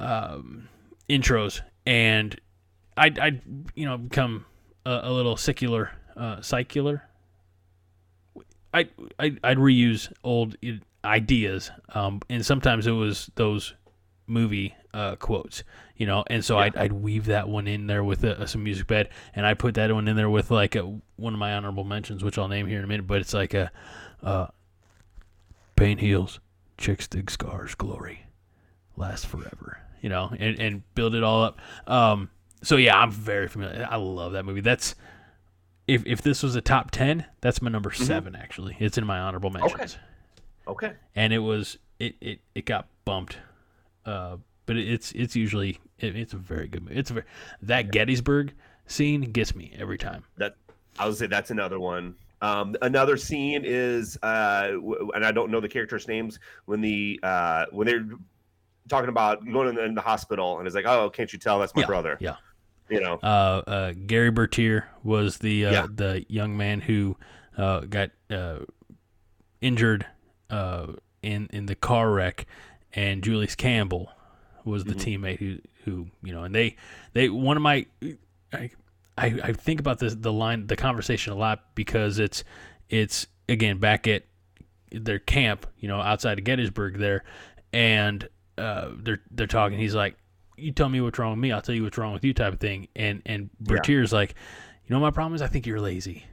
[0.00, 0.68] um,
[1.08, 2.38] intros, and
[2.96, 3.40] I I
[3.74, 4.46] you know become
[4.84, 7.02] a, a little secular uh, secular.
[8.72, 10.56] I I I'd reuse old
[11.04, 13.74] ideas, um, and sometimes it was those
[14.26, 15.64] movie uh, quotes,
[15.96, 18.86] you know, and so I'd, I'd weave that one in there with uh some music
[18.86, 20.82] bed, and I put that one in there with like a,
[21.16, 23.54] one of my honorable mentions, which I'll name here in a minute, but it's like
[23.54, 23.70] a
[24.22, 24.46] uh,
[25.76, 26.40] pain heals,
[26.78, 28.26] chicks dig scars, glory
[28.96, 31.58] lasts forever, you know, and, and build it all up.
[31.86, 32.30] Um,
[32.62, 33.86] so yeah, I'm very familiar.
[33.90, 34.60] I love that movie.
[34.60, 34.94] That's
[35.86, 38.34] if if this was a top ten, that's my number seven.
[38.34, 39.98] Actually, it's in my honorable mentions
[40.66, 40.92] Okay.
[41.14, 43.36] and it was it it, it got bumped
[44.06, 47.26] uh but it, it's it's usually it, it's a very good movie it's a very,
[47.60, 48.54] that gettysburg
[48.86, 50.56] scene gets me every time That
[50.98, 52.14] I would say that's another one.
[52.44, 57.18] Um, another scene is, uh, w- and I don't know the characters' names when the
[57.22, 58.06] uh, when they're
[58.88, 61.58] talking about going in the, in the hospital, and it's like, oh, can't you tell
[61.58, 62.18] that's my Yeah, brother?
[62.20, 62.36] yeah
[62.90, 65.86] You know, uh, uh, Gary Bertier was the uh, Yeah.
[65.94, 67.16] the young man who
[67.56, 68.58] uh, got uh,
[69.60, 70.06] injured
[70.50, 70.88] uh,
[71.22, 72.46] in in the car wreck,
[72.92, 74.10] and Julius Campbell
[74.64, 76.76] was the teammate who who you know, and they
[77.14, 77.86] they one of my
[78.52, 78.70] I
[79.16, 82.42] I, I think about this the line the conversation a lot because it's
[82.88, 84.24] it's again back at
[84.90, 87.24] their camp, you know, outside of Gettysburg there,
[87.72, 88.28] and
[88.58, 89.78] uh, they're they're talking.
[89.78, 90.16] He's like,
[90.56, 92.52] "You tell me what's wrong with me, I'll tell you what's wrong with you," type
[92.52, 92.88] of thing.
[92.96, 94.34] And and Bertier's like,
[94.86, 96.24] "You know, my problem is I think you're lazy.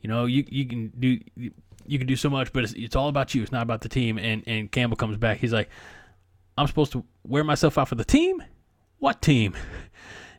[0.00, 1.18] You know, you you can do
[1.86, 3.42] you can do so much, but it's, it's all about you.
[3.42, 5.38] It's not about the team." And and Campbell comes back.
[5.38, 5.70] He's like,
[6.56, 8.42] "I'm supposed to wear myself out for the team?
[8.98, 9.54] What team?"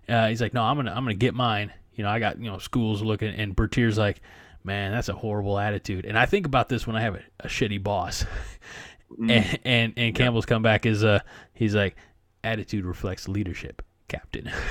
[0.10, 1.72] Uh, he's like, "No, I'm gonna I'm gonna get mine.
[1.96, 4.22] You know, I got you know schools looking." And Bertier's like,
[4.64, 7.48] "Man, that's a horrible attitude." And I think about this when I have a, a
[7.48, 8.26] shitty boss.
[9.30, 11.20] and and, and Campbell's comeback is uh
[11.54, 11.96] he's like,
[12.44, 14.50] "Attitude reflects leadership, Captain."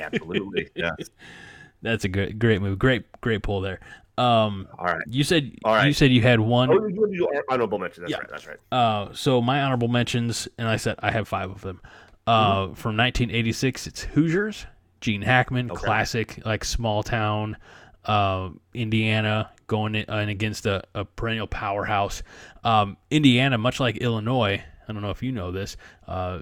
[0.00, 0.68] Absolutely.
[0.74, 0.90] Yeah.
[1.82, 2.78] That's a great great move.
[2.78, 3.80] Great great pull there.
[4.16, 5.00] Um, All right.
[5.06, 5.86] you said All right.
[5.86, 6.70] you said you had one.
[6.70, 8.02] Oh, you honorable mention.
[8.02, 8.18] That's Yeah.
[8.18, 8.28] right.
[8.28, 8.56] That's right.
[8.72, 11.80] Uh, so my honorable mentions, and I said I have five of them.
[12.28, 14.66] Uh, from 1986, it's Hoosiers,
[15.00, 15.80] Gene Hackman, Okay.
[15.84, 17.56] classic like small town,
[18.04, 22.22] uh, Indiana going in, in against a, a perennial powerhouse.
[22.64, 25.76] Um, Indiana, much like Illinois, I don't know if you know this.
[26.06, 26.40] Uh,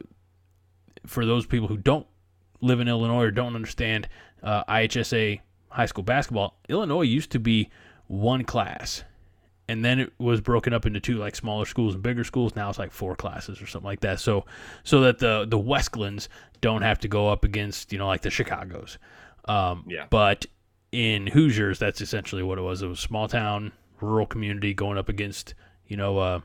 [1.06, 2.06] for those people who don't
[2.60, 4.08] live in Illinois or don't understand
[4.42, 5.40] uh, IHSA
[5.70, 7.68] high school basketball, Illinois used to be
[8.06, 9.02] one class,
[9.68, 12.54] and then it was broken up into two, like smaller schools and bigger schools.
[12.54, 14.20] Now it's like four classes or something like that.
[14.20, 14.44] So,
[14.84, 16.28] so that the the Westlands
[16.60, 18.98] don't have to go up against you know like the Chicago's.
[19.46, 20.06] Um, Yeah.
[20.10, 20.46] But
[20.92, 22.82] in Hoosiers, that's essentially what it was.
[22.82, 25.54] It was small town, rural community going up against
[25.86, 26.40] you know uh,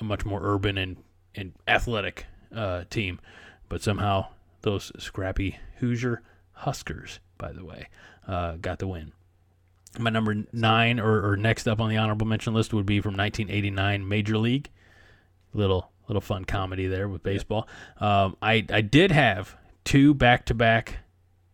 [0.00, 0.96] a much more urban and
[1.34, 3.20] and athletic uh, team.
[3.68, 4.26] But somehow
[4.62, 6.22] those scrappy Hoosier
[6.52, 7.88] Huskers, by the way,
[8.26, 9.12] uh, got the win.
[9.98, 13.14] My number nine, or, or next up on the honorable mention list, would be from
[13.14, 14.70] 1989 Major League.
[15.52, 17.68] Little little fun comedy there with baseball.
[17.98, 20.98] Um, I I did have two back to back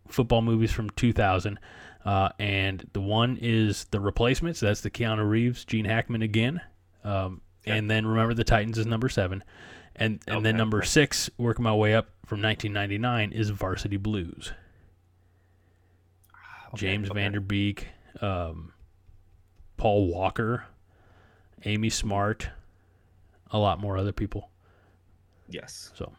[0.07, 1.59] football movies from 2000,
[2.05, 4.59] uh, and the one is The Replacements.
[4.59, 6.61] That's the Keanu Reeves, Gene Hackman again,
[7.03, 9.43] um, and then Remember the Titans is number seven,
[9.95, 14.53] and and then number six, working my way up from 1999, is Varsity Blues.
[16.75, 17.21] James okay.
[17.21, 17.87] Van Der Beek,
[18.21, 18.73] um,
[19.77, 20.65] Paul Walker,
[21.65, 22.49] Amy Smart,
[23.51, 24.49] a lot more other people.
[25.49, 25.91] Yes.
[25.95, 26.11] So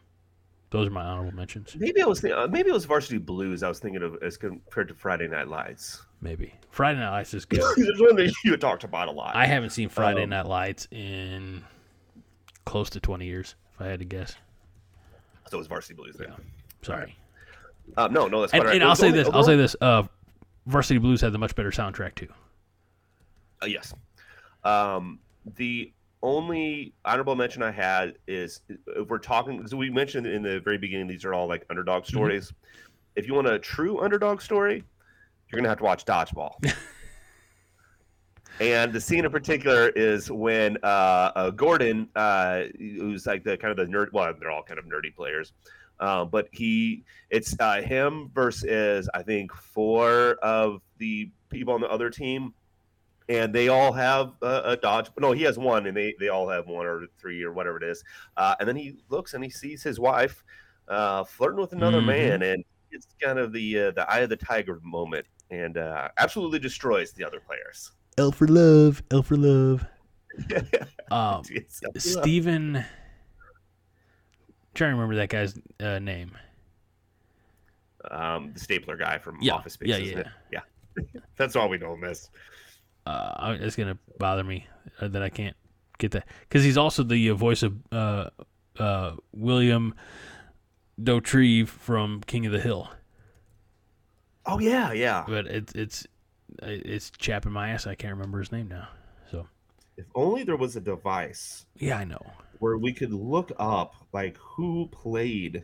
[0.71, 1.75] those are my honorable mentions.
[1.77, 3.63] Maybe I was thinking, uh, maybe it was Varsity Blues.
[3.63, 6.01] I was thinking of as compared to Friday Night Lights.
[6.21, 7.61] Maybe Friday Night Lights is good.
[7.77, 9.35] There's one that you talked about a lot.
[9.35, 11.63] I haven't seen Friday Um, Night Lights in
[12.65, 14.35] close to 20 years, if I had to guess.
[15.49, 16.15] So it was Varsity Blues.
[16.17, 16.33] Then.
[16.81, 17.17] Sorry.
[17.97, 19.29] Uh, no, no, that's And, quite and It I'll say only- this.
[19.33, 19.75] I'll say this.
[19.81, 20.03] Uh,
[20.65, 22.27] Varsity Blues had the much better soundtrack too.
[23.61, 23.93] Uh, yes.
[24.63, 25.19] Um,
[25.57, 25.91] the
[26.23, 30.77] only honorable mention I had is if we're talking, so we mentioned in the very
[30.77, 32.15] beginning, these are all like underdog Mm-hmm.
[32.15, 32.53] stories.
[33.15, 34.75] If you want a true underdog story,
[35.49, 36.53] you're going to have to watch Dodgeball.
[38.61, 43.77] and the scene in particular is when uh, uh, Gordon, uh, who's like the kind
[43.77, 45.53] of the nerd, well, they're all kind of nerdy players.
[46.01, 51.89] Um, but he, it's uh, him versus I think four of the people on the
[51.89, 52.53] other team,
[53.29, 55.09] and they all have a, a dodge.
[55.19, 57.83] No, he has one, and they they all have one or three or whatever it
[57.83, 58.03] is.
[58.35, 60.43] Uh, and then he looks and he sees his wife
[60.87, 62.05] uh, flirting with another Mhm.
[62.07, 66.09] man, and it's kind of the uh, the eye of the tiger moment, and uh,
[66.17, 67.91] absolutely destroys the other players.
[68.17, 69.03] L for love.
[69.11, 69.85] L for love.
[71.11, 72.83] Um, It's- Stephen.
[74.73, 76.31] Trying to remember that guy's uh, name.
[78.09, 79.89] um, the stapler guy from Yeah, Office Space.
[79.89, 80.17] yeah, yeah.
[80.19, 80.27] it?
[80.51, 80.61] yeah.
[81.37, 82.29] That's all we know him as.
[83.05, 84.67] Uh, it's gonna bother me
[84.99, 85.55] uh, that I can't
[85.97, 88.29] get that because he's also the uh, voice of uh,
[88.79, 89.93] uh, William
[91.01, 92.89] Dauterive from King of the Hill.
[94.45, 95.23] Oh yeah, yeah.
[95.27, 96.07] But it's it's
[96.61, 97.87] it's chapping my ass.
[97.87, 98.87] I can't remember his name now.
[99.31, 99.47] So
[99.97, 102.21] If only there was a device yeah, I know.
[102.61, 105.63] Where we could look up like who played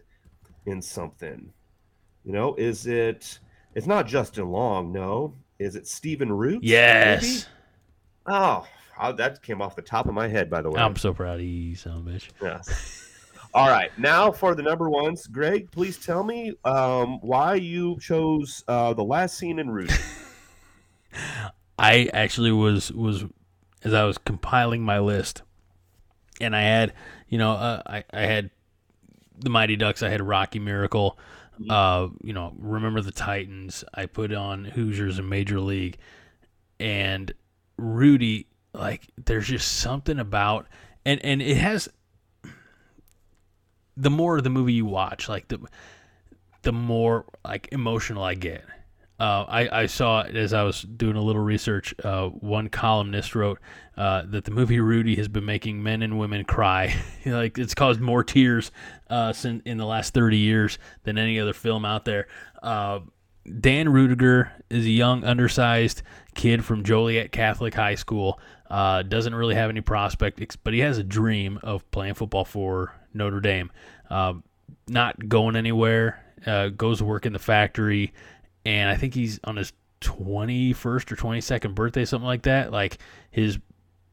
[0.66, 1.54] in something.
[2.26, 3.40] You know, is it?
[3.76, 5.36] It's not Justin Long, no.
[5.60, 6.64] Is it Stephen Root?
[6.64, 7.48] Yes,
[8.26, 8.68] Oh,
[9.00, 10.82] oh, that came off the top of my head, by the way.
[10.82, 12.30] I'm so proud of you, son of a bitch.
[12.42, 13.04] Yes.
[13.54, 15.72] All right, now for the number ones, Greg.
[15.72, 19.94] Please tell me um, why you chose uh, the last scene in Rudy.
[21.80, 23.26] I actually was was
[23.84, 25.44] as I was compiling my list,
[26.42, 26.94] and I had
[27.30, 28.50] you know uh, I I had
[29.40, 31.18] the Mighty Ducks, I had Rocky Miracle,
[31.70, 33.84] Uh, you know, remember the Titans.
[33.94, 35.98] I put on Hoosiers and Major League,
[36.80, 37.32] and
[37.78, 38.48] Rudy.
[38.74, 40.68] Like, there's just something about,
[41.06, 41.90] and and it has.
[43.96, 45.60] The more of the movie you watch, like the,
[46.62, 48.64] the more like emotional I get.
[49.20, 51.94] Uh, I, I saw as I was doing a little research.
[52.04, 53.60] Uh, one columnist wrote
[53.96, 56.96] uh, that the movie Rudy has been making men and women cry.
[57.26, 58.72] like it's caused more tears
[59.10, 62.28] uh, in the last thirty years than any other film out there.
[62.62, 63.00] Uh,
[63.60, 66.04] Dan Ruettiger is a young, undersized
[66.36, 68.40] kid from Joliet Catholic High School.
[68.70, 73.40] Doesn't really have any prospect, but he has a dream of playing football for Notre
[73.40, 73.72] Dame.
[74.90, 76.22] not going anywhere.
[76.76, 78.14] goes to work in the factory
[78.68, 79.72] and I think he's on his
[80.02, 82.70] 21st or 22nd birthday, something like that.
[82.70, 82.98] Like
[83.32, 83.60] his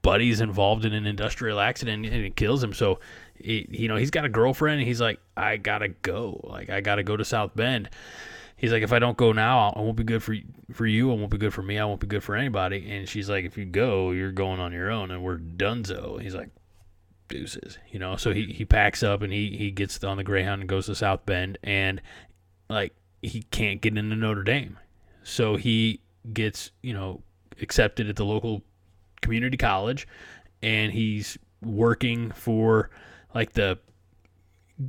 [0.01, 2.73] buddy's involved in an industrial accident and it kills him.
[2.73, 3.01] So,
[3.35, 6.41] it, you know, he's got a girlfriend and he's like, I gotta go.
[6.45, 7.91] Like, I gotta go to South Bend.
[8.57, 10.37] He's like, if I don't go now, I won't be good for
[10.73, 11.11] for you.
[11.11, 11.81] I won't be good for me.
[11.81, 12.89] I won't be good for anybody.
[12.89, 16.23] And she's like, if you go, you're going on your own, and we're donezo.
[16.23, 16.51] He's like,
[17.27, 18.15] deuces, you know.
[18.15, 20.95] So he he packs up and he he gets on the Greyhound and goes to
[20.95, 22.01] South Bend, and
[22.71, 22.95] like
[23.25, 24.79] he can't get into Notre Dame.
[25.23, 26.01] So he
[26.33, 27.23] gets, you know,
[27.61, 28.63] accepted at the local
[29.21, 30.07] community college
[30.63, 32.91] and he's working for
[33.35, 33.79] like the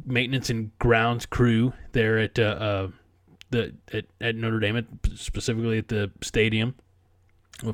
[0.05, 2.87] maintenance and grounds crew there at uh, uh
[3.51, 6.75] the at, at Notre Dame, specifically at the stadium,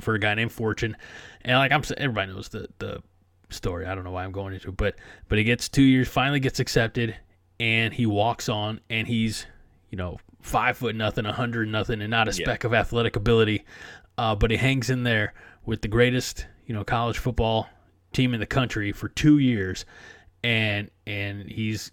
[0.00, 0.96] for a guy named Fortune,
[1.42, 3.02] and like I'm everybody knows the the
[3.50, 3.86] story.
[3.86, 4.96] I don't know why I'm going into it, but
[5.28, 7.16] but he gets two years, finally gets accepted,
[7.58, 9.46] and he walks on, and he's
[9.92, 12.66] you know five foot nothing, a hundred nothing, and not a speck yeah.
[12.66, 13.64] of athletic ability.
[14.18, 15.32] Uh, but he hangs in there
[15.64, 17.68] with the greatest, you know, college football
[18.12, 19.84] team in the country for two years,
[20.42, 21.92] and and he's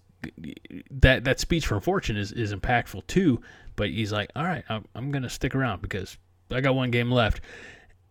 [0.89, 3.41] that that speech from Fortune is is impactful too.
[3.75, 6.17] But he's like, all right, I'm, I'm gonna stick around because
[6.51, 7.41] I got one game left,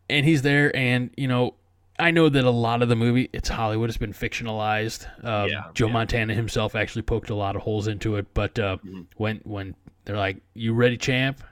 [0.08, 1.54] and he's there, and you know.
[1.98, 5.06] I know that a lot of the movie, it's Hollywood, it's been fictionalized.
[5.24, 5.92] Um, yeah, Joe yeah.
[5.92, 8.26] Montana himself actually poked a lot of holes into it.
[8.34, 9.02] But uh, mm-hmm.
[9.16, 11.42] when when they're like, "You ready, champ?"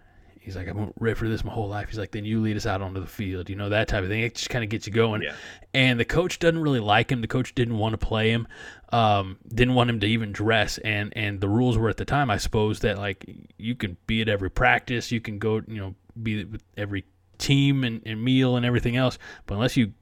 [0.40, 2.56] He's like, "I've been ready for this my whole life." He's like, "Then you lead
[2.56, 4.23] us out onto the field." You know that type of thing.
[4.23, 5.23] It just kind of gets you going.
[5.23, 5.35] Yeah.
[5.74, 7.20] And the coach doesn't really like him.
[7.20, 8.47] The coach didn't want to play him.
[8.93, 10.78] Um, didn't want him to even dress.
[10.78, 13.24] And and the rules were at the time, I suppose, that like
[13.59, 17.05] you can be at every practice, you can go, you know, be with every
[17.39, 19.93] team and, and meal and everything else, but unless you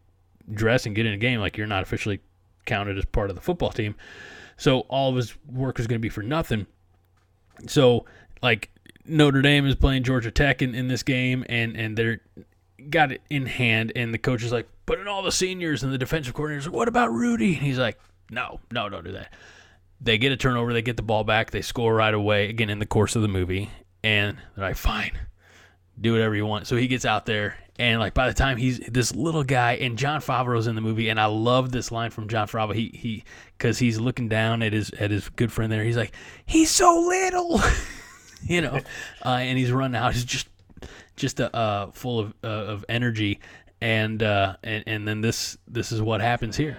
[0.53, 2.21] dress and get in a game, like you're not officially
[2.67, 3.95] counted as part of the football team.
[4.57, 6.67] So all of his work is going to be for nothing.
[7.67, 8.05] So
[8.43, 8.71] like
[9.07, 12.21] Notre Dame is playing Georgia Tech in, in this game, and and they're
[12.91, 15.93] got it in hand, and the coach is like, put in all the seniors, and
[15.93, 17.55] the defensive coordinator's like, what about Rudy?
[17.55, 17.99] And he's like,
[18.31, 19.33] no, no, don't do that.
[20.01, 22.79] They get a turnover, they get the ball back, they score right away, again in
[22.79, 23.71] the course of the movie,
[24.03, 25.13] and they're like, fine,
[25.99, 26.67] do whatever you want.
[26.67, 29.99] So he gets out there, and like by the time he's this little guy, and
[29.99, 32.75] Jon Favreau's in the movie, and I love this line from Jon Favreau.
[32.75, 33.25] He he
[33.59, 35.83] because he's looking down at his at his good friend there.
[35.83, 36.15] He's like,
[36.47, 37.61] he's so little.
[38.43, 38.81] you know,
[39.25, 40.13] uh, and he's running out.
[40.15, 40.49] He's just
[41.17, 43.41] just uh, uh full of uh, of energy,
[43.81, 46.79] and uh, and and then this this is what happens here.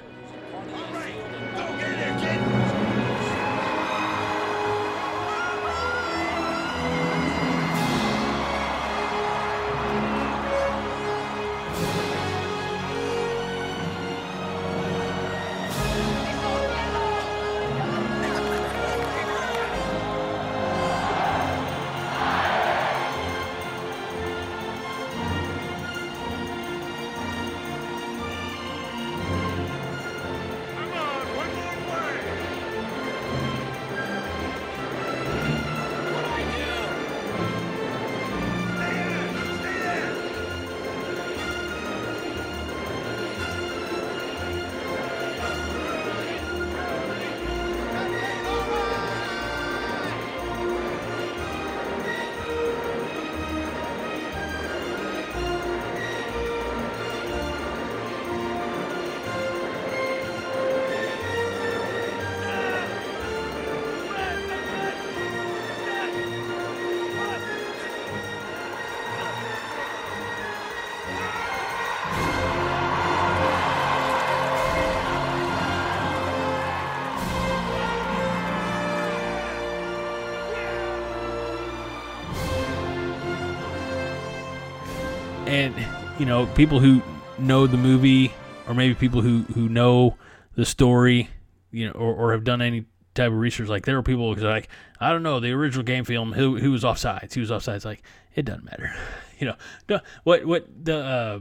[86.26, 87.04] You know people who
[87.38, 88.34] know the movie
[88.68, 90.18] or maybe people who who know
[90.56, 91.30] the story
[91.70, 93.68] you know or, or have done any type of research.
[93.68, 94.68] Like there were people who like,
[95.00, 97.36] I don't know, the original game film, who who was offsides?
[97.36, 97.86] Who was offsides?
[97.86, 98.02] Like
[98.34, 98.92] it doesn't matter,
[99.38, 99.56] you know.
[99.88, 101.40] No, what what the uh,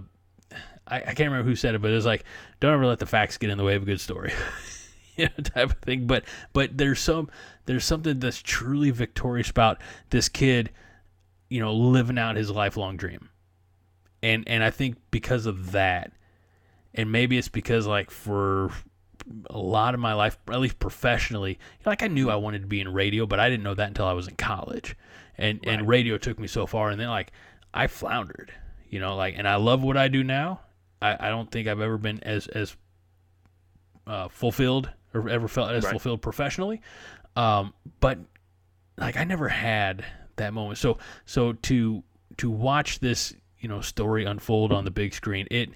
[0.86, 2.24] I, I can't remember who said it, but it was like,
[2.60, 4.34] don't ever let the facts get in the way of a good story,
[5.16, 6.06] you know, type of thing.
[6.06, 7.30] But but there's some
[7.64, 9.80] there's something that's truly victorious about
[10.10, 10.72] this kid,
[11.48, 13.30] you know, living out his lifelong dream,
[14.24, 16.12] and and I think because of that,
[16.94, 18.70] and maybe it's because like for
[19.50, 22.80] a lot of my life, at least professionally, like I knew I wanted to be
[22.80, 24.96] in radio, but I didn't know that until I was in college,
[25.36, 25.78] and right.
[25.78, 27.32] and radio took me so far, and then like
[27.74, 28.50] I floundered,
[28.88, 30.60] you know, like, and I love what I do now.
[31.02, 32.76] I, I don't think I've ever been as as
[34.06, 35.90] uh, fulfilled or ever felt as right.
[35.90, 36.80] fulfilled professionally,
[37.36, 38.18] um, but
[38.96, 40.02] like I never had
[40.36, 40.78] that moment.
[40.78, 40.96] So
[41.26, 42.02] so to
[42.38, 43.34] to watch this
[43.64, 45.70] you know story unfold on the big screen, it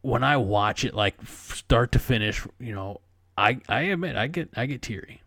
[0.00, 3.02] when I watch it like start to finish, you know,
[3.36, 5.20] I I admit I get I get teary.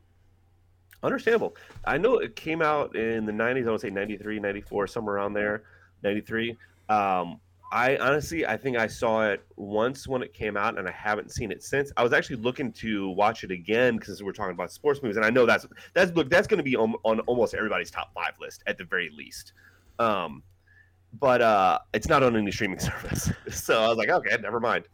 [1.03, 1.55] Understandable.
[1.85, 5.33] I know it came out in the 90s, I would say 93, 94, somewhere around
[5.33, 5.61] there,
[6.01, 6.57] 93.
[6.89, 7.39] Um,
[7.71, 11.31] I honestly, I think I saw it once when it came out, and I haven't
[11.31, 11.91] seen it since.
[11.95, 15.25] I was actually looking to watch it again because we're talking about sports movies, and
[15.25, 18.33] I know that's that's look that's going to be on, on, almost everybody's top five
[18.41, 19.53] list at the very least.
[19.99, 20.41] Um,
[21.13, 23.31] but uh, it's not on any streaming service.
[23.49, 24.85] So I was like, okay, never mind.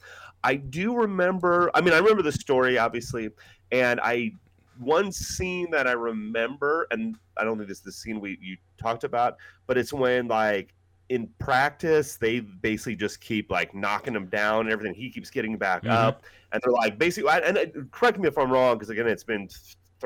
[0.44, 1.72] I do remember.
[1.74, 3.30] I mean, I remember the story obviously,
[3.72, 4.34] and I
[4.80, 8.58] one scene that I remember, and I don't think this is the scene we you
[8.78, 9.38] talked about,
[9.68, 10.74] but it's when like
[11.10, 14.94] in practice they basically just keep like knocking him down and everything.
[14.94, 15.92] He keeps getting back mm-hmm.
[15.92, 17.32] up, and they're like basically.
[17.32, 19.48] And, and correct me if I'm wrong, because again, it's been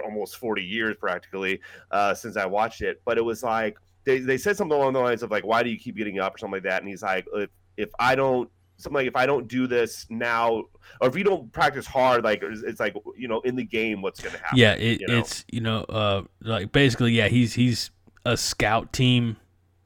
[0.04, 1.60] almost 40 years practically
[1.90, 3.78] uh, since I watched it, but it was like
[4.08, 6.36] they, they said something along the lines of like, why do you keep getting up
[6.36, 6.82] or something like that?
[6.82, 10.64] And he's like, if, if I don't something like if I don't do this now,
[11.02, 14.22] or if you don't practice hard, like it's like you know in the game, what's
[14.22, 14.58] going to happen?
[14.58, 15.20] Yeah, it, you know?
[15.20, 17.92] it's you know uh, like basically yeah he's he's
[18.26, 19.36] a scout team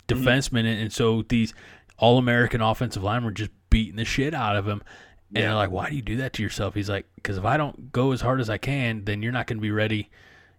[0.08, 0.24] mm-hmm.
[0.24, 0.82] defenseman, mm-hmm.
[0.84, 1.56] and, so these
[1.98, 4.84] all American offensive linemen were just beating the shit out of him.
[5.30, 5.46] And yeah.
[5.46, 6.74] they're like, why do you do that to yourself?
[6.76, 9.48] He's like, because if I don't go as hard as I can, then you're not
[9.48, 10.10] going to be ready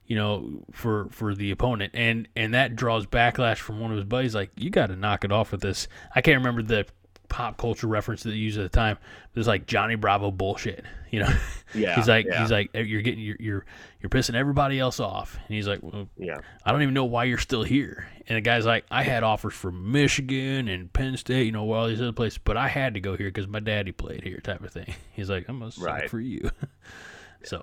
[0.06, 4.06] you know, for for the opponent, and and that draws backlash from one of his
[4.06, 4.34] buddies.
[4.34, 5.88] Like, you got to knock it off with this.
[6.14, 6.86] I can't remember the
[7.32, 8.98] pop culture reference that they used at the time.
[9.34, 10.84] It was like Johnny Bravo bullshit.
[11.12, 11.34] You know,
[11.74, 11.94] yeah.
[11.96, 12.40] he's like yeah.
[12.40, 13.66] he's like you're getting you're, you're
[14.00, 17.24] you're pissing everybody else off, and he's like, well, yeah, I don't even know why
[17.24, 18.08] you're still here.
[18.28, 21.86] And the guy's like, I had offers from Michigan and Penn State, you know, all
[21.86, 24.62] these other places, but I had to go here because my daddy played here, type
[24.62, 24.94] of thing.
[25.12, 26.08] He's like, I must right.
[26.08, 26.50] for you.
[27.44, 27.62] so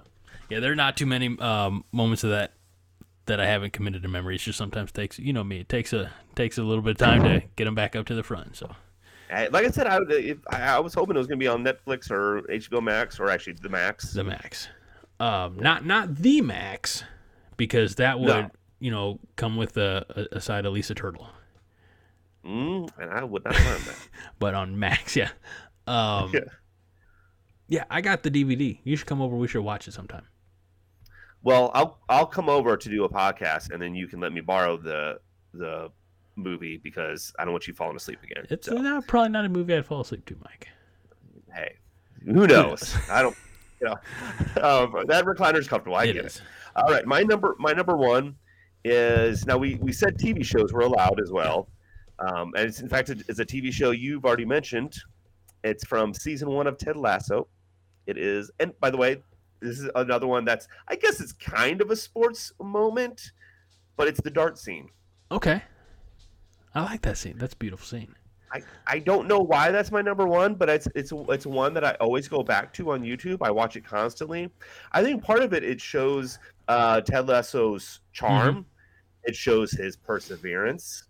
[0.49, 2.53] yeah, there are not too many um, moments of that
[3.29, 4.35] that I haven't committed to memory.
[4.35, 6.97] It just sometimes takes, you know me, it takes a takes a little bit of
[6.97, 8.55] time to get them back up to the front.
[8.55, 8.71] So,
[9.29, 12.11] like I said, I if, I was hoping it was going to be on Netflix
[12.11, 14.11] or HBO Max or actually the Max.
[14.13, 14.67] The Max,
[15.19, 17.03] um, not not the Max,
[17.55, 18.49] because that would no.
[18.79, 21.27] you know come with a, a, side of Lisa Turtle.
[22.43, 24.07] Mm, and I would not mind that.
[24.39, 25.29] but on Max, yeah.
[25.87, 26.41] Um, yeah.
[27.67, 28.79] Yeah, I got the DVD.
[28.83, 29.35] You should come over.
[29.35, 30.23] We should watch it sometime.
[31.43, 34.41] Well, I'll I'll come over to do a podcast, and then you can let me
[34.41, 35.19] borrow the
[35.53, 35.89] the
[36.35, 38.45] movie because I don't want you falling asleep again.
[38.49, 38.75] It's so.
[38.75, 40.67] not, probably not a movie I'd fall asleep to, Mike.
[41.53, 41.75] Hey,
[42.25, 42.95] who knows?
[43.09, 43.35] I don't.
[43.81, 45.95] You know, um, that recliner's comfortable.
[45.95, 46.37] I it get is.
[46.37, 46.41] it.
[46.75, 48.35] All right, my number my number one
[48.83, 51.69] is now we we said TV shows were allowed as well,
[52.19, 54.97] um, and it's in fact it's a TV show you've already mentioned.
[55.63, 57.47] It's from season one of Ted Lasso.
[58.05, 59.21] It is, and by the way,
[59.61, 63.31] this is another one that's I guess it's kind of a sports moment,
[63.97, 64.89] but it's the dart scene.
[65.31, 65.61] Okay.
[66.73, 67.37] I like that scene.
[67.37, 68.15] That's a beautiful scene.
[68.51, 71.83] I, I don't know why that's my number one, but it's it's it's one that
[71.83, 73.37] I always go back to on YouTube.
[73.41, 74.49] I watch it constantly.
[74.91, 78.55] I think part of it it shows uh, Ted Lasso's charm.
[78.55, 78.61] Mm-hmm.
[79.25, 81.03] It shows his perseverance.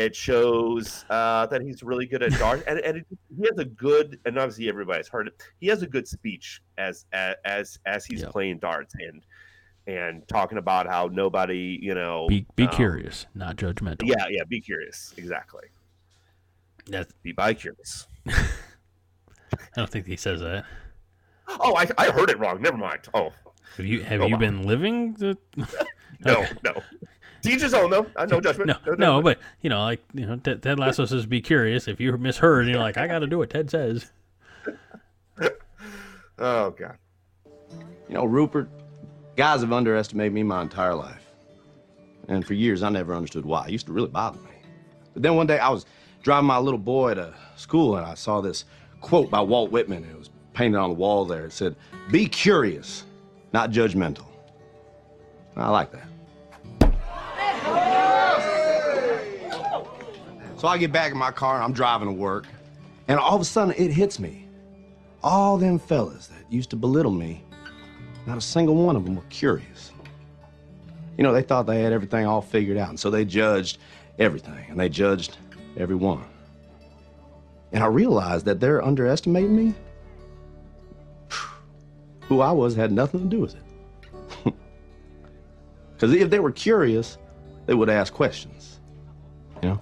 [0.00, 3.06] It shows uh, that he's really good at darts, and, and it,
[3.36, 5.34] he has a good, and obviously everybody's heard it.
[5.60, 8.30] He has a good speech as as as he's yep.
[8.30, 9.22] playing darts and
[9.86, 14.04] and talking about how nobody, you know, be be um, curious, not judgmental.
[14.04, 15.64] Yeah, yeah, be curious, exactly.
[16.86, 18.06] That's be by curious.
[18.26, 20.64] I don't think he says that.
[21.46, 22.62] Oh, I, I heard it wrong.
[22.62, 23.02] Never mind.
[23.12, 23.32] Oh,
[23.76, 25.36] have you have you been living the?
[26.24, 26.82] no, no.
[27.42, 28.06] Teach his own, though.
[28.16, 28.68] Uh, no judgment.
[28.68, 31.88] No, no, no, but you know, like you know, Ted, Ted Lasso says, "Be curious."
[31.88, 34.10] If you misheard, and you're like, "I got to do what Ted says."
[36.38, 36.96] oh God.
[38.08, 38.68] You know, Rupert,
[39.36, 41.24] guys have underestimated me my entire life,
[42.28, 43.66] and for years I never understood why.
[43.66, 44.50] It used to really bother me.
[45.14, 45.86] But then one day I was
[46.22, 48.64] driving my little boy to school, and I saw this
[49.00, 50.04] quote by Walt Whitman.
[50.04, 51.46] It was painted on the wall there.
[51.46, 51.76] It said,
[52.10, 53.04] "Be curious."
[53.52, 54.26] not judgmental.
[55.56, 56.06] I like that.
[60.60, 62.44] So I get back in my car and I'm driving to work,
[63.08, 64.46] and all of a sudden it hits me.
[65.22, 67.42] All them fellas that used to belittle me,
[68.26, 69.90] not a single one of them were curious.
[71.16, 73.78] You know, they thought they had everything all figured out, and so they judged
[74.18, 75.38] everything, and they judged
[75.78, 76.26] everyone.
[77.72, 79.74] And I realized that they're underestimating me.
[82.28, 84.54] Who I was had nothing to do with it.
[85.94, 87.16] Because if they were curious,
[87.64, 88.80] they would ask questions.
[89.62, 89.80] You know?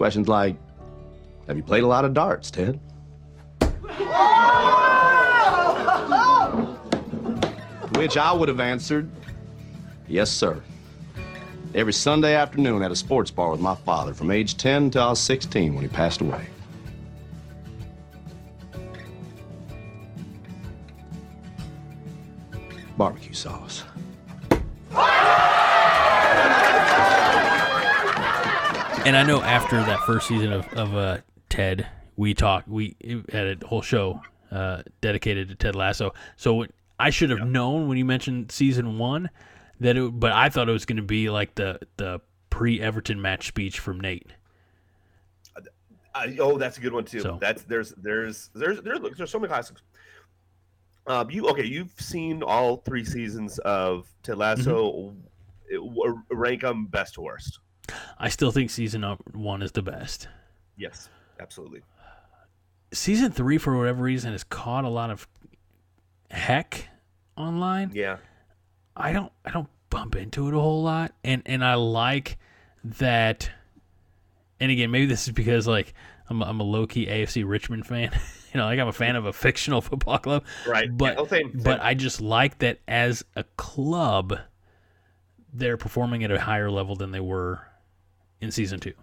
[0.00, 0.56] Questions like,
[1.46, 2.80] have you played a lot of darts, Ted?
[7.96, 9.10] Which I would have answered,
[10.08, 10.62] yes, sir.
[11.74, 15.10] Every Sunday afternoon at a sports bar with my father from age 10 until I
[15.10, 16.46] was 16 when he passed away.
[22.96, 23.84] Barbecue sauce.
[29.10, 31.18] And I know after that first season of, of uh,
[31.48, 31.84] Ted,
[32.14, 32.94] we talked, we
[33.32, 34.22] had a whole show
[34.52, 36.14] uh, dedicated to Ted Lasso.
[36.36, 36.64] So
[36.96, 39.28] I should have known when you mentioned season one
[39.80, 42.20] that it, but I thought it was going to be like the, the
[42.50, 44.28] pre Everton match speech from Nate.
[46.38, 47.18] Oh, that's a good one too.
[47.18, 49.82] So- That's there's there's there's there's there's so many classics.
[51.08, 51.64] Um, you okay?
[51.64, 55.12] You've seen all three seasons of Ted Lasso.
[55.72, 56.22] Mm-hmm.
[56.30, 57.58] Rank them best to worst.
[58.18, 59.02] I still think season
[59.32, 60.28] one is the best.
[60.76, 61.08] Yes,
[61.38, 61.82] absolutely.
[62.92, 65.28] Season three, for whatever reason, has caught a lot of
[66.30, 66.88] heck
[67.36, 67.92] online.
[67.94, 68.16] Yeah.
[68.96, 72.38] I don't I don't bump into it a whole lot and and I like
[72.84, 73.50] that
[74.60, 75.94] and again maybe this is because like
[76.28, 78.12] I'm a, I'm a low key AFC Richmond fan
[78.54, 80.96] you know like I'm a fan of a fictional football club Right.
[80.96, 81.62] but Yeah, oh, same, same.
[81.62, 84.38] but I just like that as a club
[85.52, 87.60] they're performing at a higher level than they were
[88.40, 88.96] in season 2 if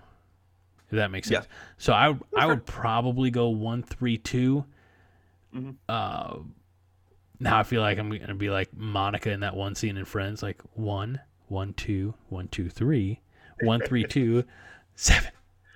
[0.91, 1.39] that makes Yeah.
[1.41, 4.65] sense so I would I would probably go 1 3 2
[5.55, 5.75] Mhm.
[5.89, 6.37] uh
[7.39, 10.41] now I feel like I'm gonna be like Monica in that one scene in Friends,
[10.41, 13.21] like one, one, two, one, two, three,
[13.61, 14.43] one, three, two,
[14.95, 15.29] seven,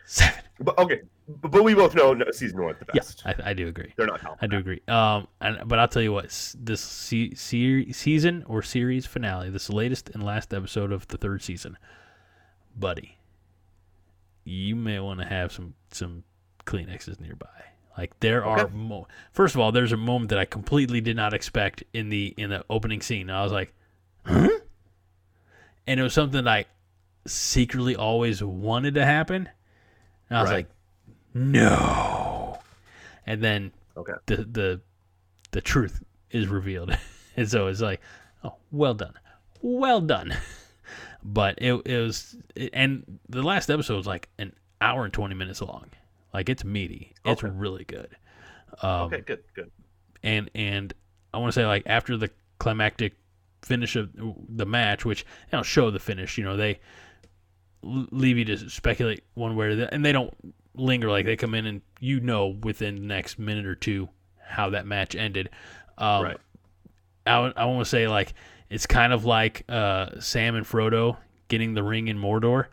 [0.05, 0.41] seven.
[0.59, 3.21] But okay, but, we both know no, season one the Yeah, best.
[3.27, 3.93] I, I do agree.
[3.95, 4.21] They're not.
[4.41, 4.81] I do agree.
[4.87, 6.25] Um, and but I'll tell you what,
[6.59, 11.43] this se- se- season or series finale, this latest and last episode of the third
[11.43, 11.77] season,
[12.75, 13.19] buddy,
[14.43, 16.23] you may want to have some some
[16.65, 17.47] Kleenexes nearby.
[17.97, 21.33] Like there are, mo- first of all, there's a moment that I completely did not
[21.33, 23.29] expect in the in the opening scene.
[23.29, 23.73] I was like,
[24.25, 24.49] huh?
[25.87, 26.65] And it was something I
[27.27, 29.49] secretly always wanted to happen.
[30.29, 30.55] And I was Right.
[30.55, 30.69] like,
[31.33, 32.59] no.
[33.25, 34.13] And then Okay.
[34.25, 34.81] the the
[35.51, 36.97] the truth is revealed.
[37.35, 37.99] and so it's like,
[38.43, 39.13] oh, well done.
[39.61, 40.33] Well done.
[41.23, 45.35] But it, it was it, and the last episode was like an hour and 20
[45.35, 45.85] minutes long.
[46.33, 47.13] Like it's meaty.
[47.25, 47.53] It's Okay.
[47.55, 48.09] really good.
[48.81, 49.69] Um, okay, good, good.
[50.23, 50.93] and and
[51.33, 53.13] I want to say like after the climactic
[53.61, 54.09] finish of
[54.49, 56.79] the match, which they don't show the finish, you know, they
[57.83, 60.33] leave you to speculate one way or the and they don't
[60.75, 64.07] linger like they come in and you know within the next minute or two
[64.43, 65.49] how that match ended.
[65.97, 66.37] Um, Right.
[67.27, 68.33] I, I want to say like
[68.71, 71.17] it's kind of like uh, Sam and Frodo
[71.49, 72.67] getting the ring in Mordor,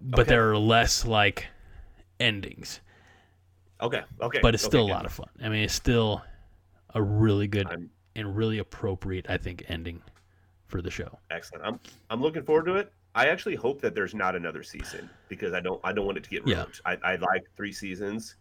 [0.00, 0.30] but Okay.
[0.30, 1.46] there are less like
[2.18, 2.80] endings
[3.80, 4.40] Okay, okay.
[4.42, 5.28] but it's okay, still a lot of fun.
[5.40, 6.22] I mean, it's still
[6.94, 10.02] a really good I'm- and really appropriate, I think, ending
[10.66, 11.18] for the show.
[11.30, 11.64] Excellent.
[11.64, 11.78] I'm
[12.10, 12.92] I'm looking forward to it.
[13.14, 16.24] I actually hope that there's not another season because I don't I don't want it
[16.24, 16.56] to get Yeah.
[16.56, 16.80] ruined.
[16.84, 18.34] I, I like three seasons.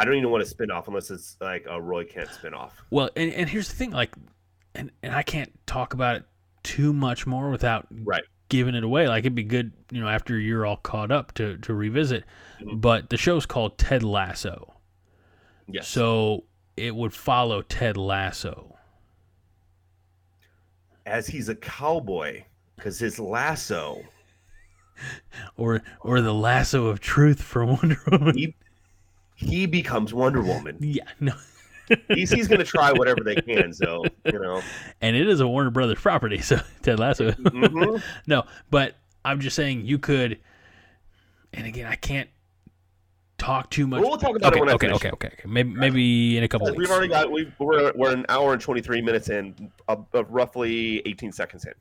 [0.00, 2.80] I don't even want a spin off unless it's like a Roy Kent spin off.
[2.90, 4.12] Well, and, and here's the thing, like,
[4.74, 6.22] and, and I can't talk about it
[6.62, 8.24] too much more without Right.
[8.48, 9.06] giving it away.
[9.08, 12.24] Like, it'd be good, you know, after you're all caught up to to revisit.
[12.60, 12.78] Mm-hmm.
[12.78, 14.74] But the show's called Ted Lasso,
[15.68, 15.88] Yes.
[15.88, 16.44] so
[16.76, 18.76] it would follow Ted Lasso.
[21.06, 22.44] As he's a cowboy,
[22.76, 24.02] because his lasso,
[25.56, 28.36] Or, or the lasso of truth from Wonder Woman.
[28.36, 28.54] he,
[29.34, 30.78] he becomes Wonder Woman.
[30.80, 31.34] Yeah, no.
[32.08, 33.72] He's going to try whatever they can.
[33.72, 34.62] So, you know,
[35.00, 37.30] and it is a Warner Brothers property, so Ted Lasso.
[37.32, 38.02] Mhm.
[38.26, 40.38] no, but I'm just saying you could.
[41.52, 42.28] And again, I can't
[43.38, 44.00] talk too much.
[44.00, 44.96] Well, we'll talk about it okay, I okay, finish.
[44.96, 45.48] okay, okay, okay.
[45.48, 46.90] Maybe, maybe in a couple we've weeks.
[46.90, 51.30] already got, we've, we're, we're an hour and 23 minutes in, of, of roughly 18
[51.30, 51.74] seconds in.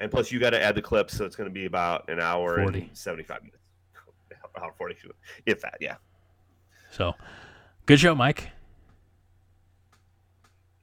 [0.00, 2.18] And plus, you got to add the clips, so it's going to be about an
[2.18, 2.80] hour 40.
[2.80, 3.58] and 75 minutes.
[4.60, 4.96] Hour 40,
[5.46, 5.94] if that, yeah.
[6.90, 7.14] So,
[7.86, 8.50] good show, Mike.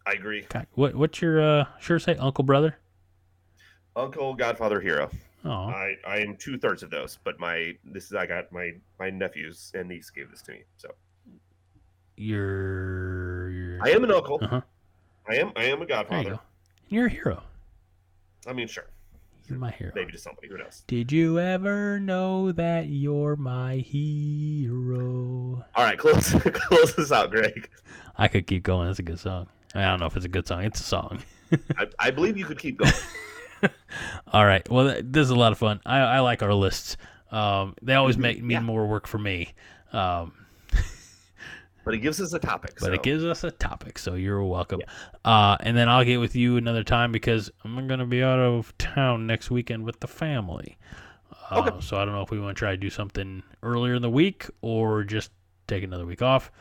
[0.05, 0.45] I agree.
[0.49, 2.77] God, what what's your uh, sure say uncle brother?
[3.95, 5.09] Uncle, Godfather, hero.
[5.45, 8.71] Oh, I, I am two thirds of those, but my this is I got my
[8.99, 10.63] my nephews and niece gave this to me.
[10.77, 10.89] So
[12.17, 14.39] you're, you're I am an uncle.
[14.41, 14.61] Uh-huh.
[15.29, 16.29] I am I am a There you godfather.
[16.31, 16.39] go.
[16.89, 17.43] You're a hero.
[18.47, 18.85] I mean, sure,
[19.49, 19.91] You're my hero.
[19.95, 20.83] maybe to somebody who knows.
[20.87, 25.65] Did you ever know that you're my hero?
[25.75, 27.69] All right, close close this out, Greg.
[28.17, 28.87] I could keep going.
[28.87, 29.47] That's a good song.
[29.75, 30.63] I don't know if it's a good song.
[30.63, 31.23] It's a song.
[31.77, 32.91] I, I believe you could keep going.
[34.33, 34.67] All right.
[34.69, 35.79] Well, th- this is a lot of fun.
[35.85, 36.97] I, I like our lists.
[37.31, 39.53] Um, they always make mean more work for me.
[39.93, 40.33] Um,
[41.89, 42.75] but it gives us a topic.
[42.75, 42.93] but so.
[42.93, 44.79] it gives us a topic, so you're welcome.
[45.25, 48.37] Uh, and then I'll get with you another time because I'm going to be out
[48.37, 50.77] of town next weekend with the family.
[51.49, 54.03] Uh, So I don't know if we want to try to do something earlier in
[54.03, 55.31] the week or just
[55.67, 56.51] take another week off.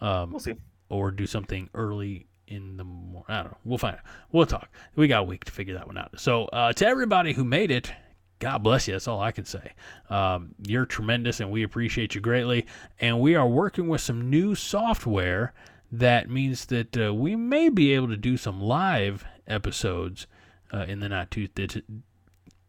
[0.00, 0.54] Um, We'll see.
[0.88, 3.24] Or do something early in the morning.
[3.28, 3.58] I don't know.
[3.64, 4.02] We'll find out.
[4.30, 4.68] We'll talk.
[4.94, 6.20] We got a week to figure that one out.
[6.20, 7.90] So uh, to everybody who made it,
[8.38, 8.94] God bless you.
[8.94, 9.72] That's all I can say.
[10.10, 12.66] Um, you're tremendous, and we appreciate you greatly.
[13.00, 15.54] And we are working with some new software
[15.92, 20.26] that means that uh, we may be able to do some live episodes
[20.72, 21.82] uh, in the not too di-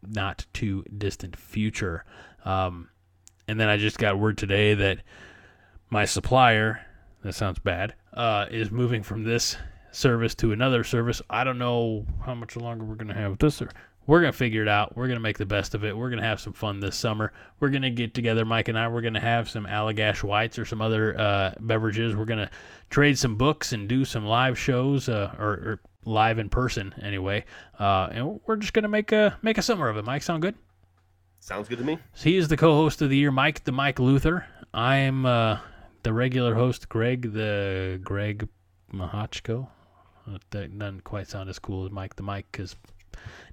[0.07, 2.05] not too distant future.
[2.45, 2.89] Um,
[3.47, 4.99] and then I just got word today that
[5.89, 6.85] my supplier,
[7.23, 9.57] that sounds bad, uh, is moving from this
[9.91, 11.21] service to another service.
[11.29, 13.61] I don't know how much longer we're going to have this.
[13.61, 13.69] Or
[14.07, 14.95] we're going to figure it out.
[14.95, 15.95] We're going to make the best of it.
[15.95, 17.33] We're going to have some fun this summer.
[17.59, 18.87] We're going to get together, Mike and I.
[18.87, 22.15] We're going to have some Allagash Whites or some other uh, beverages.
[22.15, 22.49] We're going to
[22.89, 27.43] trade some books and do some live shows uh, or, or live in person anyway.
[27.77, 30.05] Uh, and we're just going to make a make a summer of it.
[30.05, 30.55] Mike, sound good?
[31.41, 31.99] Sounds good to me.
[32.13, 34.45] So he is the co-host of the year, Mike the Mike Luther.
[34.73, 35.59] I am uh,
[36.03, 38.47] the regular host, Greg the Greg
[38.93, 39.67] Mahachko.
[40.51, 42.75] That doesn't quite sound as cool as Mike the Mike because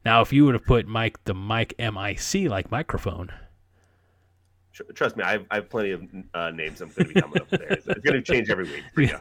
[0.04, 3.30] now if you would have put Mike the Mike M I C like microphone,
[4.94, 6.02] Trust me, I have, I have plenty of
[6.34, 7.72] uh, names I'm going to be coming up with there.
[7.74, 8.82] It's, going to change every week.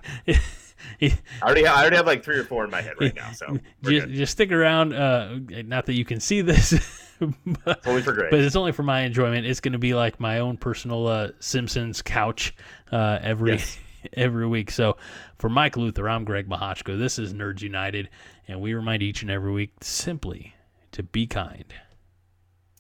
[1.02, 1.14] I
[1.44, 3.32] already, have, I already have like three or four in my head right now.
[3.34, 4.94] So just, just stick around.
[4.94, 6.74] Uh, not that you can see this,
[7.66, 8.32] but, only for Greg.
[8.32, 9.46] but it's only for my enjoyment.
[9.46, 12.56] It's going to be like my own personal uh, Simpsons couch
[12.92, 13.78] uh, every Yes.
[14.14, 14.72] every week.
[14.72, 14.98] So
[15.38, 16.98] for Mike Luther, I'm Greg Mahachko.
[16.98, 18.10] This is Nerds United,
[18.48, 20.54] and we remind each and every week simply
[20.92, 21.74] to be kind.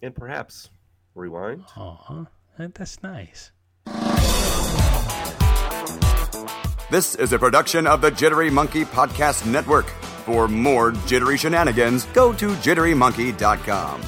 [0.02, 0.69] and perhaps
[1.15, 1.64] rewind.
[1.77, 2.26] Aw,
[2.57, 3.52] that- that's nice.
[6.91, 9.88] This is a production of the Jittery Monkey Podcast Network.
[10.26, 14.02] For more jittery shenanigans, go to jitterymonkey.com.